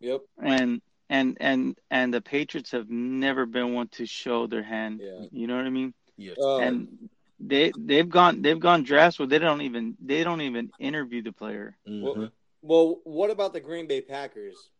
yep, 0.00 0.20
and 0.38 0.80
and 1.10 1.36
and 1.40 1.76
and 1.90 2.12
the 2.12 2.20
Patriots 2.20 2.70
have 2.72 2.88
never 2.90 3.46
been 3.46 3.74
one 3.74 3.88
to 3.88 4.06
show 4.06 4.46
their 4.46 4.62
hand. 4.62 5.00
Yeah. 5.02 5.26
You 5.30 5.46
know 5.46 5.56
what 5.56 5.66
I 5.66 5.70
mean? 5.70 5.94
Yes. 6.16 6.36
Uh, 6.40 6.58
and 6.58 7.08
they 7.40 7.72
they've 7.76 8.08
gone 8.08 8.42
they've 8.42 8.60
gone 8.60 8.84
drafts 8.84 9.18
where 9.18 9.28
they 9.28 9.38
don't 9.38 9.60
even 9.62 9.96
they 10.00 10.24
don't 10.24 10.40
even 10.40 10.70
interview 10.78 11.22
the 11.22 11.32
player. 11.32 11.76
Mhm. 11.86 12.30
Well, 12.62 13.00
what 13.04 13.30
about 13.30 13.52
the 13.52 13.60
Green 13.60 13.86
Bay 13.86 14.00
Packers? 14.00 14.70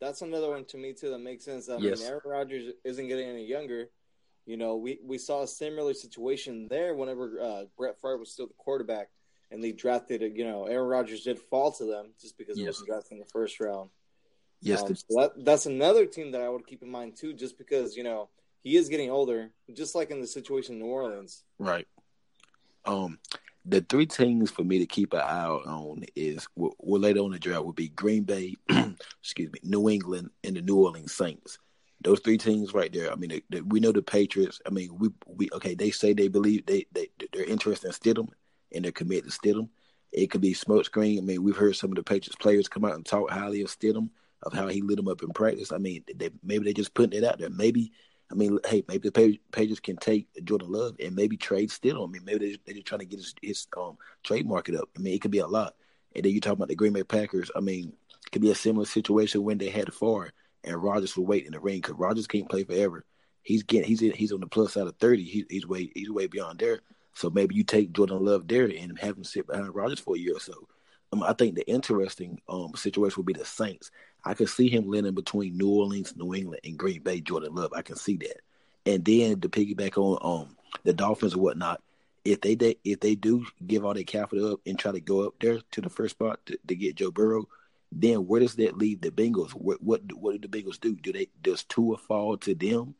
That's 0.00 0.22
another 0.22 0.48
one 0.48 0.64
to 0.66 0.78
me 0.78 0.94
too 0.94 1.10
that 1.10 1.18
makes 1.18 1.44
sense. 1.44 1.68
I 1.68 1.76
Yes. 1.76 2.00
mean, 2.00 2.08
Aaron 2.08 2.22
Rodgers 2.24 2.72
isn't 2.84 3.06
getting 3.06 3.28
any 3.28 3.44
younger. 3.46 3.90
You 4.46 4.56
know, 4.56 4.76
we, 4.76 4.98
we 5.04 5.18
saw 5.18 5.42
a 5.42 5.46
similar 5.46 5.94
situation 5.94 6.66
there 6.68 6.94
whenever 6.94 7.38
uh, 7.40 7.64
Brett 7.76 8.00
Favre 8.00 8.16
was 8.16 8.32
still 8.32 8.46
the 8.48 8.54
quarterback, 8.54 9.10
and 9.50 9.62
they 9.62 9.70
drafted. 9.70 10.22
You 10.34 10.44
know, 10.44 10.64
Aaron 10.64 10.88
Rodgers 10.88 11.22
did 11.22 11.38
fall 11.38 11.70
to 11.72 11.84
them 11.84 12.14
just 12.20 12.36
because 12.38 12.56
he 12.58 12.64
wasn't 12.64 12.88
drafted 12.88 13.12
in 13.12 13.18
the 13.18 13.26
first 13.26 13.60
round. 13.60 13.90
Yes. 14.62 14.82
Um, 14.82 14.94
so 14.94 15.04
that, 15.20 15.44
that's 15.44 15.66
another 15.66 16.06
team 16.06 16.32
that 16.32 16.42
I 16.42 16.48
would 16.48 16.66
keep 16.66 16.82
in 16.82 16.90
mind 16.90 17.16
too, 17.16 17.32
just 17.32 17.56
because 17.58 17.96
you 17.96 18.04
know 18.04 18.28
he 18.62 18.76
is 18.76 18.88
getting 18.88 19.10
older, 19.10 19.50
just 19.72 19.94
like 19.94 20.10
in 20.10 20.20
the 20.20 20.26
situation 20.26 20.74
in 20.74 20.80
New 20.80 20.86
Orleans. 20.86 21.42
Right. 21.58 21.86
Um, 22.84 23.18
the 23.64 23.80
three 23.82 24.06
teams 24.06 24.50
for 24.50 24.64
me 24.64 24.78
to 24.78 24.86
keep 24.86 25.12
an 25.12 25.20
eye 25.20 25.46
on 25.46 26.04
is 26.16 26.48
well, 26.56 26.74
later 26.78 27.20
on 27.20 27.32
the 27.32 27.38
draft 27.38 27.64
would 27.64 27.76
be 27.76 27.88
Green 27.88 28.24
Bay, 28.24 28.56
excuse 29.20 29.52
me, 29.52 29.60
New 29.62 29.88
England, 29.88 30.30
and 30.44 30.56
the 30.56 30.62
New 30.62 30.76
Orleans 30.76 31.12
Saints. 31.12 31.58
Those 32.02 32.20
three 32.20 32.38
teams 32.38 32.72
right 32.72 32.90
there. 32.90 33.12
I 33.12 33.16
mean, 33.16 33.28
they, 33.28 33.42
they, 33.50 33.60
we 33.60 33.80
know 33.80 33.92
the 33.92 34.00
Patriots. 34.00 34.60
I 34.66 34.70
mean, 34.70 34.96
we 34.98 35.10
we 35.26 35.48
okay. 35.52 35.74
They 35.74 35.90
say 35.90 36.12
they 36.12 36.28
believe 36.28 36.64
they 36.66 36.86
they 36.92 37.08
they're 37.32 37.44
interested 37.44 37.88
in 37.88 37.92
Stidham 37.92 38.28
and 38.72 38.84
they're 38.84 38.92
committed 38.92 39.30
to 39.30 39.38
Stidham. 39.38 39.68
It 40.12 40.30
could 40.30 40.40
be 40.40 40.54
smokescreen. 40.54 41.18
I 41.18 41.20
mean, 41.20 41.42
we've 41.42 41.56
heard 41.56 41.76
some 41.76 41.90
of 41.90 41.96
the 41.96 42.02
Patriots 42.02 42.36
players 42.36 42.68
come 42.68 42.84
out 42.84 42.94
and 42.94 43.06
talk 43.06 43.30
highly 43.30 43.62
of 43.62 43.68
Stidham 43.68 44.10
of 44.42 44.52
how 44.52 44.68
he 44.68 44.80
lit 44.82 44.96
them 44.96 45.08
up 45.08 45.22
in 45.22 45.30
practice. 45.30 45.72
I 45.72 45.78
mean, 45.78 46.04
they 46.14 46.30
maybe 46.42 46.64
they're 46.64 46.72
just 46.72 46.94
putting 46.94 47.22
it 47.22 47.24
out 47.26 47.38
there. 47.38 47.50
Maybe 47.50 47.92
I 48.30 48.34
mean, 48.34 48.58
hey, 48.66 48.84
maybe 48.86 49.08
the 49.08 49.12
Pa- 49.12 49.40
Patriots 49.50 49.80
can 49.80 49.96
take 49.96 50.28
Jordan 50.44 50.70
Love 50.70 50.96
and 51.00 51.16
maybe 51.16 51.36
trade 51.36 51.70
still. 51.70 52.04
I 52.04 52.06
mean, 52.06 52.24
maybe 52.24 52.38
they- 52.50 52.58
they're 52.64 52.74
just 52.74 52.86
trying 52.86 53.00
to 53.00 53.04
get 53.04 53.18
his, 53.18 53.34
his 53.42 53.66
um, 53.76 53.98
trade 54.22 54.46
market 54.46 54.76
up. 54.76 54.88
I 54.96 55.00
mean, 55.00 55.14
it 55.14 55.20
could 55.20 55.32
be 55.32 55.40
a 55.40 55.46
lot. 55.46 55.74
And 56.14 56.24
then 56.24 56.32
you 56.32 56.40
talk 56.40 56.52
about 56.52 56.68
the 56.68 56.76
Green 56.76 56.92
Bay 56.92 57.02
Packers. 57.02 57.50
I 57.56 57.60
mean, 57.60 57.92
it 58.24 58.30
could 58.30 58.42
be 58.42 58.50
a 58.50 58.54
similar 58.54 58.84
situation 58.86 59.42
when 59.42 59.58
they 59.58 59.68
had 59.68 59.92
Favre 59.92 60.32
and 60.64 60.82
Rodgers 60.82 61.16
will 61.16 61.26
wait 61.26 61.46
in 61.46 61.52
the 61.52 61.60
ring 61.60 61.78
because 61.78 61.96
Rodgers 61.96 62.26
can't 62.26 62.48
play 62.48 62.64
forever. 62.64 63.04
He's 63.42 63.62
getting 63.62 63.88
he's 63.88 64.02
in, 64.02 64.12
he's 64.12 64.32
on 64.32 64.40
the 64.40 64.46
plus 64.46 64.74
side 64.74 64.86
of 64.86 64.96
thirty. 64.96 65.24
He, 65.24 65.44
he's 65.48 65.66
way 65.66 65.90
he's 65.94 66.10
way 66.10 66.26
beyond 66.26 66.58
there. 66.58 66.80
So 67.14 67.30
maybe 67.30 67.54
you 67.54 67.64
take 67.64 67.92
Jordan 67.92 68.24
Love 68.24 68.46
there 68.46 68.64
and 68.66 68.98
have 68.98 69.16
him 69.16 69.24
sit 69.24 69.46
behind 69.46 69.74
Rodgers 69.74 69.98
for 70.00 70.14
a 70.14 70.18
year 70.18 70.36
or 70.36 70.40
so. 70.40 70.68
Um, 71.12 71.22
I 71.22 71.32
think 71.32 71.54
the 71.56 71.68
interesting 71.68 72.40
um, 72.48 72.72
situation 72.76 73.16
would 73.16 73.26
be 73.26 73.38
the 73.38 73.44
Saints. 73.44 73.90
I 74.24 74.34
can 74.34 74.46
see 74.46 74.68
him 74.68 74.90
landing 74.90 75.14
between 75.14 75.56
New 75.56 75.70
Orleans, 75.70 76.14
New 76.16 76.34
England, 76.34 76.60
and 76.64 76.78
Green 76.78 77.02
Bay. 77.02 77.20
Jordan 77.20 77.54
Love, 77.54 77.72
I 77.74 77.82
can 77.82 77.96
see 77.96 78.16
that. 78.18 78.40
And 78.86 79.04
then 79.04 79.40
to 79.40 79.48
piggyback 79.48 79.96
on 79.96 80.18
um 80.22 80.56
the 80.84 80.92
Dolphins 80.92 81.34
and 81.34 81.42
whatnot, 81.42 81.82
if 82.24 82.40
they, 82.40 82.54
they 82.54 82.76
if 82.84 83.00
they 83.00 83.14
do 83.14 83.46
give 83.66 83.84
all 83.84 83.94
their 83.94 84.04
capital 84.04 84.52
up 84.52 84.60
and 84.66 84.78
try 84.78 84.92
to 84.92 85.00
go 85.00 85.26
up 85.26 85.34
there 85.40 85.58
to 85.72 85.80
the 85.80 85.90
first 85.90 86.12
spot 86.16 86.40
to, 86.46 86.58
to 86.66 86.74
get 86.74 86.96
Joe 86.96 87.10
Burrow, 87.10 87.48
then 87.92 88.26
where 88.26 88.40
does 88.40 88.54
that 88.56 88.78
leave 88.78 89.00
the 89.00 89.10
Bengals? 89.10 89.50
What 89.50 89.82
what 89.82 90.00
what 90.12 90.40
do 90.40 90.48
the 90.48 90.62
Bengals 90.62 90.80
do? 90.80 90.94
Do 90.96 91.12
they 91.12 91.28
does 91.42 91.64
Tua 91.64 91.96
fall 91.96 92.36
to 92.38 92.54
them, 92.54 92.94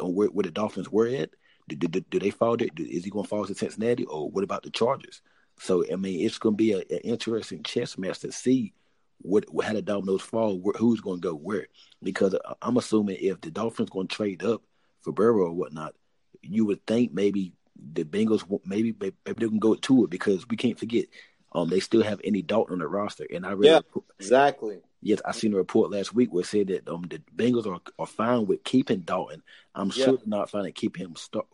or 0.00 0.12
where, 0.12 0.28
where 0.28 0.44
the 0.44 0.50
Dolphins 0.50 0.90
were 0.90 1.08
at? 1.08 1.30
Do, 1.68 1.74
do, 1.76 2.00
do 2.00 2.20
they 2.20 2.30
fall? 2.30 2.56
To, 2.56 2.64
is 2.82 3.04
he 3.04 3.10
going 3.10 3.24
to 3.24 3.28
fall 3.28 3.44
to 3.44 3.54
Cincinnati, 3.54 4.04
or 4.04 4.30
what 4.30 4.44
about 4.44 4.62
the 4.62 4.70
Chargers? 4.70 5.20
So 5.58 5.84
I 5.90 5.96
mean, 5.96 6.24
it's 6.24 6.38
going 6.38 6.54
to 6.54 6.56
be 6.56 6.72
an 6.72 6.82
interesting 7.02 7.62
chess 7.62 7.98
match 7.98 8.20
to 8.20 8.30
see 8.30 8.72
what 9.18 9.46
how 9.62 9.72
the 9.72 9.82
dominoes 9.82 10.22
fall, 10.22 10.58
where, 10.58 10.74
who's 10.78 11.00
going 11.00 11.20
to 11.20 11.28
go 11.28 11.34
where. 11.34 11.66
Because 12.02 12.34
I'm 12.62 12.76
assuming 12.76 13.18
if 13.20 13.40
the 13.40 13.50
Dolphins 13.50 13.90
going 13.90 14.08
to 14.08 14.14
trade 14.14 14.44
up 14.44 14.62
for 15.02 15.12
Burrow 15.12 15.46
or 15.46 15.52
whatnot, 15.52 15.94
you 16.42 16.64
would 16.66 16.86
think 16.86 17.12
maybe 17.12 17.52
the 17.92 18.04
Bengals 18.04 18.44
maybe 18.64 18.94
maybe 18.98 19.16
they 19.24 19.34
can 19.34 19.58
go 19.58 19.74
to 19.74 20.04
it 20.04 20.10
because 20.10 20.48
we 20.48 20.56
can't 20.56 20.78
forget 20.78 21.06
um 21.52 21.68
they 21.68 21.80
still 21.80 22.02
have 22.02 22.20
Andy 22.24 22.42
Dalton 22.42 22.74
on 22.74 22.78
the 22.78 22.88
roster, 22.88 23.26
and 23.32 23.46
I 23.46 23.52
read 23.52 23.68
yeah 23.68 24.00
exactly. 24.18 24.78
Yes, 25.02 25.20
I 25.24 25.32
seen 25.32 25.52
a 25.52 25.56
report 25.56 25.92
last 25.92 26.14
week 26.14 26.32
where 26.32 26.40
it 26.40 26.46
said 26.46 26.68
that 26.68 26.88
um 26.88 27.02
the 27.08 27.20
Bengals 27.34 27.66
are, 27.66 27.80
are 27.98 28.06
fine 28.06 28.46
with 28.46 28.64
keeping 28.64 29.00
Dalton. 29.00 29.42
I'm 29.74 29.92
yeah. 29.94 30.04
sure 30.04 30.18
not 30.26 30.50
fine 30.50 30.64
to 30.64 30.72
keep 30.72 30.96
him 30.96 31.14
start 31.16 31.46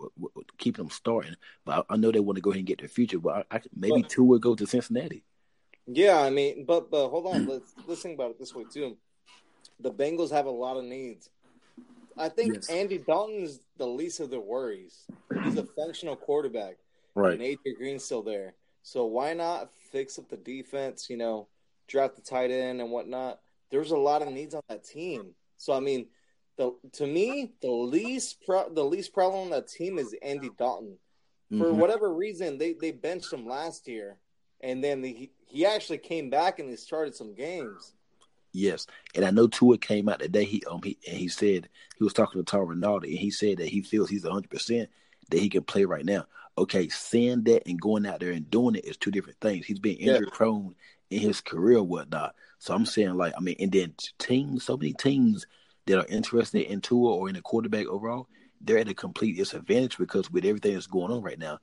keeping 0.59 0.85
him 0.85 0.91
starting, 0.91 1.35
but 1.65 1.87
I, 1.91 1.95
I, 1.95 1.97
know 1.97 2.13
they 2.13 2.21
want 2.21 2.37
to 2.37 2.43
go 2.43 2.51
ahead 2.51 2.61
and 2.61 2.67
get 2.67 2.79
their 2.79 2.89
future. 2.89 3.19
But 3.19 3.47
I, 3.51 3.57
I 3.57 3.61
maybe 3.75 4.03
but, 4.03 4.11
Tua 4.11 4.27
would 4.27 4.43
go 4.43 4.55
to 4.55 4.67
Cincinnati. 4.67 5.25
Yeah, 5.87 6.21
I 6.21 6.31
mean, 6.31 6.65
but 6.65 6.91
but 6.91 7.09
hold 7.09 7.27
on, 7.27 7.47
let's 7.47 7.75
let's 7.87 8.03
think 8.03 8.15
about 8.15 8.31
it 8.31 8.39
this 8.39 8.55
way 8.55 8.65
too. 8.73 8.97
The 9.81 9.91
Bengals 9.91 10.31
have 10.31 10.47
a 10.47 10.51
lot 10.51 10.77
of 10.77 10.85
needs. 10.85 11.29
I 12.17 12.29
think 12.29 12.55
yes. 12.55 12.69
Andy 12.69 12.99
Dalton's 12.99 13.61
the 13.79 13.87
least 13.87 14.21
of 14.21 14.31
their 14.31 14.41
worries. 14.41 15.07
He's 15.45 15.57
a 15.57 15.65
functional 15.65 16.17
quarterback. 16.17 16.77
Right. 17.15 17.33
And 17.33 17.43
AJ 17.43 17.77
Green's 17.79 18.05
still 18.05 18.23
there. 18.23 18.55
So 18.83 19.07
why 19.07 19.33
not 19.35 19.71
fix 19.91 20.19
up 20.19 20.29
the 20.29 20.37
defense, 20.37 21.09
you 21.09 21.17
know, 21.17 21.49
draft 21.89 22.17
the 22.17 22.23
tight 22.23 22.51
end 22.51 22.81
and 22.81 22.91
whatnot? 22.91 23.41
There's 23.71 23.91
a 23.91 23.97
lot 23.97 24.23
of 24.23 24.33
needs 24.33 24.55
on 24.55 24.63
that 24.69 24.85
team. 24.85 25.35
So 25.57 25.73
I 25.73 25.81
mean, 25.81 26.07
the 26.57 26.75
to 26.93 27.07
me, 27.07 27.53
the 27.61 27.71
least 27.71 28.43
pro- 28.45 28.73
the 28.73 28.85
least 28.85 29.13
problem 29.13 29.45
on 29.45 29.51
that 29.51 29.69
team 29.69 29.99
is 29.99 30.15
Andy 30.23 30.51
Dalton. 30.59 30.99
For 31.51 31.67
mm-hmm. 31.67 31.79
whatever 31.79 32.13
reason, 32.13 32.59
they 32.59 32.73
they 32.73 32.93
benched 32.93 33.33
him 33.33 33.47
last 33.47 33.87
year, 33.87 34.19
and 34.63 34.83
then 34.83 35.03
the, 35.03 35.13
he 35.13 35.31
he 35.47 35.67
actually 35.67 35.99
came 35.99 36.31
back 36.31 36.59
and 36.59 36.69
he 36.69 36.77
started 36.77 37.15
some 37.15 37.35
games. 37.35 37.95
Yes, 38.53 38.87
and 39.15 39.25
I 39.25 39.31
know 39.31 39.47
Tua 39.47 39.79
came 39.79 40.09
out 40.09 40.21
today. 40.21 40.45
He 40.45 40.63
um 40.71 40.81
he 40.83 40.99
and 41.09 41.17
he 41.17 41.29
said 41.29 41.69
he 41.97 42.05
was 42.05 42.13
talking 42.13 42.43
to 42.43 42.45
Tom 42.45 42.67
Rinaldi, 42.67 43.11
and 43.11 43.19
he 43.19 43.31
said 43.31 43.59
that 43.59 43.69
he 43.69 43.83
feels 43.83 44.11
he's 44.11 44.27
hundred 44.27 44.51
percent 44.51 44.91
that 45.31 45.41
he 45.41 45.49
can 45.49 45.63
play 45.63 45.85
right 45.85 46.05
now. 46.05 46.27
Okay, 46.59 46.89
saying 46.89 47.45
that 47.45 47.67
and 47.67 47.81
going 47.81 48.07
out 48.07 48.21
there 48.21 48.33
and 48.33 48.51
doing 48.51 48.75
it 48.75 48.85
is 48.85 48.99
two 48.99 49.11
different 49.11 49.41
things. 49.41 49.65
He's 49.65 49.79
been 49.79 49.97
injury 49.97 50.27
yeah. 50.27 50.37
prone 50.37 50.75
in 51.11 51.21
his 51.21 51.41
career, 51.41 51.79
or 51.79 51.83
whatnot. 51.87 52.35
So 52.59 52.75
I'm 52.75 52.87
saying 52.87 53.15
like 53.15 53.33
I 53.37 53.41
mean, 53.41 53.57
and 53.59 53.73
then 53.73 53.95
teams, 54.19 54.65
so 54.65 54.77
many 54.77 54.93
teams 54.93 55.47
that 55.87 55.99
are 55.99 56.07
interested 56.07 56.71
in 56.71 56.81
Tua 56.81 57.17
or 57.17 57.29
in 57.29 57.37
a 57.37 57.43
quarterback 57.43 57.87
overall, 57.87 58.29
they're 58.61 58.79
at 58.79 58.89
a 58.89 58.95
complete 58.95 59.37
disadvantage 59.37 59.99
because 59.99 60.31
with 60.31 60.45
everything 60.45 60.75
that's 60.75 60.87
going 60.87 61.11
on 61.11 61.23
right 61.23 61.39
now, 61.39 61.59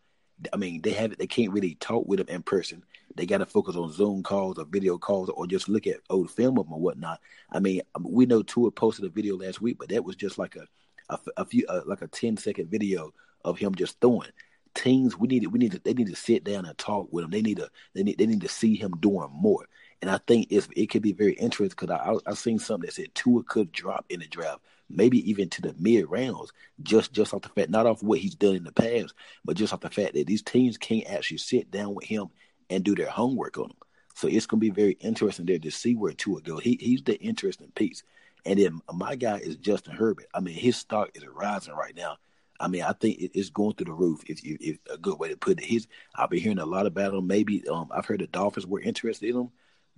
I 0.54 0.58
mean, 0.58 0.82
they 0.82 0.92
have 0.92 1.18
they 1.18 1.28
can't 1.28 1.52
really 1.52 1.76
talk 1.76 2.08
with 2.08 2.20
him 2.20 2.28
in 2.30 2.44
person. 2.44 2.84
They 3.16 3.26
got 3.26 3.40
to 3.40 3.46
focus 3.46 3.76
on 3.76 3.92
Zoom 3.92 4.24
calls 4.24 4.58
or 4.58 4.66
video 4.66 4.98
calls 4.98 5.30
or 5.30 5.48
just 5.48 5.68
look 5.68 5.88
at 5.88 6.00
old 6.10 6.32
film 6.32 6.58
of 6.58 6.66
them 6.66 6.74
or 6.74 6.80
whatnot. 6.80 7.20
I 7.52 7.60
mean, 7.60 7.82
we 8.02 8.26
know 8.26 8.44
Tua 8.44 8.72
posted 8.72 9.06
a 9.06 9.10
video 9.10 9.36
last 9.36 9.62
week, 9.62 9.78
but 9.80 9.90
that 9.90 10.04
was 10.04 10.16
just 10.16 10.38
like 10.38 10.56
a 10.56 10.68
a, 11.10 11.20
a 11.38 11.46
few 11.46 11.66
uh, 11.68 11.82
like 11.86 12.02
a 12.02 12.08
10 12.08 12.38
second 12.38 12.70
video 12.70 13.14
of 13.44 13.58
him 13.58 13.76
just 13.76 14.00
throwing. 14.00 14.30
Teams, 14.76 15.18
we 15.18 15.28
need 15.28 15.48
we 15.48 15.60
need 15.60 15.72
to, 15.74 15.80
they 15.80 15.94
need 15.94 16.08
to 16.08 16.16
sit 16.16 16.44
down 16.44 16.66
and 16.66 16.78
talk 16.78 17.08
with 17.12 17.26
him. 17.26 17.32
They 17.32 17.42
need 17.42 17.58
to 17.58 17.70
they 17.94 18.04
need 18.04 18.18
they 18.18 18.28
need 18.28 18.42
to 18.42 18.48
see 18.50 18.76
him 18.76 18.94
doing 19.00 19.30
more. 19.32 19.68
And 20.02 20.10
I 20.10 20.20
think 20.28 20.48
it's, 20.50 20.70
it 20.78 20.90
could 20.90 21.02
be 21.02 21.12
very 21.12 21.34
interesting 21.34 21.76
because 21.78 21.90
I, 21.90 22.12
I 22.12 22.32
I 22.32 22.34
seen 22.36 22.60
something 22.60 22.86
that 22.86 22.94
said 22.94 23.14
Tua 23.16 23.44
could 23.44 23.72
drop 23.72 24.06
in 24.10 24.20
the 24.20 24.28
draft 24.28 24.62
maybe 24.90 25.30
even 25.30 25.50
to 25.50 25.62
the 25.62 25.76
mid 25.78 26.10
rounds, 26.10 26.52
just 26.82 27.14
just 27.14 27.34
off 27.34 27.42
the 27.42 27.50
fact, 27.50 27.70
not 27.70 27.86
off 27.86 28.04
what 28.04 28.20
he's 28.20 28.36
done 28.36 28.56
in 28.56 28.64
the 28.64 28.72
past, 28.72 29.14
but 29.46 29.58
just 29.58 29.74
off 29.74 29.82
the 29.82 29.90
fact 29.90 30.14
that 30.14 30.28
these 30.28 30.42
teams 30.42 30.78
can't 30.78 31.08
actually 31.08 31.38
sit 31.38 31.72
down 31.72 31.94
with 31.94 32.06
him 32.06 32.28
and 32.70 32.84
do 32.84 32.96
their 32.96 33.10
homework 33.10 33.58
on 33.58 33.66
him. 33.66 33.78
So 34.16 34.28
it's 34.28 34.46
going 34.46 34.60
to 34.60 34.66
be 34.66 34.70
very 34.70 34.98
interesting 35.00 35.46
there 35.46 35.60
to 35.60 35.72
see 35.72 35.96
where 35.96 36.14
Tua 36.14 36.42
go. 36.42 36.58
He 36.58 36.78
he's 36.80 37.04
the 37.04 37.20
interesting 37.20 37.72
piece. 37.76 38.04
And 38.46 38.60
then 38.60 38.82
my 38.94 39.16
guy 39.16 39.38
is 39.38 39.58
Justin 39.58 39.96
Herbert. 39.96 40.28
I 40.34 40.40
mean, 40.40 40.56
his 40.56 40.78
stock 40.78 41.12
is 41.14 41.26
rising 41.28 41.74
right 41.74 41.96
now. 41.96 42.18
I 42.60 42.68
mean, 42.68 42.84
I 42.84 42.94
think 42.94 43.18
it's 43.20 43.50
going 43.50 43.74
through 43.76 43.86
the 43.86 43.94
roof. 43.94 44.22
If, 44.28 44.44
if, 44.44 44.58
if 44.60 44.78
a 44.92 44.98
good 44.98 45.18
way 45.18 45.30
to 45.30 45.38
put 45.38 45.60
it, 45.60 45.66
his 45.66 45.88
I've 46.16 46.30
been 46.30 46.40
hearing 46.40 46.60
a 46.60 46.66
lot 46.66 46.86
about 46.86 47.14
him. 47.14 47.28
Maybe 47.28 47.68
um, 47.70 47.90
I've 47.94 48.06
heard 48.06 48.20
the 48.20 48.28
Dolphins 48.28 48.68
were 48.68 48.82
interested 48.82 49.30
in 49.30 49.38
him. 49.38 49.50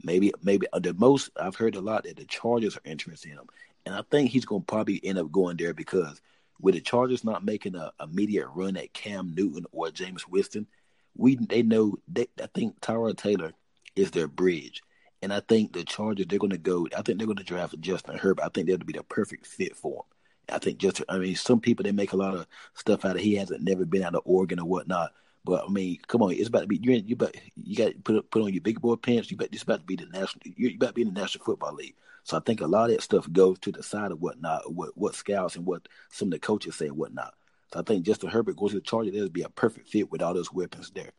Maybe 0.03 0.31
maybe 0.41 0.67
uh, 0.73 0.79
the 0.79 0.93
most 0.93 1.31
I've 1.39 1.55
heard 1.55 1.75
a 1.75 1.81
lot 1.81 2.03
that 2.03 2.17
the 2.17 2.25
Chargers 2.25 2.77
are 2.77 2.81
interested 2.85 3.31
in 3.31 3.37
him. 3.37 3.47
And 3.85 3.95
I 3.95 4.03
think 4.09 4.29
he's 4.29 4.45
going 4.45 4.61
to 4.61 4.65
probably 4.65 4.99
end 5.03 5.17
up 5.17 5.31
going 5.31 5.57
there 5.57 5.73
because 5.73 6.21
with 6.59 6.75
the 6.75 6.81
Chargers 6.81 7.23
not 7.23 7.43
making 7.43 7.75
a 7.75 7.91
immediate 8.01 8.47
run 8.53 8.77
at 8.77 8.93
Cam 8.93 9.33
Newton 9.35 9.65
or 9.71 9.87
Jameis 9.87 10.27
Winston, 10.27 10.67
we 11.15 11.35
they 11.35 11.63
know 11.63 11.97
they 12.07 12.27
I 12.41 12.47
think 12.53 12.79
Tyrod 12.79 13.17
Taylor 13.17 13.53
is 13.95 14.11
their 14.11 14.27
bridge. 14.27 14.83
And 15.23 15.33
I 15.33 15.41
think 15.41 15.73
the 15.73 15.83
Chargers 15.83 16.27
they're 16.27 16.39
gonna 16.39 16.57
go 16.57 16.87
I 16.95 17.01
think 17.01 17.17
they're 17.17 17.27
gonna 17.27 17.43
draft 17.43 17.79
Justin 17.81 18.17
Herbert. 18.17 18.43
I 18.43 18.49
think 18.49 18.67
that'll 18.67 18.85
be 18.85 18.93
the 18.93 19.03
perfect 19.03 19.45
fit 19.47 19.75
for 19.75 20.05
him. 20.49 20.55
I 20.55 20.59
think 20.59 20.77
just 20.77 21.01
I 21.09 21.17
mean 21.17 21.35
some 21.35 21.59
people 21.59 21.83
they 21.83 21.91
make 21.91 22.13
a 22.13 22.17
lot 22.17 22.35
of 22.35 22.47
stuff 22.75 23.05
out 23.05 23.15
of 23.15 23.21
he 23.21 23.35
hasn't 23.35 23.63
never 23.63 23.85
been 23.85 24.03
out 24.03 24.15
of 24.15 24.21
Oregon 24.25 24.59
or 24.59 24.67
whatnot. 24.67 25.11
But 25.43 25.65
I 25.67 25.71
mean, 25.71 25.97
come 26.07 26.21
on, 26.21 26.33
it's 26.33 26.49
about 26.49 26.61
to 26.61 26.67
be 26.67 26.79
you. 26.81 26.91
You 26.91 27.15
about 27.15 27.35
you 27.55 27.75
got 27.75 27.93
to 27.93 27.99
put 27.99 28.29
put 28.29 28.43
on 28.43 28.53
your 28.53 28.61
big 28.61 28.79
boy 28.79 28.95
pants. 28.95 29.31
You 29.31 29.37
bet 29.37 29.49
it's 29.51 29.63
about 29.63 29.79
to 29.79 29.85
be 29.85 29.95
the 29.95 30.05
national. 30.05 30.41
You're 30.55 30.75
about 30.75 30.87
to 30.89 30.93
be 30.93 31.01
in 31.01 31.13
the 31.13 31.19
National 31.19 31.43
Football 31.43 31.73
League. 31.73 31.95
So 32.23 32.37
I 32.37 32.39
think 32.39 32.61
a 32.61 32.67
lot 32.67 32.89
of 32.89 32.95
that 32.95 33.01
stuff 33.01 33.31
goes 33.31 33.59
to 33.59 33.71
the 33.71 33.83
side 33.83 34.11
of 34.11 34.21
whatnot, 34.21 34.73
what 34.73 34.95
what 34.95 35.15
scouts 35.15 35.55
and 35.55 35.65
what 35.65 35.87
some 36.09 36.27
of 36.27 36.31
the 36.33 36.39
coaches 36.39 36.75
say 36.75 36.87
and 36.87 36.97
whatnot. 36.97 37.33
So 37.73 37.79
I 37.79 37.83
think 37.83 38.05
Justin 38.05 38.29
Herbert 38.29 38.57
goes 38.57 38.71
to 38.71 38.77
the 38.77 38.81
Chargers. 38.81 39.13
There'll 39.13 39.29
be 39.29 39.43
a 39.43 39.49
perfect 39.49 39.89
fit 39.89 40.11
with 40.11 40.21
all 40.21 40.33
those 40.33 40.51
weapons 40.51 40.91
there. 40.91 41.11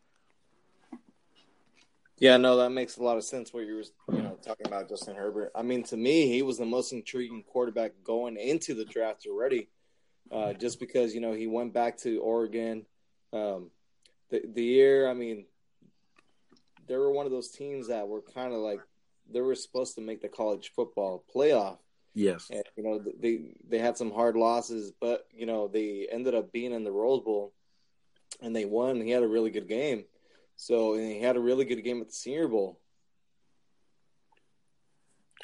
Yeah, 2.19 2.37
no, 2.37 2.57
that 2.59 2.71
makes 2.71 2.99
a 2.99 3.03
lot 3.03 3.17
of 3.17 3.25
sense. 3.25 3.53
What 3.53 3.67
you 3.67 3.75
were, 3.75 4.15
you 4.15 4.23
know, 4.23 4.39
talking 4.43 4.67
about 4.67 4.89
Justin 4.89 5.17
Herbert. 5.17 5.51
I 5.57 5.63
mean, 5.63 5.83
to 5.85 5.97
me, 5.97 6.29
he 6.29 6.43
was 6.43 6.57
the 6.57 6.65
most 6.65 6.93
intriguing 6.93 7.43
quarterback 7.43 7.93
going 8.05 8.37
into 8.37 8.75
the 8.75 8.85
draft 8.85 9.27
already, 9.27 9.69
uh, 10.31 10.53
just 10.53 10.79
because 10.79 11.15
you 11.15 11.21
know 11.21 11.33
he 11.33 11.49
went 11.49 11.73
back 11.73 11.99
to 11.99 12.21
Oregon. 12.21 12.87
Um, 13.33 13.71
the 14.31 14.43
the 14.55 14.63
year, 14.63 15.09
I 15.09 15.15
mean, 15.15 15.47
they 16.87 16.97
were 16.97 17.11
one 17.11 17.27
of 17.27 17.33
those 17.33 17.49
teams 17.49 17.89
that 17.89 18.07
were 18.07 18.23
kind 18.23 18.53
of 18.53 18.61
like 18.61 18.81
they 19.33 19.41
were 19.41 19.55
supposed 19.55 19.95
to 19.97 20.01
make 20.01 20.21
the 20.21 20.29
college 20.29 20.73
football 20.75 21.25
playoff. 21.35 21.79
Yes, 22.15 22.49
and 22.51 22.63
you 22.77 22.83
know 22.83 23.03
they 23.21 23.55
they 23.69 23.79
had 23.79 23.97
some 23.97 24.13
hard 24.13 24.37
losses, 24.37 24.93
but 25.01 25.27
you 25.33 25.47
know 25.47 25.69
they 25.69 26.07
ended 26.11 26.35
up 26.35 26.53
being 26.53 26.73
in 26.73 26.85
the 26.85 26.93
Rose 26.93 27.23
Bowl, 27.23 27.55
and 28.43 28.55
they 28.55 28.67
won. 28.67 29.01
He 29.01 29.11
had 29.11 29.23
a 29.23 29.29
really 29.29 29.51
good 29.51 29.69
game, 29.69 30.05
so 30.57 30.95
and 30.95 31.11
he 31.11 31.21
had 31.21 31.37
a 31.37 31.41
really 31.41 31.65
good 31.65 31.83
game 31.83 32.01
at 32.01 32.09
the 32.09 32.15
Senior 32.15 32.49
Bowl. 32.49 32.79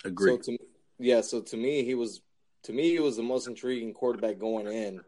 Agree. 0.05 0.32
So 0.32 0.53
to, 0.53 0.59
yeah, 0.99 1.22
so 1.22 1.41
to 1.41 1.57
me, 1.57 1.84
he 1.84 1.95
was 1.95 2.20
to 2.64 2.72
me 2.72 2.91
he 2.91 3.01
was 3.01 3.16
the 3.16 3.22
most 3.22 3.49
intriguing 3.49 3.95
quarterback 3.95 4.39
going 4.39 4.66
in, 4.66 5.01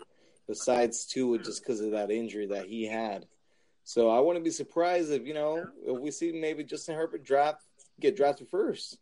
besides 0.49 1.05
Tua, 1.05 1.39
just 1.39 1.63
because 1.63 1.81
of 1.81 1.91
that 1.93 2.11
injury 2.11 2.47
that 2.47 2.67
he 2.67 2.87
had. 2.87 3.27
So 3.85 4.09
I 4.09 4.21
wouldn't 4.21 4.45
be 4.45 4.51
surprised 4.51 5.11
if 5.11 5.27
you 5.27 5.35
know 5.35 5.67
if 5.85 6.01
we 6.01 6.11
see 6.11 6.33
maybe 6.33 6.65
Justin 6.65 6.97
Herbert 6.97 7.25
draft 7.25 7.65
get 8.01 8.17
drafted 8.17 8.49
first. 8.49 8.99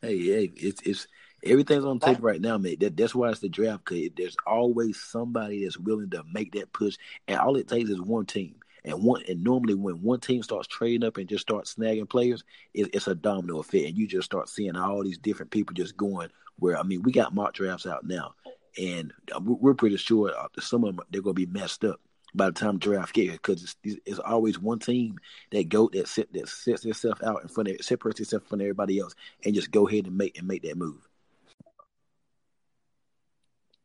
Hey, 0.00 0.18
hey, 0.18 0.52
it's 0.56 0.80
it's 0.82 1.08
everything's 1.44 1.84
on 1.84 1.98
tape 1.98 2.18
right 2.20 2.40
now, 2.40 2.58
mate. 2.58 2.80
That 2.80 2.96
that's 2.96 3.14
why 3.14 3.30
it's 3.30 3.40
the 3.40 3.48
draft. 3.48 3.84
Cause 3.84 3.98
there's 4.16 4.36
always 4.46 5.00
somebody 5.00 5.64
that's 5.64 5.78
willing 5.78 6.10
to 6.10 6.22
make 6.32 6.52
that 6.52 6.72
push, 6.72 6.96
and 7.26 7.38
all 7.38 7.56
it 7.56 7.68
takes 7.68 7.90
is 7.90 8.00
one 8.00 8.26
team. 8.26 8.56
And 8.84 9.02
one 9.02 9.22
and 9.28 9.42
normally 9.42 9.74
when 9.74 10.02
one 10.02 10.20
team 10.20 10.42
starts 10.42 10.68
trading 10.68 11.04
up 11.04 11.16
and 11.16 11.28
just 11.28 11.42
starts 11.42 11.74
snagging 11.74 12.08
players, 12.08 12.44
it, 12.74 12.90
it's 12.94 13.08
a 13.08 13.14
domino 13.14 13.58
effect, 13.58 13.86
and 13.86 13.98
you 13.98 14.06
just 14.06 14.26
start 14.26 14.48
seeing 14.48 14.76
all 14.76 15.02
these 15.02 15.18
different 15.18 15.50
people 15.50 15.74
just 15.74 15.96
going. 15.96 16.30
Where 16.58 16.78
I 16.78 16.84
mean, 16.84 17.02
we 17.02 17.12
got 17.12 17.34
mock 17.34 17.54
drafts 17.54 17.86
out 17.86 18.06
now, 18.06 18.34
and 18.80 19.12
we're 19.40 19.74
pretty 19.74 19.96
sure 19.96 20.32
uh, 20.36 20.48
some 20.60 20.84
of 20.84 20.94
them 20.94 21.04
they're 21.10 21.22
going 21.22 21.34
to 21.34 21.46
be 21.46 21.52
messed 21.52 21.84
up 21.84 22.00
by 22.34 22.46
the 22.46 22.52
time 22.52 22.78
draft 22.78 23.14
get 23.14 23.32
because 23.32 23.62
it's, 23.84 24.00
it's, 24.04 24.18
always 24.18 24.58
one 24.58 24.78
team 24.78 25.18
that 25.50 25.68
go 25.68 25.88
that 25.92 26.08
sit 26.08 26.32
that 26.32 26.48
sets 26.48 26.84
itself 26.84 27.22
out 27.22 27.42
in 27.42 27.48
front 27.48 27.68
of 27.68 27.76
separates 27.80 28.20
itself 28.20 28.44
from 28.44 28.60
everybody 28.60 28.98
else 28.98 29.14
and 29.44 29.54
just 29.54 29.70
go 29.70 29.88
ahead 29.88 30.06
and 30.06 30.16
make 30.16 30.36
and 30.38 30.46
make 30.46 30.62
that 30.62 30.76
move. 30.76 31.08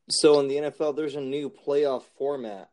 So 0.09 0.39
in 0.41 0.47
the 0.47 0.55
NFL, 0.55 0.95
there's 0.95 1.15
a 1.15 1.21
new 1.21 1.49
playoff 1.49 2.03
format 2.17 2.69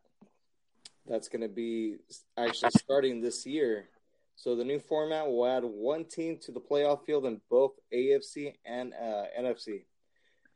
that's 1.07 1.29
going 1.29 1.41
to 1.41 1.47
be 1.47 1.97
actually 2.37 2.71
starting 2.77 3.21
this 3.21 3.45
year. 3.45 3.87
So 4.35 4.55
the 4.55 4.65
new 4.65 4.79
format 4.79 5.27
will 5.27 5.45
add 5.45 5.63
one 5.63 6.05
team 6.05 6.39
to 6.43 6.51
the 6.51 6.59
playoff 6.59 7.05
field 7.05 7.25
in 7.25 7.39
both 7.49 7.73
AFC 7.93 8.55
and 8.65 8.93
uh, 8.93 9.23
NFC, 9.39 9.85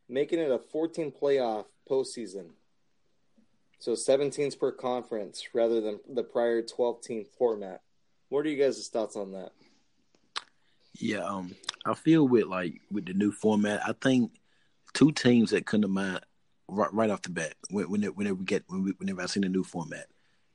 making 0.09 0.39
it 0.39 0.51
a 0.51 0.59
14 0.59 1.11
playoff 1.11 1.65
postseason. 1.89 2.49
So 3.79 3.95
seven 3.95 4.31
teams 4.31 4.55
per 4.55 4.71
conference 4.71 5.43
rather 5.53 5.81
than 5.81 5.99
the 6.09 6.23
prior 6.23 6.61
12 6.61 7.01
team 7.01 7.25
format. 7.37 7.81
What 8.29 8.45
are 8.45 8.49
you 8.49 8.61
guys' 8.61 8.87
thoughts 8.87 9.15
on 9.15 9.31
that? 9.33 9.51
Yeah, 10.99 11.25
um, 11.25 11.55
I 11.85 11.93
feel 11.93 12.27
with 12.27 12.45
like 12.45 12.81
with 12.91 13.05
the 13.05 13.13
new 13.13 13.31
format, 13.31 13.81
I 13.85 13.93
think 14.01 14.31
two 14.93 15.11
teams 15.11 15.51
that 15.51 15.65
come 15.65 15.81
to 15.81 15.87
mind 15.87 16.21
right, 16.67 16.93
right 16.93 17.09
off 17.09 17.21
the 17.21 17.29
bat 17.29 17.53
when, 17.69 17.85
whenever 17.85 18.35
we 18.35 18.45
get 18.45 18.63
whenever 18.69 19.21
I 19.21 19.25
see 19.25 19.41
the 19.41 19.49
new 19.49 19.63
format, 19.63 20.07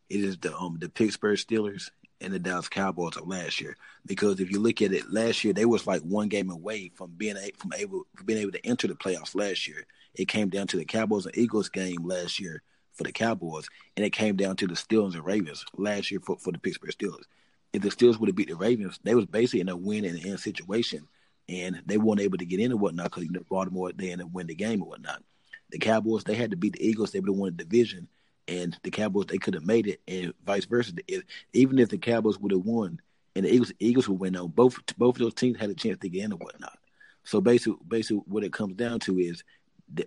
it 0.09 0.21
is 0.21 0.39
the 0.39 0.57
um 0.57 0.79
the 0.81 0.89
Pittsburgh 0.89 1.39
Steelers 1.39 1.91
and 2.23 2.33
the 2.33 2.39
Dallas 2.39 2.69
Cowboys 2.69 3.17
of 3.17 3.29
last 3.29 3.61
year. 3.61 3.77
Because 4.07 4.41
if 4.41 4.51
you 4.51 4.61
look 4.61 4.83
at 4.83 4.93
it, 4.93 5.13
last 5.13 5.45
year 5.45 5.53
they 5.53 5.65
was 5.65 5.87
like 5.87 6.03
one 6.03 6.29
game 6.29 6.51
away 6.51 6.91
from 6.95 7.13
being 7.17 7.37
a, 7.37 7.51
from 7.57 7.73
able 7.77 8.05
from 8.17 8.27
being 8.27 8.41
able 8.41 8.53
to 8.53 8.67
enter 8.67 8.89
the 8.89 8.95
playoffs. 8.95 9.35
Last 9.35 9.69
year, 9.69 9.85
it 10.15 10.29
came 10.29 10.49
down 10.49 10.67
to 10.69 10.77
the 10.77 10.85
Cowboys 10.85 11.27
and 11.27 11.37
Eagles 11.37 11.69
game 11.69 12.05
last 12.05 12.41
year 12.41 12.63
for 13.01 13.05
the 13.05 13.13
Cowboys, 13.13 13.67
and 13.97 14.05
it 14.05 14.11
came 14.11 14.37
down 14.37 14.57
to 14.57 14.67
the 14.67 14.75
Steelers 14.75 15.15
and 15.15 15.25
Ravens 15.25 15.65
last 15.79 16.11
year 16.11 16.21
for, 16.21 16.37
for 16.37 16.53
the 16.53 16.59
Pittsburgh 16.59 16.91
Steelers. 16.91 17.25
If 17.73 17.81
the 17.81 17.89
Steelers 17.89 18.21
would 18.21 18.29
have 18.29 18.37
beat 18.37 18.49
the 18.49 18.57
Ravens, 18.57 19.01
they 19.03 19.15
was 19.15 19.25
basically 19.25 19.61
in 19.61 19.71
a 19.71 19.77
win 19.77 20.05
and 20.05 20.23
end 20.23 20.39
situation, 20.39 21.09
and 21.49 21.81
they 21.87 21.97
weren't 21.97 22.21
able 22.21 22.37
to 22.37 22.45
get 22.45 22.61
in 22.61 22.73
and 22.73 22.81
whatnot 22.81 23.07
because 23.07 23.25
you 23.25 23.31
know, 23.31 23.41
Baltimore 23.49 23.91
they 23.93 24.13
ended 24.13 24.27
up 24.27 24.35
winning 24.35 24.49
the 24.49 24.55
game 24.55 24.83
and 24.83 24.87
whatnot. 24.87 25.23
The 25.71 25.79
Cowboys 25.79 26.25
they 26.25 26.35
had 26.35 26.51
to 26.51 26.59
beat 26.59 26.75
the 26.75 26.87
Eagles, 26.87 27.11
they 27.11 27.21
would 27.21 27.31
have 27.31 27.39
won 27.39 27.57
the 27.57 27.65
division, 27.65 28.07
and 28.47 28.79
the 28.83 28.91
Cowboys 28.91 29.25
they 29.29 29.39
could 29.39 29.55
have 29.55 29.65
made 29.65 29.87
it, 29.87 30.03
and 30.07 30.35
vice 30.45 30.67
versa. 30.67 30.93
If, 31.09 31.23
even 31.55 31.79
if 31.79 31.89
the 31.89 31.97
Cowboys 31.97 32.39
would 32.39 32.53
have 32.53 32.67
won 32.67 33.01
and 33.35 33.47
the 33.47 33.55
Eagles 33.55 33.73
Eagles 33.79 34.11
would 34.11 34.21
win, 34.21 34.37
on 34.37 34.49
both 34.49 34.79
both 34.99 35.15
of 35.17 35.21
those 35.21 35.33
teams 35.33 35.59
had 35.59 35.71
a 35.71 35.75
chance 35.75 35.97
to 36.01 36.11
get 36.11 36.25
in 36.25 36.33
and 36.33 36.43
whatnot. 36.43 36.79
So 37.25 37.41
basically, 37.41 37.79
basically, 37.89 38.25
what 38.27 38.45
it 38.45 38.53
comes 38.53 38.75
down 38.75 39.01
to 39.01 39.19
is 39.19 39.43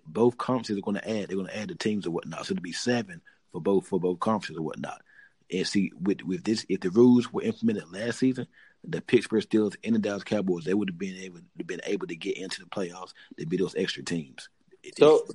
both 0.06 0.38
conferences 0.38 0.78
are 0.78 0.82
going 0.82 0.98
to 0.98 1.10
add. 1.10 1.28
They're 1.28 1.38
going 1.38 1.48
to 1.48 1.58
add 1.58 1.70
the 1.70 1.76
teams 1.76 2.08
or 2.08 2.12
whatnot. 2.12 2.46
So 2.46 2.56
to 2.56 2.62
be 2.62 2.72
seven 2.72 3.22
for 3.52 3.62
both 3.62 3.88
for 3.88 4.00
both 4.00 4.20
conferences 4.20 4.58
or 4.58 4.64
whatnot. 4.64 5.02
And 5.52 5.68
see, 5.68 5.92
with 6.00 6.24
with 6.24 6.44
this, 6.44 6.66
if 6.70 6.80
the 6.82 6.90
rules 6.90 7.32
were 7.32 7.44
implemented 7.44 7.92
last 7.92 8.20
season, 8.20 8.48
the 8.84 9.02
Pittsburgh 9.02 9.44
Steelers 9.44 9.76
and 9.84 9.96
the 9.96 10.00
Dallas 10.00 10.24
Cowboys, 10.24 10.66
they 10.66 10.74
would 10.74 10.90
have 10.90 10.98
been 10.98 11.18
able 11.18 11.40
been 11.66 11.82
able 11.86 12.08
to 12.08 12.16
get 12.16 12.38
into 12.38 12.62
the 12.62 12.68
playoffs 12.68 13.14
to 13.38 13.46
be 13.46 13.58
those 13.58 13.76
extra 13.76 14.04
teams. 14.04 14.50
So, 14.98 15.26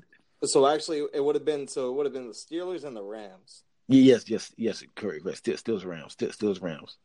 so 0.44 0.66
actually, 0.66 1.05
it 1.12 1.24
would 1.24 1.34
have 1.34 1.44
been 1.44 1.68
so 1.68 1.90
it 1.90 1.92
would 1.92 2.07
have 2.07 2.12
been 2.12 2.28
the 2.28 2.34
Steelers 2.34 2.84
and 2.84 2.96
the 2.96 3.03
Rams. 3.03 3.64
Yes, 3.86 4.28
yes, 4.28 4.53
yes, 4.57 4.82
correct. 4.94 5.22
correct. 5.22 5.38
Still, 5.38 5.57
Steelers, 5.57 5.86
Rams, 5.86 6.12
still, 6.12 6.28
Steelers, 6.28 6.61
Rams. 6.61 6.99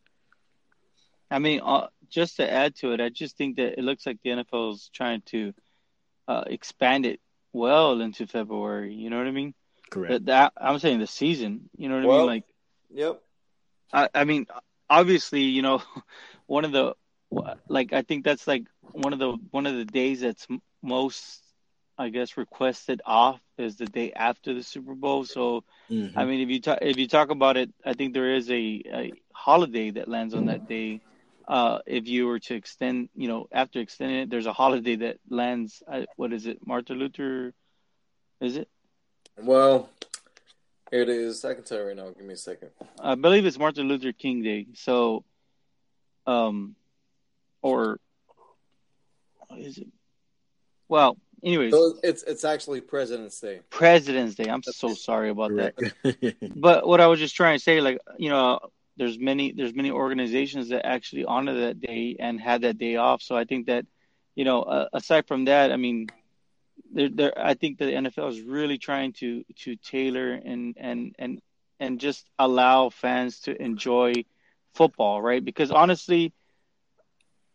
I 1.32 1.40
mean, 1.40 1.62
uh, 1.64 1.88
just 2.10 2.38
to 2.38 2.52
add 2.52 2.76
to 2.78 2.92
it, 2.92 3.00
I 3.00 3.10
just 3.10 3.38
think 3.38 3.56
that 3.56 3.80
it 3.80 3.84
looks 3.84 4.06
like 4.06 4.20
the 4.22 4.32
NFL 4.32 4.74
is 4.74 4.90
trying 4.94 5.22
to 5.28 5.54
uh, 6.28 6.44
expand 6.46 7.06
it 7.06 7.22
well 7.54 8.02
into 8.02 8.28
February. 8.28 8.94
You 8.96 9.10
know 9.10 9.18
what 9.18 9.28
I 9.28 9.32
mean? 9.32 9.54
Correct. 9.90 10.08
That, 10.08 10.26
that 10.26 10.54
I'm 10.58 10.80
saying 10.80 11.00
the 11.00 11.08
season. 11.08 11.70
You 11.78 11.90
know 11.90 11.96
what 11.96 12.04
Well, 12.04 12.04
I 12.04 12.08
mean? 12.08 12.26
Like, 12.26 12.44
Yep. 12.90 13.22
I, 13.94 14.10
I 14.14 14.24
mean, 14.26 14.46
obviously, 14.90 15.42
you 15.44 15.62
know, 15.62 15.82
one 16.48 16.66
of 16.66 16.72
the 16.72 16.94
like 17.68 17.94
I 17.94 18.02
think 18.02 18.24
that's 18.24 18.48
like 18.48 18.66
one 18.92 19.14
of 19.14 19.20
the 19.20 19.38
one 19.52 19.66
of 19.66 19.76
the 19.76 19.86
days 19.86 20.22
that's 20.22 20.48
most, 20.82 21.44
I 21.98 22.10
guess, 22.10 22.38
requested 22.38 23.02
off 23.06 23.42
is 23.58 23.78
the 23.78 23.88
day 23.88 24.12
after 24.14 24.54
the 24.54 24.64
Super 24.64 24.96
Bowl. 24.96 25.26
So, 25.26 25.64
Mhm. 25.90 26.16
I 26.16 26.26
mean, 26.26 26.42
if 26.42 26.50
you 26.50 26.62
talk 26.62 26.80
if 26.82 26.98
you 26.98 27.08
talk 27.08 27.30
about 27.30 27.58
it, 27.58 27.72
I 27.86 27.94
think 27.94 28.14
there 28.14 28.34
is 28.36 28.50
a, 28.50 28.82
a 28.94 29.14
holiday 29.34 29.92
that 29.92 30.08
lands 30.08 30.34
on 30.34 30.46
that 30.46 30.66
day. 30.68 31.02
Uh, 31.48 31.80
if 31.86 32.08
you 32.08 32.28
were 32.28 32.40
to 32.40 32.56
extend, 32.56 33.10
you 33.16 33.28
know, 33.28 33.48
after 33.52 33.80
extending 33.80 34.20
it, 34.20 34.30
there's 34.30 34.46
a 34.46 34.54
holiday 34.54 34.96
that 34.96 35.18
lands. 35.30 35.84
Uh, 35.88 36.04
what 36.16 36.32
is 36.34 36.46
it? 36.46 36.66
Martin 36.66 36.98
Luther? 37.00 37.54
Is 38.40 38.58
it? 38.58 38.68
Well, 39.38 39.90
here 40.92 41.02
it 41.02 41.10
is. 41.10 41.44
I 41.44 41.54
can 41.54 41.64
tell 41.64 41.80
you 41.80 41.88
right 41.88 41.96
now. 41.96 42.10
Give 42.12 42.26
me 42.26 42.34
a 42.34 42.38
second. 42.38 42.70
I 43.00 43.16
believe 43.16 43.46
it's 43.46 43.58
Martin 43.58 43.88
Luther 43.88 44.14
King 44.14 44.44
Day. 44.44 44.68
So, 44.74 45.24
um, 46.28 46.76
or 47.62 48.00
is 49.58 49.78
it? 49.80 49.88
Well, 50.88 51.18
anyways, 51.44 51.74
So 51.74 51.98
it's 52.04 52.24
it's 52.24 52.44
actually 52.46 52.82
President's 52.82 53.40
Day. 53.40 53.62
President's 53.70 54.36
Day. 54.36 54.46
I'm 54.50 54.64
so 54.64 54.94
sorry 54.94 55.30
about 55.30 55.52
that. 55.56 56.36
But 56.56 56.88
what 56.88 57.02
I 57.02 57.08
was 57.08 57.20
just 57.20 57.36
trying 57.36 57.58
to 57.58 57.64
say, 57.64 57.82
like, 57.82 58.00
you 58.18 58.30
know, 58.30 58.60
there's 58.98 59.18
many 59.18 59.52
there's 59.52 59.74
many 59.74 59.92
organizations 59.92 60.70
that 60.70 60.86
actually 60.86 61.26
honor 61.26 61.54
that 61.62 61.82
day 61.82 62.16
and 62.20 62.40
had 62.40 62.62
that 62.62 62.78
day 62.78 62.96
off. 62.96 63.22
So 63.22 63.36
I 63.36 63.46
think 63.46 63.68
that, 63.68 63.86
you 64.36 64.46
know, 64.46 64.64
uh, 64.64 64.88
aside 64.94 65.28
from 65.28 65.46
that, 65.46 65.72
I 65.72 65.78
mean, 65.78 66.08
there, 66.92 67.10
there, 67.10 67.34
I 67.38 67.56
think 67.56 67.78
the 67.78 67.86
NFL 67.86 68.30
is 68.30 68.42
really 68.42 68.78
trying 68.78 69.14
to 69.14 69.44
to 69.62 69.76
tailor 69.76 70.34
and 70.34 70.76
and 70.78 71.16
and 71.18 71.42
and 71.80 72.00
just 72.00 72.30
allow 72.38 72.90
fans 72.90 73.42
to 73.42 73.62
enjoy 73.62 74.26
football, 74.74 75.22
right? 75.22 75.44
Because 75.44 75.72
honestly, 75.72 76.34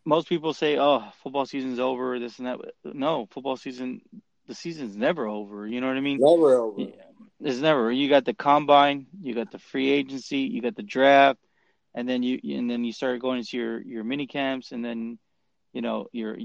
most 0.05 0.29
people 0.29 0.55
say, 0.55 0.79
"Oh, 0.79 1.05
football 1.23 1.47
season's 1.47 1.79
over," 1.79 2.19
this 2.19 2.39
and 2.39 2.49
that. 2.49 2.59
No, 2.85 3.29
football 3.31 3.57
season, 3.57 4.01
the 4.47 4.55
season's 4.55 4.97
never 4.97 5.27
over. 5.27 5.67
You 5.67 5.81
know 5.81 5.87
what 5.87 5.97
I 5.97 6.01
mean? 6.01 6.19
Never 6.21 6.55
over. 6.55 6.81
Yeah. 6.81 7.08
It's 7.41 7.59
never. 7.61 7.91
You 7.91 8.09
got 8.09 8.25
the 8.25 8.35
combine, 8.35 9.07
you 9.21 9.35
got 9.35 9.51
the 9.51 9.59
free 9.59 9.91
agency, 9.91 10.39
you 10.39 10.61
got 10.61 10.77
the 10.77 10.83
draft, 10.83 11.39
and 11.95 12.09
then 12.09 12.23
you 12.23 12.39
and 12.57 12.71
then 12.71 12.85
you 12.85 12.93
start 12.93 13.21
going 13.21 13.39
into 13.39 13.57
your 13.57 13.81
your 13.81 14.05
mini 14.05 14.27
camps, 14.27 14.73
and 14.73 14.85
then 14.85 15.19
you 15.73 15.83
know 15.83 16.07
your 16.13 16.37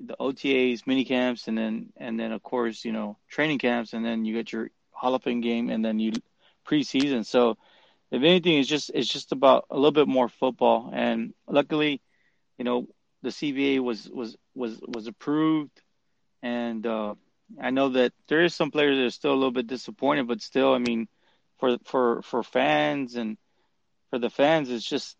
the 0.00 0.16
OTAs, 0.20 0.86
mini 0.86 1.04
camps, 1.04 1.48
and 1.48 1.56
then 1.56 1.92
and 1.96 2.18
then 2.18 2.32
of 2.32 2.42
course 2.42 2.84
you 2.84 2.92
know 2.92 3.18
training 3.28 3.58
camps, 3.58 3.92
and 3.92 4.04
then 4.04 4.24
you 4.24 4.34
get 4.34 4.52
your 4.52 4.70
Hall 4.92 5.14
of 5.14 5.22
Fame 5.22 5.40
game, 5.40 5.70
and 5.70 5.84
then 5.84 5.98
you 5.98 6.12
preseason. 6.66 7.24
So 7.24 7.56
if 8.10 8.22
anything, 8.22 8.58
it's 8.58 8.68
just 8.68 8.90
it's 8.94 9.08
just 9.08 9.32
about 9.32 9.66
a 9.70 9.74
little 9.74 9.92
bit 9.92 10.08
more 10.08 10.28
football, 10.28 10.90
and 10.92 11.34
luckily, 11.48 12.00
you 12.58 12.64
know 12.64 12.86
the 13.22 13.30
CBA 13.30 13.80
was 13.80 14.08
was 14.08 14.36
was 14.54 14.80
was 14.86 15.06
approved, 15.06 15.82
and 16.42 16.86
uh, 16.86 17.14
I 17.60 17.70
know 17.70 17.90
that 17.90 18.12
there 18.28 18.42
is 18.42 18.54
some 18.54 18.70
players 18.70 18.96
that 18.98 19.04
are 19.04 19.10
still 19.10 19.32
a 19.32 19.34
little 19.34 19.52
bit 19.52 19.66
disappointed, 19.66 20.26
but 20.26 20.42
still, 20.42 20.74
I 20.74 20.78
mean, 20.78 21.08
for 21.58 21.78
for 21.84 22.22
for 22.22 22.42
fans 22.42 23.16
and 23.16 23.38
for 24.10 24.18
the 24.18 24.30
fans, 24.30 24.70
it's 24.70 24.84
just 24.84 25.16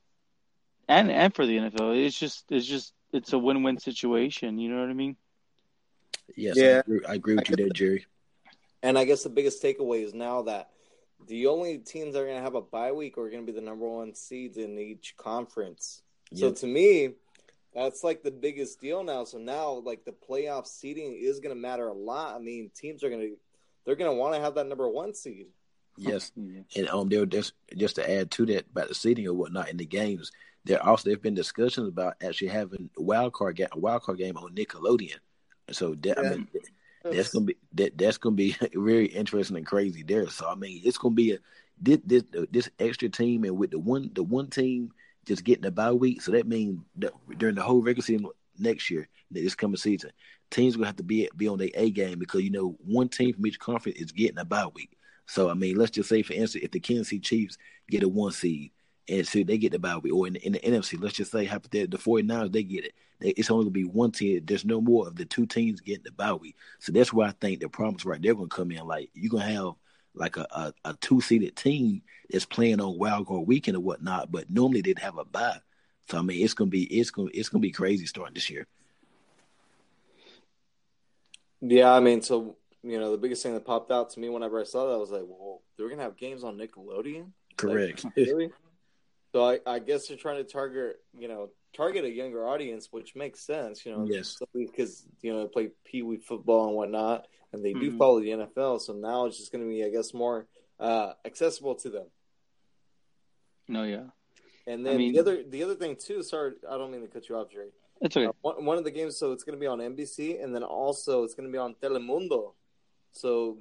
and 0.89 1.11
and 1.11 1.35
for 1.35 1.47
the 1.47 1.57
NFL, 1.57 2.05
it's 2.05 2.19
just 2.19 2.45
it's 2.51 2.67
just 2.67 2.93
it's 3.13 3.33
a 3.33 3.39
win-win 3.39 3.79
situation. 3.79 4.59
You 4.59 4.71
know 4.71 4.81
what 4.81 4.91
I 4.91 4.95
mean? 4.95 5.17
yes, 6.35 6.57
Yeah. 6.57 6.77
I, 6.77 6.79
agree, 6.79 7.01
I 7.09 7.15
agree 7.15 7.35
with 7.37 7.51
you 7.51 7.57
there, 7.57 7.69
Jerry. 7.71 8.07
And 8.83 8.99
I 8.99 9.05
guess 9.05 9.23
the 9.23 9.31
biggest 9.31 9.63
takeaway 9.63 10.05
is 10.05 10.15
now 10.15 10.43
that 10.43 10.71
the 11.27 11.47
only 11.47 11.79
teams 11.79 12.15
that 12.15 12.21
are 12.21 12.27
going 12.27 12.37
to 12.37 12.43
have 12.43 12.55
a 12.55 12.61
bye 12.61 12.93
week 12.93 13.19
are 13.19 13.31
going 13.31 13.45
to 13.45 13.53
be 13.53 13.59
the 13.59 13.65
number 13.65 13.89
one 13.89 14.15
seeds 14.15 14.59
in 14.59 14.79
each 14.79 15.17
conference. 15.17 16.03
So 16.35 16.51
to 16.53 16.67
me, 16.67 17.13
that's 17.77 18.03
like 18.03 18.23
the 18.23 18.31
biggest 18.31 18.81
deal 18.81 19.05
now. 19.05 19.25
So 19.25 19.39
now, 19.39 19.83
like 19.85 20.05
the 20.05 20.13
playoff 20.13 20.67
seeding 20.67 21.19
is 21.21 21.41
going 21.41 21.55
to 21.55 21.61
matter 21.61 21.89
a 21.89 21.93
lot. 21.93 22.35
I 22.35 22.39
mean, 22.39 22.71
teams 22.75 23.05
are 23.05 23.11
going 23.11 23.21
to 23.21 23.37
they're 23.85 23.97
going 23.97 24.11
to 24.11 24.17
want 24.17 24.35
to 24.35 24.41
have 24.41 24.55
that 24.55 24.67
number 24.67 24.89
one 24.89 25.15
seed. 25.15 25.47
Yes, 25.99 26.33
and 26.37 26.89
um, 26.89 27.09
there 27.09 27.27
just 27.27 27.53
just 27.77 27.97
to 27.97 28.11
add 28.11 28.31
to 28.33 28.47
that 28.47 28.67
about 28.71 28.89
the 28.89 28.95
seeding 28.95 29.29
or 29.29 29.35
whatnot 29.35 29.69
in 29.69 29.77
the 29.77 29.87
games, 29.87 30.33
there 30.65 30.83
also 30.83 31.09
there've 31.09 31.23
been 31.23 31.35
discussions 31.35 31.89
about 31.89 32.15
actually 32.23 32.49
having 32.49 32.89
a 32.97 33.03
wild 33.03 33.35
card 33.35 33.57
game, 33.57 33.69
a 33.73 33.79
wild 33.79 34.03
card 34.03 34.19
game 34.19 34.37
on 34.37 34.55
Nickelodeon. 34.55 35.19
So 35.71 35.95
that, 35.97 36.19
I 36.19 36.23
mean, 36.23 36.49
that's 37.05 37.31
gonna 37.31 37.45
be 37.45 37.57
that 37.75 37.99
that's 37.99 38.19
gonna 38.19 38.37
be 38.37 38.57
very 38.75 39.07
interesting 39.07 39.57
and 39.57 39.67
crazy 39.67 40.03
there. 40.03 40.29
So 40.31 40.49
I 40.49 40.55
mean, 40.55 40.81
it's 40.85 40.99
gonna 40.99 41.15
be 41.15 41.33
a 41.33 41.39
this 41.81 42.01
this, 42.07 42.23
this 42.51 42.71
extra 42.79 43.11
team 43.11 43.45
and 43.45 43.59
with 43.59 43.71
the 43.71 43.79
one 43.79 44.11
the 44.15 44.23
one 44.23 44.49
team 44.49 44.93
just 45.27 45.45
getting 45.45 45.67
a 45.67 45.71
bye 45.71 45.93
week. 45.93 46.23
So 46.23 46.33
that 46.33 46.47
means 46.47 46.81
that 46.97 47.13
during 47.37 47.57
the 47.57 47.63
whole 47.63 47.83
regular 47.83 48.05
season 48.05 48.27
next 48.59 48.91
year, 48.91 49.09
this 49.31 49.55
coming 49.55 49.77
season, 49.77 50.11
teams 50.51 50.77
gonna 50.77 50.87
have 50.87 50.97
to 50.97 51.03
be 51.03 51.29
be 51.37 51.49
on 51.49 51.59
their 51.59 51.71
A 51.75 51.91
game 51.91 52.19
because 52.19 52.43
you 52.43 52.51
know 52.51 52.77
one 52.85 53.09
team 53.09 53.35
from 53.35 53.47
each 53.47 53.59
conference 53.59 53.99
is 53.99 54.13
getting 54.13 54.39
a 54.39 54.45
bye 54.45 54.67
week. 54.75 54.97
So 55.27 55.51
I 55.51 55.55
mean, 55.55 55.77
let's 55.77 55.91
just 55.91 56.09
say 56.09 56.23
for 56.23 56.33
instance, 56.33 56.65
if 56.65 56.71
the 56.71 56.81
Kansas 56.81 57.09
City 57.09 57.21
Chiefs 57.21 57.59
get 57.91 58.05
a 58.05 58.09
one 58.09 58.33
seed 58.33 58.71
and 59.09 59.27
so 59.27 59.43
they 59.43 59.59
get 59.59 59.73
the 59.73 59.79
bye 59.79 59.99
week, 59.99 60.15
or 60.15 60.27
in 60.27 60.35
the, 60.35 60.47
in 60.47 60.53
the 60.53 60.61
NFC, 60.61 61.01
let's 61.01 61.17
just 61.17 61.33
say 61.33 61.45
hypothetically 61.45 61.97
the 61.97 61.99
49ers 61.99 62.53
they 62.53 62.63
get 62.63 62.87
it. 62.87 62.95
They, 63.21 63.31
it's 63.31 63.51
only 63.51 63.65
gonna 63.65 63.73
be 63.73 63.85
one 63.85 64.13
team. 64.13 64.43
There's 64.45 64.65
no 64.65 64.81
more 64.81 65.07
of 65.07 65.17
the 65.17 65.25
two 65.25 65.47
teams 65.47 65.81
getting 65.81 66.05
the 66.05 66.13
bye 66.13 66.33
week. 66.33 66.57
So 66.79 66.93
that's 66.93 67.13
where 67.13 67.29
I 67.29 67.33
think 67.33 67.61
the 67.61 67.69
problems 67.69 68.05
right 68.05 68.21
there 68.23 68.35
gonna 68.35 68.49
come 68.49 68.71
in. 68.71 68.87
Like 68.87 69.11
you're 69.15 69.31
gonna 69.31 69.45
have 69.53 69.75
like 70.17 70.37
a, 70.37 70.47
a, 70.51 70.73
a 70.85 70.95
two 71.01 71.21
seeded 71.21 71.57
team 71.57 72.03
that's 72.31 72.45
playing 72.45 72.81
on 72.81 72.99
wild 72.99 73.27
card 73.27 73.47
weekend 73.47 73.77
or 73.77 73.81
whatnot, 73.81 74.33
but 74.33 74.51
normally 74.51 74.81
they'd 74.81 74.99
have 74.99 75.19
a 75.19 75.25
bye. 75.25 75.59
So 76.09 76.19
I 76.19 76.23
mean, 76.23 76.43
it's 76.45 76.55
gonna 76.55 76.71
be 76.71 76.85
it's 76.85 77.11
gonna 77.11 77.31
it's 77.35 77.49
gonna 77.49 77.63
be 77.63 77.71
crazy 77.73 78.07
starting 78.07 78.35
this 78.35 78.51
year. 78.51 78.67
Yeah, 81.61 81.93
I 81.93 82.01
mean, 82.01 82.23
so 82.23 82.57
you 82.83 83.01
know, 83.01 83.11
the 83.11 83.19
biggest 83.19 83.43
thing 83.43 83.55
that 83.55 83.65
popped 83.65 83.91
out 83.91 84.11
to 84.11 84.21
me 84.21 84.29
whenever 84.29 84.61
I 84.61 84.65
saw 84.65 84.91
that 84.93 84.99
was 84.99 85.11
like, 85.11 85.25
well, 85.27 85.63
they're 85.77 85.89
going 85.89 85.99
to 85.99 86.05
have 86.05 86.17
games 86.17 86.45
on 86.45 86.57
Nickelodeon. 86.57 87.33
Correct. 87.57 88.05
Like, 88.05 88.13
really? 88.17 88.51
So 89.33 89.45
I, 89.45 89.59
I 89.67 89.79
guess 89.81 90.07
they're 90.07 90.17
trying 90.17 90.37
to 90.37 90.45
target, 90.45 91.01
you 91.19 91.27
know, 91.27 91.51
target 91.77 92.05
a 92.05 92.11
younger 92.11 92.47
audience, 92.47 92.89
which 92.93 93.17
makes 93.17 93.41
sense, 93.41 93.85
you 93.85 93.93
know, 93.93 94.07
Yes. 94.09 94.39
because 94.55 95.05
you 95.21 95.33
know 95.33 95.43
they 95.43 95.49
play 95.49 95.71
pee 95.85 96.03
wee 96.03 96.17
football 96.17 96.69
and 96.69 96.77
whatnot, 96.77 97.27
and 97.57 97.65
they 97.65 97.73
do 97.73 97.91
Mhm. 97.93 97.99
follow 97.99 98.21
the 98.21 98.31
NFL. 98.31 98.79
So 98.81 98.93
now 98.93 99.27
it's 99.27 99.39
just 99.39 99.51
going 99.51 99.65
to 99.65 99.69
be, 99.69 99.85
I 99.85 99.89
guess, 99.91 100.15
more 100.15 100.47
uh, 100.79 101.15
accessible 101.25 101.75
to 101.77 101.89
them. 101.91 102.07
No, 103.69 103.83
yeah, 103.83 104.05
And 104.67 104.87
I 104.87 104.91
then 104.91 104.99
mean- 104.99 105.13
the 105.15 105.21
other 105.21 105.43
the 105.43 105.63
other 105.65 105.75
thing 105.75 105.97
too. 105.97 106.23
Sorry, 106.23 106.53
I 106.69 106.77
don't 106.79 106.91
mean 106.93 107.01
to 107.03 107.09
cut 107.09 107.29
you 107.29 107.37
off, 107.37 107.51
Jerry. 107.51 107.71
it's 108.01 108.17
okay. 108.17 108.27
Uh, 108.27 108.33
one, 108.43 108.65
one 108.65 108.79
of 108.79 108.85
the 108.85 108.91
games, 108.91 109.17
so 109.17 109.33
it's 109.33 109.43
going 109.43 109.57
to 109.57 109.61
be 109.61 109.67
on 109.67 109.79
NBC, 109.81 110.41
and 110.43 110.55
then 110.55 110.63
also 110.63 111.25
it's 111.25 111.35
going 111.35 111.49
to 111.49 111.53
be 111.53 111.59
on 111.59 111.75
Telemundo. 111.83 112.53
So, 113.13 113.59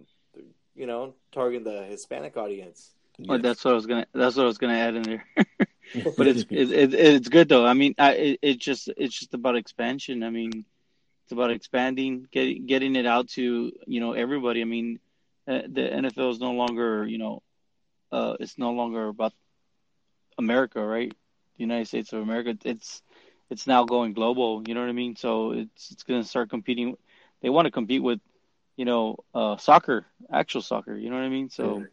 you 0.76 0.86
know, 0.86 1.16
targeting 1.32 1.64
the 1.64 1.84
Hispanic 1.86 2.36
audience. 2.38 2.94
Or 3.30 3.36
Yes. 3.38 3.44
that's 3.44 3.64
what 3.66 3.72
I 3.72 3.76
was 3.76 3.86
gonna. 3.88 4.06
That's 4.14 4.36
what 4.36 4.44
I 4.44 4.48
was 4.48 4.58
gonna 4.58 4.74
add 4.74 4.96
in 4.96 5.04
there. 5.04 5.26
but 6.18 6.28
it's 6.28 6.42
it, 6.50 6.72
it, 6.72 6.94
it's 6.94 7.30
good 7.30 7.48
though. 7.48 7.66
I 7.66 7.74
mean, 7.74 7.96
I, 7.98 8.12
it, 8.14 8.40
it 8.42 8.60
just 8.60 8.90
it's 8.98 9.18
just 9.18 9.34
about 9.34 9.56
expansion. 9.56 10.22
I 10.22 10.30
mean, 10.32 10.66
it's 11.26 11.32
about 11.32 11.52
expanding, 11.52 12.28
getting 12.32 12.68
getting 12.68 12.96
it 12.96 13.06
out 13.06 13.30
to 13.30 13.72
you 13.88 14.00
know 14.00 14.14
everybody. 14.14 14.62
I 14.62 14.66
mean, 14.66 15.00
uh, 15.48 15.62
the 15.68 15.82
NFL 15.82 16.32
is 16.32 16.40
no 16.40 16.52
longer 16.52 17.06
you 17.06 17.18
know, 17.18 17.42
uh, 18.12 18.36
it's 18.40 18.58
no 18.58 18.72
longer 18.72 19.08
about 19.08 19.34
America, 20.38 20.86
right? 20.86 21.10
The 21.10 21.64
United 21.64 21.88
States 21.88 22.14
of 22.14 22.22
America. 22.22 22.56
It's 22.64 23.02
it's 23.50 23.66
now 23.66 23.86
going 23.86 24.14
global. 24.14 24.64
You 24.68 24.76
know 24.76 24.82
what 24.82 24.90
I 24.90 24.94
mean? 24.94 25.16
So 25.16 25.52
it's 25.52 25.92
it's 25.92 26.04
gonna 26.04 26.24
start 26.24 26.52
competing. 26.52 26.96
They 27.42 27.50
want 27.50 27.66
to 27.66 27.72
compete 27.72 28.04
with, 28.04 28.20
you 28.76 28.86
know, 28.86 29.18
uh, 29.34 29.58
soccer, 29.58 30.06
actual 30.32 30.62
soccer. 30.62 30.96
You 30.96 31.10
know 31.10 31.16
what 31.16 31.26
I 31.26 31.30
mean? 31.30 31.50
So. 31.50 31.86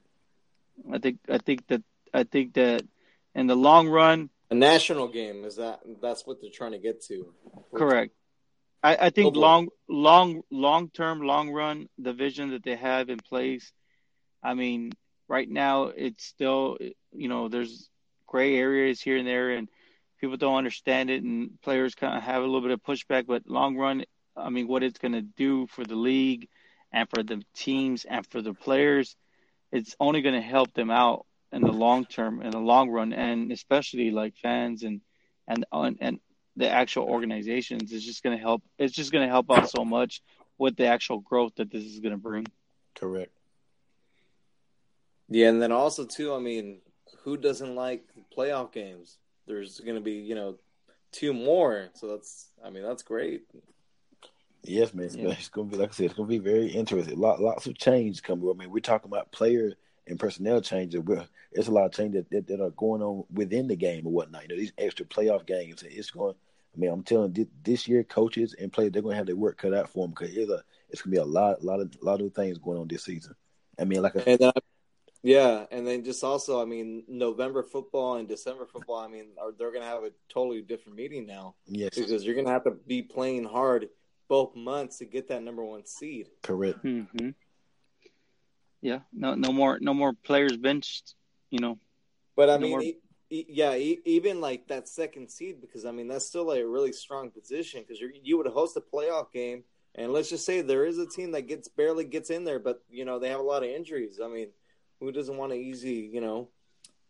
I 0.92 0.98
think 0.98 1.18
I 1.28 1.38
think 1.38 1.66
that 1.68 1.82
I 2.14 2.24
think 2.24 2.54
that 2.54 2.82
in 3.34 3.46
the 3.46 3.54
long 3.54 3.88
run, 3.88 4.30
A 4.50 4.54
national 4.54 5.08
game 5.08 5.44
is 5.44 5.56
that 5.56 5.80
that's 6.00 6.26
what 6.26 6.40
they're 6.40 6.50
trying 6.50 6.72
to 6.72 6.78
get 6.78 7.02
to. 7.04 7.32
correct. 7.74 8.14
I, 8.82 8.96
I 9.06 9.10
think 9.10 9.36
long 9.36 9.68
long 9.88 10.42
long 10.50 10.90
term, 10.90 11.22
long 11.22 11.50
run, 11.50 11.88
the 11.98 12.12
vision 12.12 12.50
that 12.50 12.64
they 12.64 12.76
have 12.76 13.08
in 13.10 13.18
place. 13.18 13.72
I 14.42 14.54
mean, 14.54 14.92
right 15.28 15.48
now 15.48 15.84
it's 15.86 16.24
still 16.24 16.78
you 17.12 17.28
know 17.28 17.48
there's 17.48 17.88
gray 18.26 18.56
areas 18.56 19.00
here 19.00 19.16
and 19.16 19.26
there, 19.26 19.50
and 19.50 19.68
people 20.20 20.36
don't 20.36 20.56
understand 20.56 21.10
it, 21.10 21.22
and 21.22 21.60
players 21.62 21.94
kind 21.94 22.16
of 22.16 22.22
have 22.24 22.42
a 22.42 22.46
little 22.46 22.60
bit 22.60 22.72
of 22.72 22.82
pushback. 22.82 23.26
But 23.26 23.46
long 23.46 23.76
run, 23.76 24.04
I 24.36 24.50
mean, 24.50 24.66
what 24.66 24.82
it's 24.82 24.98
going 24.98 25.12
to 25.12 25.22
do 25.22 25.66
for 25.68 25.84
the 25.84 25.96
league 25.96 26.48
and 26.92 27.08
for 27.08 27.22
the 27.22 27.42
teams 27.54 28.04
and 28.04 28.26
for 28.26 28.42
the 28.42 28.54
players, 28.54 29.16
it's 29.70 29.94
only 30.00 30.22
going 30.22 30.34
to 30.34 30.40
help 30.40 30.72
them 30.74 30.90
out 30.90 31.26
in 31.52 31.62
the 31.62 31.72
long 31.72 32.04
term, 32.04 32.42
in 32.42 32.50
the 32.50 32.58
long 32.58 32.90
run, 32.90 33.12
and 33.12 33.52
especially 33.52 34.10
like 34.10 34.34
fans 34.42 34.82
and 34.82 35.02
and 35.46 35.64
and, 35.70 35.98
and 36.00 36.20
the 36.56 36.68
actual 36.68 37.04
organizations. 37.04 37.92
is 37.92 38.04
just 38.04 38.22
going 38.22 38.36
to 38.36 38.42
help. 38.42 38.62
It's 38.78 38.92
just 38.94 39.12
going 39.12 39.24
to 39.26 39.30
help 39.30 39.50
out 39.50 39.70
so 39.70 39.84
much 39.84 40.22
with 40.58 40.76
the 40.76 40.86
actual 40.86 41.18
growth 41.20 41.52
that 41.56 41.70
this 41.70 41.84
is 41.84 42.00
going 42.00 42.12
to 42.12 42.18
bring. 42.18 42.46
Correct. 42.94 43.32
Yeah, 45.28 45.48
and 45.48 45.62
then 45.62 45.72
also 45.72 46.04
too, 46.04 46.34
I 46.34 46.38
mean, 46.40 46.80
who 47.24 47.36
doesn't 47.36 47.74
like 47.74 48.04
playoff 48.36 48.72
games? 48.72 49.18
There's 49.46 49.80
going 49.80 49.94
to 49.94 50.00
be, 50.00 50.12
you 50.12 50.34
know, 50.34 50.58
two 51.10 51.32
more. 51.32 51.88
So 51.94 52.08
that's, 52.08 52.48
I 52.64 52.70
mean, 52.70 52.82
that's 52.82 53.02
great. 53.02 53.42
Yes, 54.64 54.94
man. 54.94 55.06
It's, 55.06 55.16
Yeah. 55.16 55.30
it's 55.30 55.48
gonna 55.48 55.68
be 55.68 55.76
like 55.76 55.90
I 55.90 55.92
said. 55.92 56.06
It's 56.06 56.14
gonna 56.14 56.28
be 56.28 56.38
very 56.38 56.68
interesting. 56.68 57.18
Lot, 57.18 57.40
lots 57.40 57.66
of 57.66 57.76
change 57.76 58.22
coming. 58.22 58.48
I 58.48 58.52
mean, 58.52 58.70
we're 58.70 58.78
talking 58.78 59.10
about 59.10 59.32
player 59.32 59.72
and 60.06 60.18
personnel 60.18 60.60
changes. 60.60 61.00
We're, 61.00 61.24
there's 61.52 61.68
a 61.68 61.72
lot 61.72 61.86
of 61.86 61.92
changes 61.92 62.24
that, 62.30 62.30
that, 62.30 62.46
that 62.48 62.64
are 62.64 62.70
going 62.70 63.02
on 63.02 63.24
within 63.32 63.68
the 63.68 63.76
game 63.76 64.04
and 64.06 64.14
whatnot. 64.14 64.42
You 64.42 64.48
know, 64.48 64.56
these 64.56 64.72
extra 64.78 65.06
playoff 65.06 65.46
games. 65.46 65.82
and 65.82 65.92
It's 65.92 66.10
going. 66.10 66.34
I 66.74 66.78
mean, 66.78 66.90
I'm 66.90 67.02
telling 67.02 67.34
you, 67.36 67.46
this 67.62 67.86
year, 67.86 68.02
coaches 68.02 68.54
and 68.58 68.72
players 68.72 68.92
they're 68.92 69.02
gonna 69.02 69.14
have 69.14 69.26
their 69.26 69.36
work 69.36 69.58
cut 69.58 69.74
out 69.74 69.90
for 69.90 70.06
them 70.06 70.12
because 70.12 70.34
it's 70.34 70.50
a 70.50 70.62
it's 70.88 71.02
gonna 71.02 71.12
be 71.12 71.18
a 71.18 71.24
lot, 71.24 71.62
lot 71.62 71.80
of, 71.80 71.90
lot 72.02 72.22
of 72.22 72.32
things 72.32 72.56
going 72.56 72.78
on 72.78 72.88
this 72.88 73.04
season. 73.04 73.34
I 73.78 73.84
mean, 73.84 74.00
like 74.00 74.16
I 74.16 74.20
And 74.20 74.38
then, 74.38 74.52
yeah, 75.22 75.66
and 75.70 75.86
then 75.86 76.02
just 76.02 76.24
also, 76.24 76.60
I 76.60 76.64
mean, 76.64 77.04
November 77.08 77.62
football 77.62 78.16
and 78.16 78.26
December 78.26 78.66
football, 78.66 78.96
I 78.96 79.08
mean, 79.08 79.28
are 79.40 79.52
they're 79.52 79.70
going 79.70 79.82
to 79.82 79.88
have 79.88 80.02
a 80.02 80.10
totally 80.28 80.62
different 80.62 80.96
meeting 80.96 81.26
now 81.26 81.54
yes, 81.66 81.94
because 81.94 82.24
you're 82.24 82.34
going 82.34 82.46
to 82.46 82.52
have 82.52 82.64
to 82.64 82.72
be 82.72 83.02
playing 83.02 83.44
hard 83.44 83.88
both 84.28 84.56
months 84.56 84.98
to 84.98 85.04
get 85.04 85.28
that 85.28 85.42
number 85.42 85.64
one 85.64 85.86
seed. 85.86 86.28
correct. 86.42 86.78
hmm 86.80 87.30
Yeah, 88.82 89.00
no, 89.12 89.34
no 89.34 89.52
more, 89.52 89.78
no 89.80 89.94
more 89.94 90.12
players 90.12 90.56
benched. 90.56 91.14
You 91.50 91.60
know, 91.60 91.78
But 92.36 92.50
I 92.50 92.54
No 92.56 92.60
mean, 92.62 92.70
more- 92.72 92.82
e- 92.82 92.98
e- 93.30 93.46
yeah, 93.48 93.74
e- 93.76 94.00
even 94.04 94.40
like 94.40 94.68
that 94.68 94.88
second 94.88 95.30
seed, 95.30 95.60
because 95.60 95.84
I 95.86 95.92
mean 95.92 96.08
that's 96.08 96.26
still 96.26 96.46
like 96.46 96.60
a 96.60 96.66
really 96.66 96.92
strong 96.92 97.30
position 97.30 97.82
because 97.86 98.00
you 98.00 98.36
would 98.38 98.46
host 98.48 98.76
a 98.76 98.80
playoff 98.80 99.30
game, 99.32 99.64
and 99.94 100.12
let's 100.12 100.28
just 100.30 100.44
say 100.44 100.60
there 100.62 100.84
is 100.84 100.98
a 100.98 101.06
team 101.06 101.30
that 101.32 101.42
gets 101.42 101.68
barely 101.68 102.04
gets 102.04 102.30
in 102.30 102.44
there, 102.44 102.58
but 102.58 102.82
you 102.90 103.04
know 103.04 103.18
they 103.18 103.28
have 103.28 103.40
a 103.40 103.44
lot 103.44 103.62
of 103.62 103.68
injuries. 103.70 104.18
I 104.22 104.28
mean, 104.28 104.48
who 104.98 105.12
doesn't 105.12 105.36
want 105.36 105.52
an 105.52 105.58
easy 105.58 106.10
you 106.12 106.20
know 106.20 106.48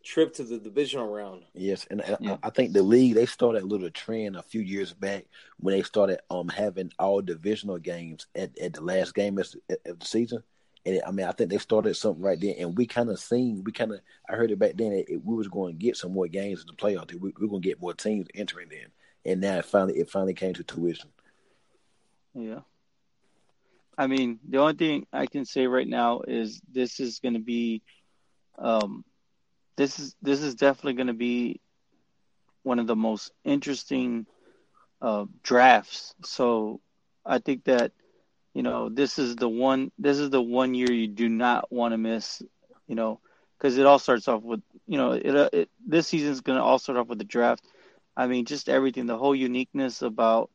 trip 0.03 0.33
to 0.33 0.43
the 0.43 0.59
divisional 0.59 1.07
round? 1.07 1.43
Yes, 1.53 1.87
and, 1.89 2.01
and 2.01 2.17
Yeah. 2.19 2.37
I, 2.43 2.47
I 2.47 2.49
think 2.51 2.73
the 2.73 2.83
league 2.83 3.15
they 3.15 3.25
started 3.25 3.63
a 3.63 3.65
little 3.65 3.89
trend 3.89 4.35
a 4.35 4.43
few 4.43 4.59
years 4.61 4.93
back 4.93 5.25
when 5.57 5.73
they 5.73 5.81
started 5.81 6.19
um 6.29 6.49
having 6.49 6.91
all 6.99 7.21
divisional 7.21 7.77
games 7.79 8.27
at, 8.35 8.57
at 8.59 8.73
the 8.73 8.81
last 8.81 9.15
game 9.15 9.39
of, 9.39 9.47
of 9.85 9.99
the 9.99 10.05
season. 10.05 10.43
And 10.85 11.01
I 11.07 11.11
mean, 11.11 11.25
I 11.25 11.31
think 11.31 11.49
they 11.49 11.57
started 11.57 11.95
something 11.95 12.23
right 12.23 12.39
there, 12.39 12.55
and 12.59 12.77
we 12.77 12.85
kind 12.85 13.09
of 13.09 13.19
seen, 13.19 13.63
we 13.63 13.71
kind 13.71 13.93
of, 13.93 14.01
I 14.29 14.35
heard 14.35 14.51
it 14.51 14.59
back 14.59 14.73
then 14.75 14.91
that 14.91 15.11
it, 15.11 15.23
we 15.23 15.35
was 15.35 15.47
going 15.47 15.73
to 15.77 15.79
get 15.79 15.95
some 15.95 16.11
more 16.11 16.27
games 16.27 16.61
in 16.61 16.67
the 16.67 16.73
playoffs. 16.73 17.13
We, 17.13 17.33
we 17.39 17.45
are 17.45 17.49
going 17.49 17.61
to 17.61 17.67
get 17.67 17.81
more 17.81 17.93
teams 17.93 18.27
entering 18.35 18.69
in, 18.71 19.31
and 19.31 19.41
now 19.41 19.59
it 19.59 19.65
finally, 19.65 19.99
it 19.99 20.09
finally 20.09 20.33
came 20.33 20.53
to 20.55 20.63
tuition. 20.63 21.09
yeah. 22.33 22.59
I 23.97 24.07
mean, 24.07 24.39
the 24.49 24.57
only 24.57 24.73
thing 24.73 25.07
I 25.13 25.27
can 25.27 25.45
say 25.45 25.67
right 25.67 25.87
now 25.87 26.21
is 26.27 26.61
this 26.71 26.99
is 26.99 27.19
going 27.19 27.35
to 27.35 27.39
be, 27.39 27.83
um, 28.57 29.05
this 29.77 29.99
is 29.99 30.15
this 30.21 30.41
is 30.41 30.55
definitely 30.55 30.93
going 30.93 31.07
to 31.07 31.13
be 31.13 31.61
one 32.63 32.79
of 32.79 32.87
the 32.87 32.95
most 32.95 33.31
interesting 33.43 34.25
uh, 35.01 35.25
drafts. 35.43 36.15
So 36.23 36.81
I 37.25 37.39
think 37.39 37.65
that 37.65 37.91
you 38.53 38.63
know 38.63 38.89
this 38.89 39.19
is 39.19 39.35
the 39.35 39.49
one 39.49 39.91
this 39.97 40.19
is 40.19 40.29
the 40.29 40.41
one 40.41 40.73
year 40.73 40.91
you 40.91 41.07
do 41.07 41.29
not 41.29 41.71
want 41.71 41.93
to 41.93 41.97
miss. 41.97 42.41
You 42.87 42.95
know, 42.95 43.19
because 43.57 43.77
it 43.77 43.85
all 43.85 43.99
starts 43.99 44.27
off 44.27 44.43
with 44.43 44.61
you 44.87 44.97
know 44.97 45.11
it, 45.13 45.35
uh, 45.35 45.49
it 45.53 45.69
this 45.85 46.07
season's 46.07 46.41
going 46.41 46.57
to 46.57 46.63
all 46.63 46.79
start 46.79 46.97
off 46.97 47.07
with 47.07 47.19
the 47.19 47.25
draft. 47.25 47.63
I 48.15 48.27
mean, 48.27 48.45
just 48.45 48.69
everything, 48.69 49.05
the 49.05 49.17
whole 49.17 49.35
uniqueness 49.35 50.01
about 50.01 50.49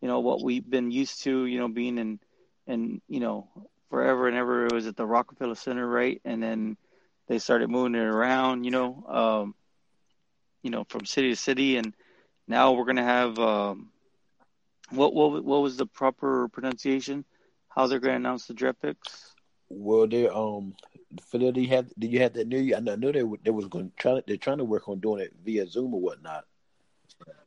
you 0.00 0.08
know 0.08 0.20
what 0.20 0.42
we've 0.42 0.68
been 0.68 0.90
used 0.90 1.22
to. 1.24 1.46
You 1.46 1.58
know, 1.60 1.68
being 1.68 1.98
in 1.98 2.20
and 2.66 3.00
you 3.08 3.20
know 3.20 3.48
forever 3.90 4.28
and 4.28 4.36
ever 4.36 4.66
it 4.66 4.72
was 4.72 4.86
at 4.86 4.96
the 4.96 5.06
Rockefeller 5.06 5.54
Center, 5.54 5.86
right? 5.86 6.20
And 6.24 6.42
then 6.42 6.76
they 7.28 7.38
started 7.38 7.70
moving 7.70 7.94
it 7.94 8.04
around. 8.04 8.64
You 8.64 8.70
know, 8.70 9.04
um, 9.08 9.54
you 10.62 10.70
know 10.70 10.84
from 10.84 11.06
city 11.06 11.30
to 11.30 11.36
city, 11.36 11.76
and 11.76 11.94
now 12.46 12.72
we're 12.72 12.84
gonna 12.84 13.02
have 13.04 13.38
um, 13.38 13.90
what 14.90 15.14
what 15.14 15.44
what 15.44 15.62
was 15.62 15.76
the 15.76 15.86
proper 15.86 16.48
pronunciation? 16.48 17.24
How 17.78 17.86
they're 17.86 18.00
gonna 18.00 18.16
announce 18.16 18.46
the 18.46 18.54
draft 18.54 18.82
picks? 18.82 19.34
Well, 19.68 20.08
they 20.08 20.26
um, 20.28 20.74
Philadelphia 21.30 21.68
had, 21.76 21.90
did 21.96 22.12
you 22.12 22.18
have 22.20 22.32
that 22.32 22.48
new? 22.48 22.74
I 22.74 22.80
know, 22.80 22.92
I 22.94 22.96
know 22.96 23.12
they 23.12 23.22
were- 23.22 23.38
they 23.42 23.52
was 23.52 23.66
going 23.66 23.90
to 23.90 23.96
try. 23.96 24.20
They're 24.26 24.36
trying 24.36 24.58
to 24.58 24.64
work 24.64 24.88
on 24.88 24.98
doing 24.98 25.20
it 25.20 25.32
via 25.44 25.64
Zoom 25.66 25.94
or 25.94 26.00
whatnot. 26.00 26.44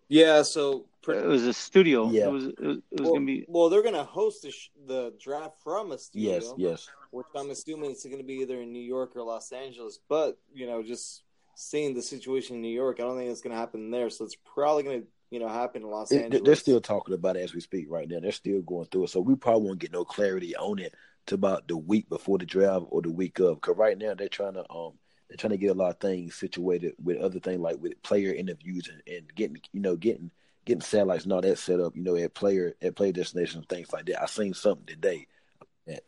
Yeah, 0.08 0.42
so 0.44 0.86
It 1.08 1.26
was 1.26 1.46
a 1.46 1.54
studio. 1.54 2.10
Yeah. 2.10 2.28
It 2.28 2.32
was 2.32 2.46
it 2.46 2.62
was, 2.62 2.78
it 2.78 2.84
was 2.92 3.02
well, 3.02 3.14
gonna 3.14 3.26
be 3.26 3.46
well, 3.48 3.70
they're 3.70 3.82
going 3.82 3.96
to 3.96 4.04
host 4.04 4.44
the, 4.44 4.52
sh- 4.52 4.70
the 4.88 5.14
draft 5.20 5.56
from 5.64 5.92
a 5.92 5.98
studio. 5.98 6.34
Yes, 6.34 6.54
yes, 6.58 6.90
which 7.12 7.28
I'm 7.36 7.50
assuming 7.50 7.92
it's 7.92 8.06
going 8.06 8.18
to 8.18 8.24
be 8.24 8.36
either 8.36 8.62
in 8.62 8.72
New 8.72 8.88
York 8.96 9.16
or 9.16 9.24
Los 9.24 9.52
Angeles. 9.52 10.00
But 10.08 10.38
you 10.54 10.66
know, 10.66 10.82
just 10.82 11.24
seeing 11.56 11.94
the 11.94 12.02
situation 12.02 12.56
in 12.56 12.62
New 12.62 12.74
York, 12.74 13.00
I 13.00 13.04
don't 13.04 13.18
think 13.18 13.32
it's 13.32 13.42
going 13.42 13.54
to 13.56 13.60
happen 13.60 13.92
there. 13.92 14.10
So 14.10 14.24
it's 14.26 14.38
probably 14.54 14.84
going 14.84 15.02
to 15.02 15.08
you 15.32 15.40
know 15.40 15.48
happen 15.48 15.82
in 15.82 15.90
Los 15.90 16.12
It- 16.12 16.24
Angeles. 16.26 16.44
they're 16.46 16.56
still 16.56 16.82
talking 16.82 17.16
about 17.16 17.38
it 17.38 17.42
as 17.42 17.54
we 17.56 17.62
speak 17.62 17.88
right 17.90 18.08
now. 18.08 18.20
They're 18.20 18.32
still 18.32 18.62
going 18.62 18.86
through 18.88 19.06
it, 19.06 19.10
so 19.10 19.20
we 19.22 19.36
probably 19.36 19.68
won't 19.68 19.80
get 19.80 19.92
no 19.92 20.06
clarity 20.06 20.56
on 20.56 20.78
it 20.78 20.94
to 21.28 21.36
about 21.36 21.68
the 21.68 21.78
week 21.78 22.10
before 22.10 22.38
the 22.38 22.46
draft 22.46 22.86
or 22.90 23.02
the 23.02 23.10
week 23.12 23.40
of. 23.40 23.56
Because 23.62 23.78
right 23.78 23.98
now 23.98 24.14
they're 24.14 24.28
trying 24.30 24.54
to 24.54 24.70
um 24.72 24.94
they're 25.30 25.38
trying 25.38 25.52
to 25.52 25.58
get 25.58 25.72
a 25.72 25.74
lot 25.74 25.92
of 25.92 26.00
things 26.00 26.36
situated 26.36 26.94
with 27.02 27.18
other 27.18 27.40
things 27.40 27.60
like 27.62 27.78
with 27.82 28.02
player 28.04 28.34
interviews 28.34 28.90
and, 28.90 29.02
and 29.18 29.34
getting 29.34 29.58
you 29.72 29.80
know 29.80 29.96
getting 29.96 30.30
getting 30.66 30.82
satellites 30.82 31.24
and 31.24 31.34
all 31.34 31.42
that 31.42 31.58
set 31.58 31.80
up. 31.80 31.96
You 31.96 32.04
know 32.04 32.16
at 32.18 32.34
player 32.36 32.76
at 32.82 32.96
player 32.96 33.14
destinations 33.14 33.66
things 33.70 33.92
like 33.94 34.06
that. 34.08 34.22
I 34.22 34.26
seen 34.28 34.54
something 34.54 34.86
today. 34.86 35.28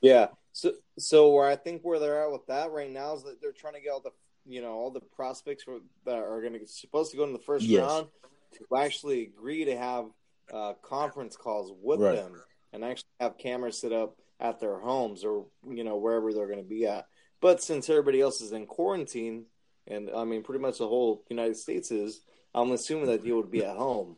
Yeah. 0.02 0.28
So 0.52 0.74
so 1.00 1.32
where 1.32 1.48
I 1.48 1.56
think 1.56 1.82
where 1.84 1.98
they're 2.00 2.24
at 2.26 2.32
with 2.32 2.46
that 2.48 2.72
right 2.72 2.92
now 2.92 3.16
is 3.16 3.24
that 3.24 3.42
they're 3.42 3.52
trying 3.54 3.74
to 3.74 3.82
get 3.82 3.90
all 3.92 4.02
the 4.02 4.12
you 4.46 4.62
know 4.62 4.74
all 4.74 4.92
the 4.92 5.00
prospects 5.00 5.64
for, 5.64 5.80
that 6.06 6.18
are 6.18 6.42
going 6.42 6.54
to 6.60 6.68
supposed 6.68 7.12
to 7.12 7.18
go 7.18 7.24
in 7.24 7.32
the 7.34 7.40
first 7.40 7.66
Yes. 7.66 7.82
round 7.90 8.08
to 8.54 8.66
actually 8.76 9.24
agree 9.24 9.66
to 9.66 9.78
have 9.78 10.06
uh, 10.54 10.74
conference 10.82 11.36
calls 11.36 11.72
with 11.82 12.00
Right. 12.00 12.16
them 12.16 12.42
and 12.72 12.84
actually 12.84 13.10
have 13.20 13.38
cameras 13.38 13.80
set 13.80 13.92
up 13.92 14.18
at 14.40 14.60
their 14.60 14.78
homes 14.80 15.24
or 15.24 15.46
you 15.70 15.84
know 15.84 15.98
wherever 15.98 16.34
they're 16.34 16.48
going 16.48 16.58
to 16.64 16.64
be 16.64 16.86
at. 16.86 17.06
But 17.40 17.62
since 17.62 17.90
everybody 17.90 18.22
else 18.22 18.42
is 18.42 18.52
in 18.52 18.66
quarantine, 18.66 19.46
and 19.88 20.10
I 20.16 20.24
mean, 20.24 20.44
pretty 20.44 20.62
much 20.62 20.78
the 20.78 20.88
whole 20.88 21.24
United 21.30 21.58
States 21.58 21.92
is. 21.92 22.22
I'm 22.56 22.72
assuming 22.72 23.08
that 23.08 23.26
you 23.26 23.36
would 23.36 23.50
be 23.50 23.66
at 23.66 23.76
home. 23.76 24.16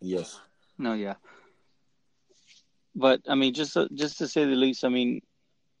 Yes. 0.00 0.40
No, 0.78 0.94
yeah. 0.94 1.16
But 2.94 3.20
I 3.28 3.34
mean, 3.34 3.52
just 3.54 3.74
to, 3.74 3.88
just 3.92 4.18
to 4.18 4.28
say 4.28 4.44
the 4.44 4.52
least, 4.56 4.84
I 4.84 4.88
mean, 4.88 5.20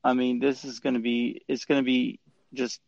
I 0.02 0.12
mean, 0.12 0.38
this 0.38 0.64
is 0.64 0.80
going 0.80 0.94
to 0.94 1.00
be 1.00 1.42
it's 1.48 1.64
going 1.64 1.80
to 1.80 1.84
be 1.84 2.20
just 2.52 2.80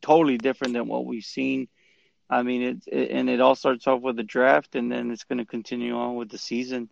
totally 0.00 0.38
different 0.38 0.74
than 0.74 0.88
what 0.88 1.06
we've 1.06 1.24
seen. 1.24 1.68
I 2.32 2.42
mean, 2.42 2.62
it, 2.62 2.78
it, 2.86 3.10
and 3.10 3.28
it 3.28 3.40
all 3.40 3.54
starts 3.54 3.86
off 3.86 4.00
with 4.00 4.16
the 4.16 4.22
draft, 4.22 4.74
and 4.74 4.90
then 4.90 5.10
it's 5.10 5.24
going 5.24 5.38
to 5.38 5.44
continue 5.44 5.94
on 5.94 6.16
with 6.16 6.30
the 6.30 6.38
season, 6.38 6.88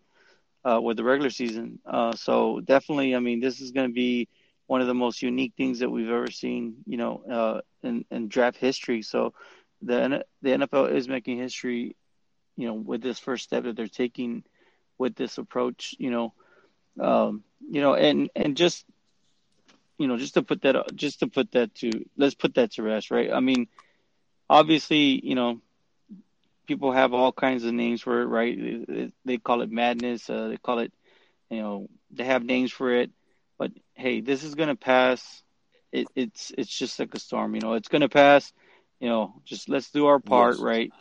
uh, 0.64 0.80
with 0.82 0.98
the 0.98 1.04
regular 1.04 1.30
season. 1.30 1.78
Uh, 1.86 2.14
so 2.14 2.60
definitely, 2.60 3.16
I 3.16 3.20
mean, 3.20 3.40
this 3.40 3.60
is 3.60 3.70
going 3.70 3.88
to 3.88 3.94
be 3.94 4.28
one 4.66 4.82
of 4.82 4.86
the 4.86 4.94
most 4.94 5.22
unique 5.22 5.54
things 5.56 5.78
that 5.78 5.90
we've 5.90 6.10
ever 6.10 6.30
seen, 6.30 6.76
you 6.86 6.98
know, 6.98 7.22
uh, 7.30 7.60
in, 7.82 8.04
in 8.10 8.28
draft 8.28 8.58
history. 8.58 9.00
So 9.00 9.32
the 9.80 10.24
the 10.42 10.50
NFL 10.50 10.92
is 10.92 11.08
making 11.08 11.38
history, 11.38 11.96
you 12.56 12.66
know, 12.66 12.74
with 12.74 13.00
this 13.00 13.18
first 13.18 13.44
step 13.44 13.64
that 13.64 13.76
they're 13.76 13.88
taking 13.88 14.44
with 14.98 15.14
this 15.14 15.38
approach, 15.38 15.94
you 15.98 16.10
know, 16.10 16.34
um, 17.00 17.44
you 17.70 17.80
know, 17.80 17.94
and 17.94 18.28
and 18.36 18.58
just 18.58 18.84
you 19.96 20.06
know, 20.06 20.16
just 20.18 20.34
to 20.34 20.42
put 20.42 20.62
that, 20.62 20.94
just 20.94 21.20
to 21.20 21.26
put 21.26 21.52
that 21.52 21.74
to, 21.76 21.90
let's 22.16 22.34
put 22.34 22.54
that 22.54 22.72
to 22.72 22.82
rest, 22.82 23.10
right? 23.10 23.30
I 23.30 23.40
mean, 23.40 23.68
obviously, 24.50 25.24
you 25.24 25.36
know, 25.36 25.60
people 26.66 26.92
have 26.92 27.14
all 27.14 27.32
kinds 27.32 27.64
of 27.64 27.72
names 27.72 28.02
for 28.02 28.20
it, 28.20 28.26
right? 28.26 29.12
They 29.24 29.38
call 29.38 29.62
it 29.62 29.70
madness. 29.70 30.28
Uh, 30.28 30.48
they 30.48 30.56
call 30.56 30.80
it, 30.80 30.92
you 31.48 31.58
know, 31.58 31.88
they 32.10 32.24
have 32.24 32.44
names 32.44 32.72
for 32.72 32.92
it. 32.92 33.10
But 33.58 33.70
hey, 33.94 34.20
this 34.20 34.42
is 34.42 34.56
gonna 34.56 34.76
pass. 34.76 35.42
It, 35.92 36.08
it's 36.14 36.52
it's 36.58 36.76
just 36.76 36.98
like 36.98 37.14
a 37.14 37.20
storm, 37.20 37.54
you 37.54 37.60
know. 37.60 37.74
It's 37.74 37.88
gonna 37.88 38.08
pass. 38.08 38.52
You 38.98 39.08
know, 39.08 39.34
just 39.44 39.68
let's 39.68 39.90
do 39.90 40.06
our 40.06 40.18
part, 40.18 40.56
yes. 40.56 40.62
right? 40.62 40.92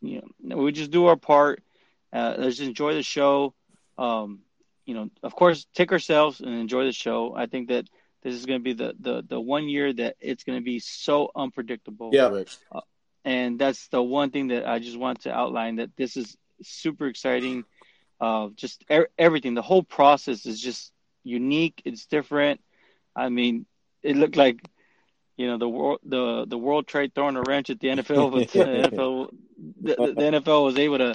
You 0.00 0.22
know, 0.42 0.56
we 0.56 0.72
just 0.72 0.90
do 0.90 1.06
our 1.06 1.16
part. 1.16 1.62
Uh, 2.12 2.34
let's 2.38 2.60
enjoy 2.60 2.94
the 2.94 3.02
show. 3.02 3.52
Um, 3.98 4.40
you 4.84 4.94
know, 4.94 5.10
of 5.22 5.34
course, 5.34 5.66
take 5.74 5.92
ourselves 5.92 6.40
and 6.40 6.54
enjoy 6.54 6.84
the 6.84 6.92
show. 6.92 7.34
I 7.36 7.46
think 7.46 7.68
that 7.68 7.88
this 8.26 8.34
is 8.34 8.44
going 8.44 8.58
to 8.58 8.64
be 8.64 8.72
the, 8.72 8.92
the, 8.98 9.24
the 9.24 9.40
one 9.40 9.68
year 9.68 9.92
that 9.92 10.16
it's 10.20 10.42
going 10.42 10.58
to 10.58 10.64
be 10.64 10.80
so 10.80 11.30
unpredictable. 11.36 12.10
Yeah. 12.12 12.42
Uh, 12.72 12.80
and 13.24 13.56
that's 13.56 13.86
the 13.86 14.02
one 14.02 14.32
thing 14.32 14.48
that 14.48 14.66
I 14.66 14.80
just 14.80 14.98
want 14.98 15.20
to 15.22 15.32
outline 15.32 15.76
that 15.76 15.96
this 15.96 16.16
is 16.16 16.36
super 16.60 17.06
exciting. 17.06 17.62
Uh, 18.20 18.48
just 18.56 18.84
er- 18.90 19.10
everything, 19.16 19.54
the 19.54 19.62
whole 19.62 19.84
process 19.84 20.44
is 20.44 20.60
just 20.60 20.90
unique. 21.22 21.80
It's 21.84 22.06
different. 22.06 22.60
I 23.14 23.28
mean, 23.28 23.64
it 24.02 24.16
looked 24.16 24.36
like, 24.36 24.58
you 25.36 25.46
know, 25.46 25.58
the 25.58 25.68
world, 25.68 26.00
the, 26.02 26.46
the 26.48 26.58
world 26.58 26.88
trade 26.88 27.14
throwing 27.14 27.36
a 27.36 27.42
wrench 27.42 27.70
at 27.70 27.78
the 27.78 27.88
NFL, 27.88 28.32
but 28.32 28.50
the 28.50 28.58
NFL, 28.90 29.28
the, 29.82 29.94
the 29.94 30.40
NFL 30.40 30.64
was 30.64 30.78
able 30.78 30.98
to, 30.98 31.14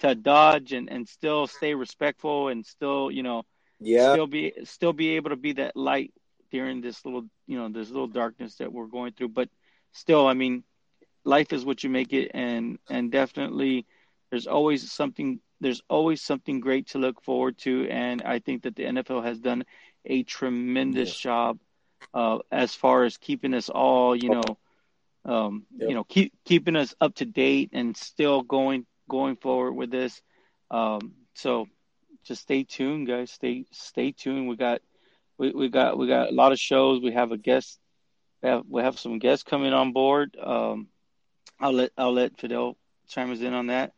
to 0.00 0.14
dodge 0.14 0.74
and, 0.74 0.90
and 0.90 1.08
still 1.08 1.46
stay 1.46 1.74
respectful 1.74 2.48
and 2.48 2.66
still, 2.66 3.10
you 3.10 3.22
know, 3.22 3.44
yeah, 3.82 4.12
still 4.12 4.26
be, 4.26 4.52
still 4.64 4.92
be 4.92 5.16
able 5.16 5.30
to 5.30 5.36
be 5.36 5.52
that 5.52 5.74
light 5.74 6.12
during 6.50 6.80
this 6.80 7.04
little 7.04 7.24
you 7.46 7.58
know 7.58 7.68
this 7.68 7.90
little 7.90 8.08
darkness 8.08 8.56
that 8.56 8.72
we're 8.72 8.86
going 8.86 9.12
through. 9.12 9.28
But 9.28 9.48
still 9.92 10.26
i 10.26 10.34
mean 10.34 10.62
life 11.24 11.52
is 11.52 11.64
what 11.64 11.82
you 11.84 11.90
make 11.90 12.12
it. 12.12 12.30
And 12.34 12.78
and 12.88 13.10
definitely 13.10 13.86
there's 14.30 14.46
always 14.46 14.90
something 14.90 15.40
there's 15.60 15.82
always 15.88 16.22
something 16.22 16.60
great 16.60 16.88
to 16.88 16.98
look 16.98 17.22
forward 17.22 17.58
to. 17.58 17.88
And 17.88 18.22
i 18.22 18.38
think 18.38 18.62
that 18.62 18.76
the 18.76 18.84
nfl 18.84 19.24
has 19.24 19.38
done 19.38 19.64
a 20.04 20.22
tremendous 20.22 21.10
yes. 21.10 21.18
job 21.18 21.58
uh, 22.14 22.38
as 22.50 22.74
far 22.74 23.04
as 23.04 23.18
keeping 23.18 23.52
us 23.52 23.68
all 23.68 24.16
you 24.16 24.30
know 24.30 24.58
um, 25.26 25.66
yep. 25.76 25.88
you 25.90 25.94
know 25.94 26.04
keep 26.04 26.32
keeping 26.44 26.76
us 26.76 26.94
up 27.00 27.14
to 27.16 27.26
date 27.26 27.70
and 27.74 27.94
still 27.96 28.40
going 28.42 28.86
going 29.10 29.36
forward 29.36 29.72
with 29.72 29.90
this. 29.90 30.22
Um, 30.70 31.12
so 31.34 31.66
just 32.24 32.42
stay 32.42 32.64
tuned 32.64 33.06
guys. 33.06 33.30
Stay 33.30 33.66
stay 33.72 34.12
tuned. 34.12 34.48
We 34.48 34.56
got 34.56 34.80
we, 35.40 35.52
we 35.52 35.68
got 35.70 35.96
we 35.96 36.06
got 36.06 36.28
a 36.28 36.34
lot 36.34 36.52
of 36.52 36.58
shows. 36.58 37.00
We 37.00 37.12
have 37.12 37.32
a 37.32 37.38
guest. 37.38 37.78
We 38.42 38.50
have, 38.50 38.62
we 38.68 38.82
have 38.82 38.98
some 38.98 39.18
guests 39.18 39.42
coming 39.42 39.72
on 39.72 39.92
board. 39.92 40.36
Um, 40.40 40.88
I'll 41.58 41.72
let 41.72 41.92
I'll 41.96 42.12
let 42.12 42.38
Fidel 42.38 42.76
chime 43.08 43.32
us 43.32 43.40
in 43.40 43.54
on 43.54 43.68
that. 43.68 43.92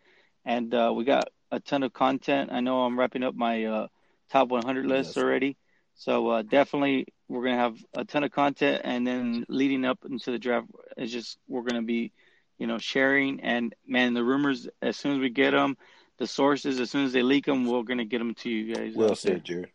And 0.44 0.72
uh, 0.72 0.92
we 0.94 1.04
got 1.04 1.28
a 1.50 1.58
ton 1.58 1.82
of 1.82 1.92
content. 1.92 2.50
I 2.52 2.60
know 2.60 2.82
I'm 2.82 2.98
wrapping 2.98 3.24
up 3.24 3.34
my 3.34 3.64
uh, 3.64 3.86
top 4.30 4.48
100 4.48 4.86
list 4.86 5.16
yes. 5.16 5.22
already. 5.22 5.56
So 5.96 6.28
uh, 6.28 6.42
definitely 6.42 7.06
we're 7.28 7.44
gonna 7.44 7.56
have 7.56 7.76
a 7.94 8.04
ton 8.04 8.22
of 8.22 8.30
content, 8.30 8.82
and 8.84 9.04
then 9.04 9.44
leading 9.48 9.84
up 9.84 9.98
into 10.08 10.30
the 10.30 10.38
draft 10.38 10.68
is 10.96 11.10
just 11.10 11.38
we're 11.48 11.62
gonna 11.62 11.82
be, 11.82 12.12
you 12.56 12.68
know, 12.68 12.78
sharing 12.78 13.40
and 13.40 13.74
man, 13.86 14.14
the 14.14 14.22
rumors 14.22 14.68
as 14.80 14.96
soon 14.96 15.14
as 15.14 15.18
we 15.18 15.28
get 15.28 15.50
them, 15.50 15.76
the 16.18 16.26
sources 16.28 16.78
as 16.78 16.90
soon 16.90 17.04
as 17.04 17.12
they 17.12 17.22
leak 17.22 17.46
them, 17.46 17.66
we're 17.66 17.82
gonna 17.82 18.04
get 18.04 18.18
them 18.18 18.34
to 18.36 18.48
you 18.48 18.74
guys. 18.74 18.94
Well 18.94 19.16
said, 19.16 19.44
Jared. 19.44 19.70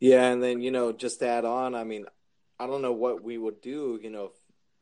Yeah, 0.00 0.30
and 0.30 0.42
then 0.42 0.60
you 0.60 0.70
know, 0.70 0.92
just 0.92 1.20
to 1.20 1.28
add 1.28 1.44
on, 1.44 1.74
I 1.74 1.84
mean, 1.84 2.06
I 2.58 2.66
don't 2.66 2.82
know 2.82 2.92
what 2.92 3.22
we 3.22 3.38
would 3.38 3.60
do, 3.60 3.98
you 4.02 4.10
know, 4.10 4.30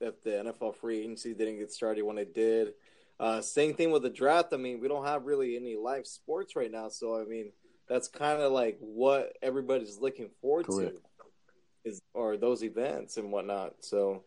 if, 0.01 0.09
if 0.09 0.23
the 0.23 0.31
NFL 0.31 0.77
free 0.77 1.01
agency 1.01 1.35
didn't 1.35 1.59
get 1.59 1.73
started 1.73 2.03
when 2.03 2.19
it 2.19 2.35
did. 2.35 2.75
Uh, 3.19 3.41
same 3.41 3.75
thing 3.75 3.91
with 3.91 4.03
the 4.03 4.11
draft. 4.11 4.53
I 4.53 4.59
mean, 4.59 4.81
we 4.81 4.89
don't 4.89 5.07
have 5.07 5.25
really 5.25 5.57
any 5.57 5.75
live 5.77 6.07
sports 6.07 6.55
right 6.55 6.71
now, 6.71 6.89
so 6.89 7.21
I 7.21 7.25
mean, 7.25 7.53
that's 7.89 8.09
kind 8.09 8.43
of 8.43 8.53
like 8.53 8.77
what 8.81 9.33
everybody's 9.43 9.99
looking 9.99 10.29
forward 10.41 10.67
Correct. 10.67 10.97
to, 10.97 11.91
is 11.91 12.01
or 12.13 12.37
those 12.37 12.63
events 12.63 13.17
and 13.17 13.33
whatnot. 13.33 13.75
So, 13.81 14.25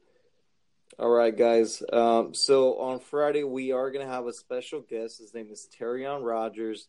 all 0.97 1.09
right, 1.09 1.35
guys. 1.35 1.83
Um, 1.91 2.33
so 2.33 2.79
on 2.79 2.99
Friday 2.99 3.43
we 3.43 3.71
are 3.71 3.91
gonna 3.91 4.07
have 4.07 4.25
a 4.25 4.33
special 4.33 4.81
guest. 4.81 5.19
His 5.19 5.33
name 5.33 5.49
is 5.51 5.67
Terrion 5.79 6.23
Rogers. 6.23 6.87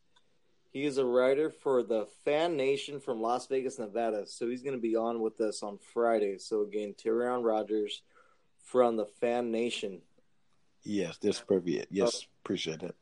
He 0.72 0.84
is 0.84 0.98
a 0.98 1.04
writer 1.04 1.50
for 1.50 1.82
the 1.82 2.06
Fan 2.24 2.56
Nation 2.56 3.00
from 3.00 3.20
Las 3.20 3.46
Vegas, 3.48 3.78
Nevada. 3.78 4.26
So 4.26 4.48
he's 4.48 4.62
going 4.62 4.76
to 4.76 4.80
be 4.80 4.94
on 4.94 5.20
with 5.20 5.40
us 5.40 5.62
on 5.62 5.78
Friday. 5.92 6.38
So 6.38 6.62
again, 6.62 6.94
Terrion 6.94 7.44
Rogers 7.44 8.02
from 8.64 8.96
the 8.96 9.06
Fan 9.06 9.50
Nation. 9.50 10.00
Yes, 10.84 11.18
that's 11.20 11.40
perfect. 11.40 11.88
Yes, 11.90 12.26
appreciate 12.44 12.82
it. 12.82 12.94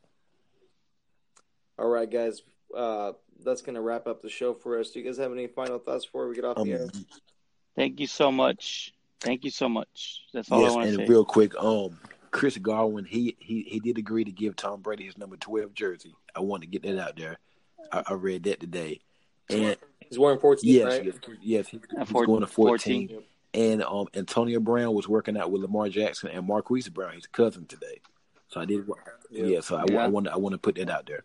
All 1.77 1.87
right, 1.87 2.09
guys. 2.09 2.41
Uh, 2.75 3.13
that's 3.43 3.61
going 3.61 3.75
to 3.75 3.81
wrap 3.81 4.07
up 4.07 4.21
the 4.21 4.29
show 4.29 4.53
for 4.53 4.79
us. 4.79 4.91
Do 4.91 4.99
you 4.99 5.05
guys 5.05 5.17
have 5.17 5.31
any 5.31 5.47
final 5.47 5.79
thoughts 5.79 6.05
before 6.05 6.27
we 6.27 6.35
get 6.35 6.45
off 6.45 6.57
um, 6.57 6.67
the 6.67 6.73
air? 6.73 6.87
Thank 7.75 7.99
you 7.99 8.07
so 8.07 8.31
much. 8.31 8.93
Thank 9.21 9.43
you 9.45 9.51
so 9.51 9.69
much. 9.69 10.23
That's 10.33 10.51
all 10.51 10.61
yes, 10.61 10.71
I 10.71 10.75
want 10.75 10.87
to 10.89 10.95
say. 10.95 11.01
And 11.01 11.09
real 11.09 11.25
quick, 11.25 11.53
um, 11.61 11.99
Chris 12.31 12.57
Godwin, 12.57 13.05
he 13.05 13.35
he 13.39 13.63
he 13.63 13.79
did 13.79 13.97
agree 13.97 14.23
to 14.23 14.31
give 14.31 14.55
Tom 14.55 14.81
Brady 14.81 15.05
his 15.05 15.17
number 15.17 15.37
twelve 15.37 15.73
jersey. 15.73 16.15
I 16.35 16.41
want 16.41 16.61
to 16.63 16.67
get 16.67 16.83
that 16.83 16.99
out 16.99 17.15
there. 17.15 17.37
I, 17.91 18.03
I 18.07 18.13
read 18.13 18.43
that 18.43 18.59
today. 18.59 18.99
And 19.49 19.77
he's 19.99 20.19
wearing 20.19 20.39
14, 20.39 20.71
yes, 20.71 20.85
right? 20.85 21.05
yes, 21.05 21.15
yes, 21.41 21.67
he's, 21.67 21.81
he's 21.97 22.11
going 22.11 22.41
to 22.41 22.47
14. 22.47 23.07
14. 23.07 23.23
And 23.53 23.83
um, 23.83 24.07
Antonio 24.13 24.59
Brown 24.59 24.93
was 24.93 25.07
working 25.07 25.35
out 25.35 25.51
with 25.51 25.63
Lamar 25.63 25.89
Jackson 25.89 26.29
and 26.29 26.45
Marquise 26.45 26.87
Brown, 26.87 27.13
his 27.13 27.25
cousin, 27.25 27.65
today. 27.65 27.99
So 28.47 28.61
I 28.61 28.65
did, 28.65 28.87
yeah. 29.31 29.45
yeah 29.45 29.59
so 29.61 29.77
I, 29.77 29.85
yeah. 29.89 30.03
I 30.03 30.07
want 30.07 30.25
to 30.27 30.33
I 30.33 30.37
want 30.37 30.53
to 30.53 30.59
put 30.59 30.75
that 30.75 30.89
out 30.89 31.05
there. 31.07 31.23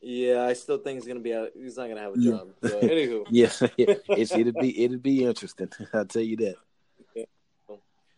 Yeah, 0.00 0.42
I 0.42 0.52
still 0.54 0.78
think 0.78 0.98
he's 0.98 1.06
gonna 1.06 1.20
be 1.20 1.32
out. 1.32 1.50
He's 1.54 1.76
not 1.76 1.88
gonna 1.88 2.00
have 2.00 2.14
a 2.14 2.18
job. 2.18 2.48
Yeah. 2.62 2.68
So, 2.68 2.80
anywho, 2.80 3.26
yes, 3.30 3.62
it's 3.78 4.32
it'd 4.32 4.56
be 4.56 4.84
it'd 4.84 5.02
be 5.02 5.24
interesting. 5.24 5.70
I'll 5.94 6.04
tell 6.04 6.22
you 6.22 6.36
that. 6.38 6.56
Yeah. 7.14 7.24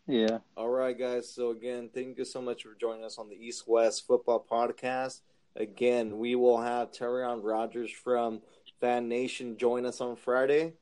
yeah. 0.06 0.38
All 0.56 0.70
right, 0.70 0.98
guys. 0.98 1.28
So 1.28 1.50
again, 1.50 1.90
thank 1.92 2.16
you 2.16 2.24
so 2.24 2.40
much 2.40 2.62
for 2.62 2.74
joining 2.80 3.04
us 3.04 3.18
on 3.18 3.28
the 3.28 3.36
East 3.36 3.64
West 3.66 4.06
Football 4.06 4.46
Podcast. 4.50 5.20
Again, 5.56 6.18
we 6.18 6.34
will 6.34 6.60
have 6.60 6.90
Terrion 6.90 7.38
Rogers 7.44 7.92
from 7.92 8.40
Fan 8.80 9.08
Nation 9.08 9.56
join 9.56 9.86
us 9.86 10.00
on 10.00 10.16
Friday. 10.16 10.72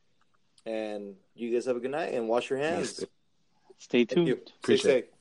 And 0.64 1.16
you 1.34 1.52
guys 1.52 1.66
have 1.66 1.76
a 1.76 1.80
good 1.80 1.90
night 1.90 2.14
and 2.14 2.26
wash 2.26 2.48
your 2.48 2.58
hands. 2.58 3.00
Yes. 3.00 3.08
Stay 3.76 4.06
tuned. 4.06 4.28
You. 4.28 4.40
Appreciate 4.62 5.10
Stay 5.10 5.12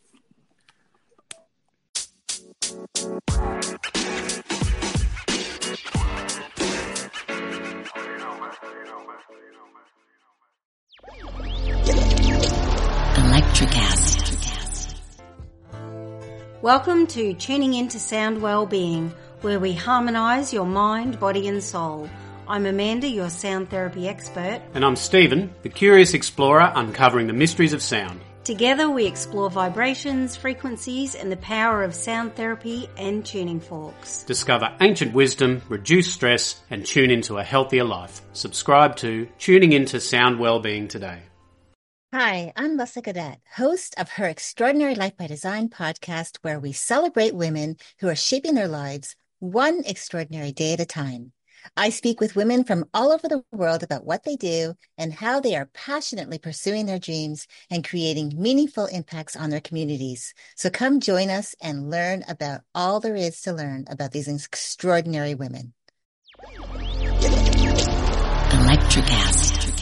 Electricast. 13.17 14.95
Welcome 16.61 17.05
to 17.07 17.33
Tuning 17.33 17.73
Into 17.73 17.99
Sound 17.99 18.41
Wellbeing 18.41 19.11
where 19.41 19.59
we 19.59 19.73
harmonise 19.73 20.53
your 20.53 20.65
mind, 20.65 21.19
body, 21.19 21.47
and 21.47 21.63
soul. 21.63 22.09
I'm 22.47 22.65
Amanda, 22.65 23.07
your 23.07 23.29
sound 23.29 23.69
therapy 23.69 24.07
expert. 24.07 24.61
And 24.73 24.85
I'm 24.85 24.95
Stephen, 24.95 25.53
the 25.63 25.69
curious 25.69 26.13
explorer 26.13 26.71
uncovering 26.75 27.27
the 27.27 27.33
mysteries 27.33 27.73
of 27.73 27.81
sound. 27.81 28.21
Together, 28.43 28.89
we 28.89 29.05
explore 29.05 29.49
vibrations, 29.49 30.35
frequencies, 30.35 31.15
and 31.15 31.31
the 31.31 31.37
power 31.37 31.83
of 31.83 31.93
sound 31.93 32.35
therapy 32.35 32.89
and 32.97 33.23
tuning 33.23 33.59
forks. 33.59 34.23
Discover 34.23 34.75
ancient 34.81 35.13
wisdom, 35.13 35.61
reduce 35.69 36.11
stress, 36.11 36.61
and 36.69 36.85
tune 36.85 37.11
into 37.11 37.37
a 37.37 37.43
healthier 37.43 37.83
life. 37.83 38.21
Subscribe 38.33 38.95
to 38.97 39.27
Tuning 39.37 39.73
Into 39.73 39.99
Sound 39.99 40.39
Wellbeing 40.39 40.87
today. 40.87 41.19
Hi, 42.13 42.51
I'm 42.57 42.77
Lessa 42.77 43.01
Cadet, 43.01 43.39
host 43.55 43.95
of 43.97 44.09
her 44.09 44.25
Extraordinary 44.25 44.95
Life 44.95 45.15
by 45.15 45.27
Design 45.27 45.69
podcast, 45.69 46.39
where 46.41 46.59
we 46.59 46.73
celebrate 46.73 47.33
women 47.33 47.77
who 47.99 48.09
are 48.09 48.15
shaping 48.15 48.53
their 48.53 48.67
lives 48.67 49.15
one 49.41 49.81
extraordinary 49.87 50.51
day 50.51 50.73
at 50.73 50.79
a 50.79 50.85
time. 50.85 51.31
I 51.75 51.89
speak 51.89 52.21
with 52.21 52.35
women 52.35 52.63
from 52.63 52.85
all 52.93 53.11
over 53.11 53.27
the 53.27 53.43
world 53.51 53.81
about 53.81 54.05
what 54.05 54.23
they 54.23 54.35
do 54.35 54.75
and 54.97 55.11
how 55.13 55.39
they 55.39 55.55
are 55.55 55.69
passionately 55.73 56.37
pursuing 56.37 56.85
their 56.85 56.99
dreams 56.99 57.47
and 57.69 57.87
creating 57.87 58.33
meaningful 58.35 58.85
impacts 58.85 59.35
on 59.35 59.49
their 59.49 59.59
communities. 59.59 60.35
So 60.55 60.69
come 60.69 60.99
join 60.99 61.31
us 61.31 61.55
and 61.61 61.89
learn 61.89 62.23
about 62.27 62.61
all 62.75 62.99
there 62.99 63.15
is 63.15 63.41
to 63.41 63.53
learn 63.53 63.85
about 63.89 64.11
these 64.11 64.27
extraordinary 64.27 65.33
women. 65.33 65.73
Electricast. 68.51 69.80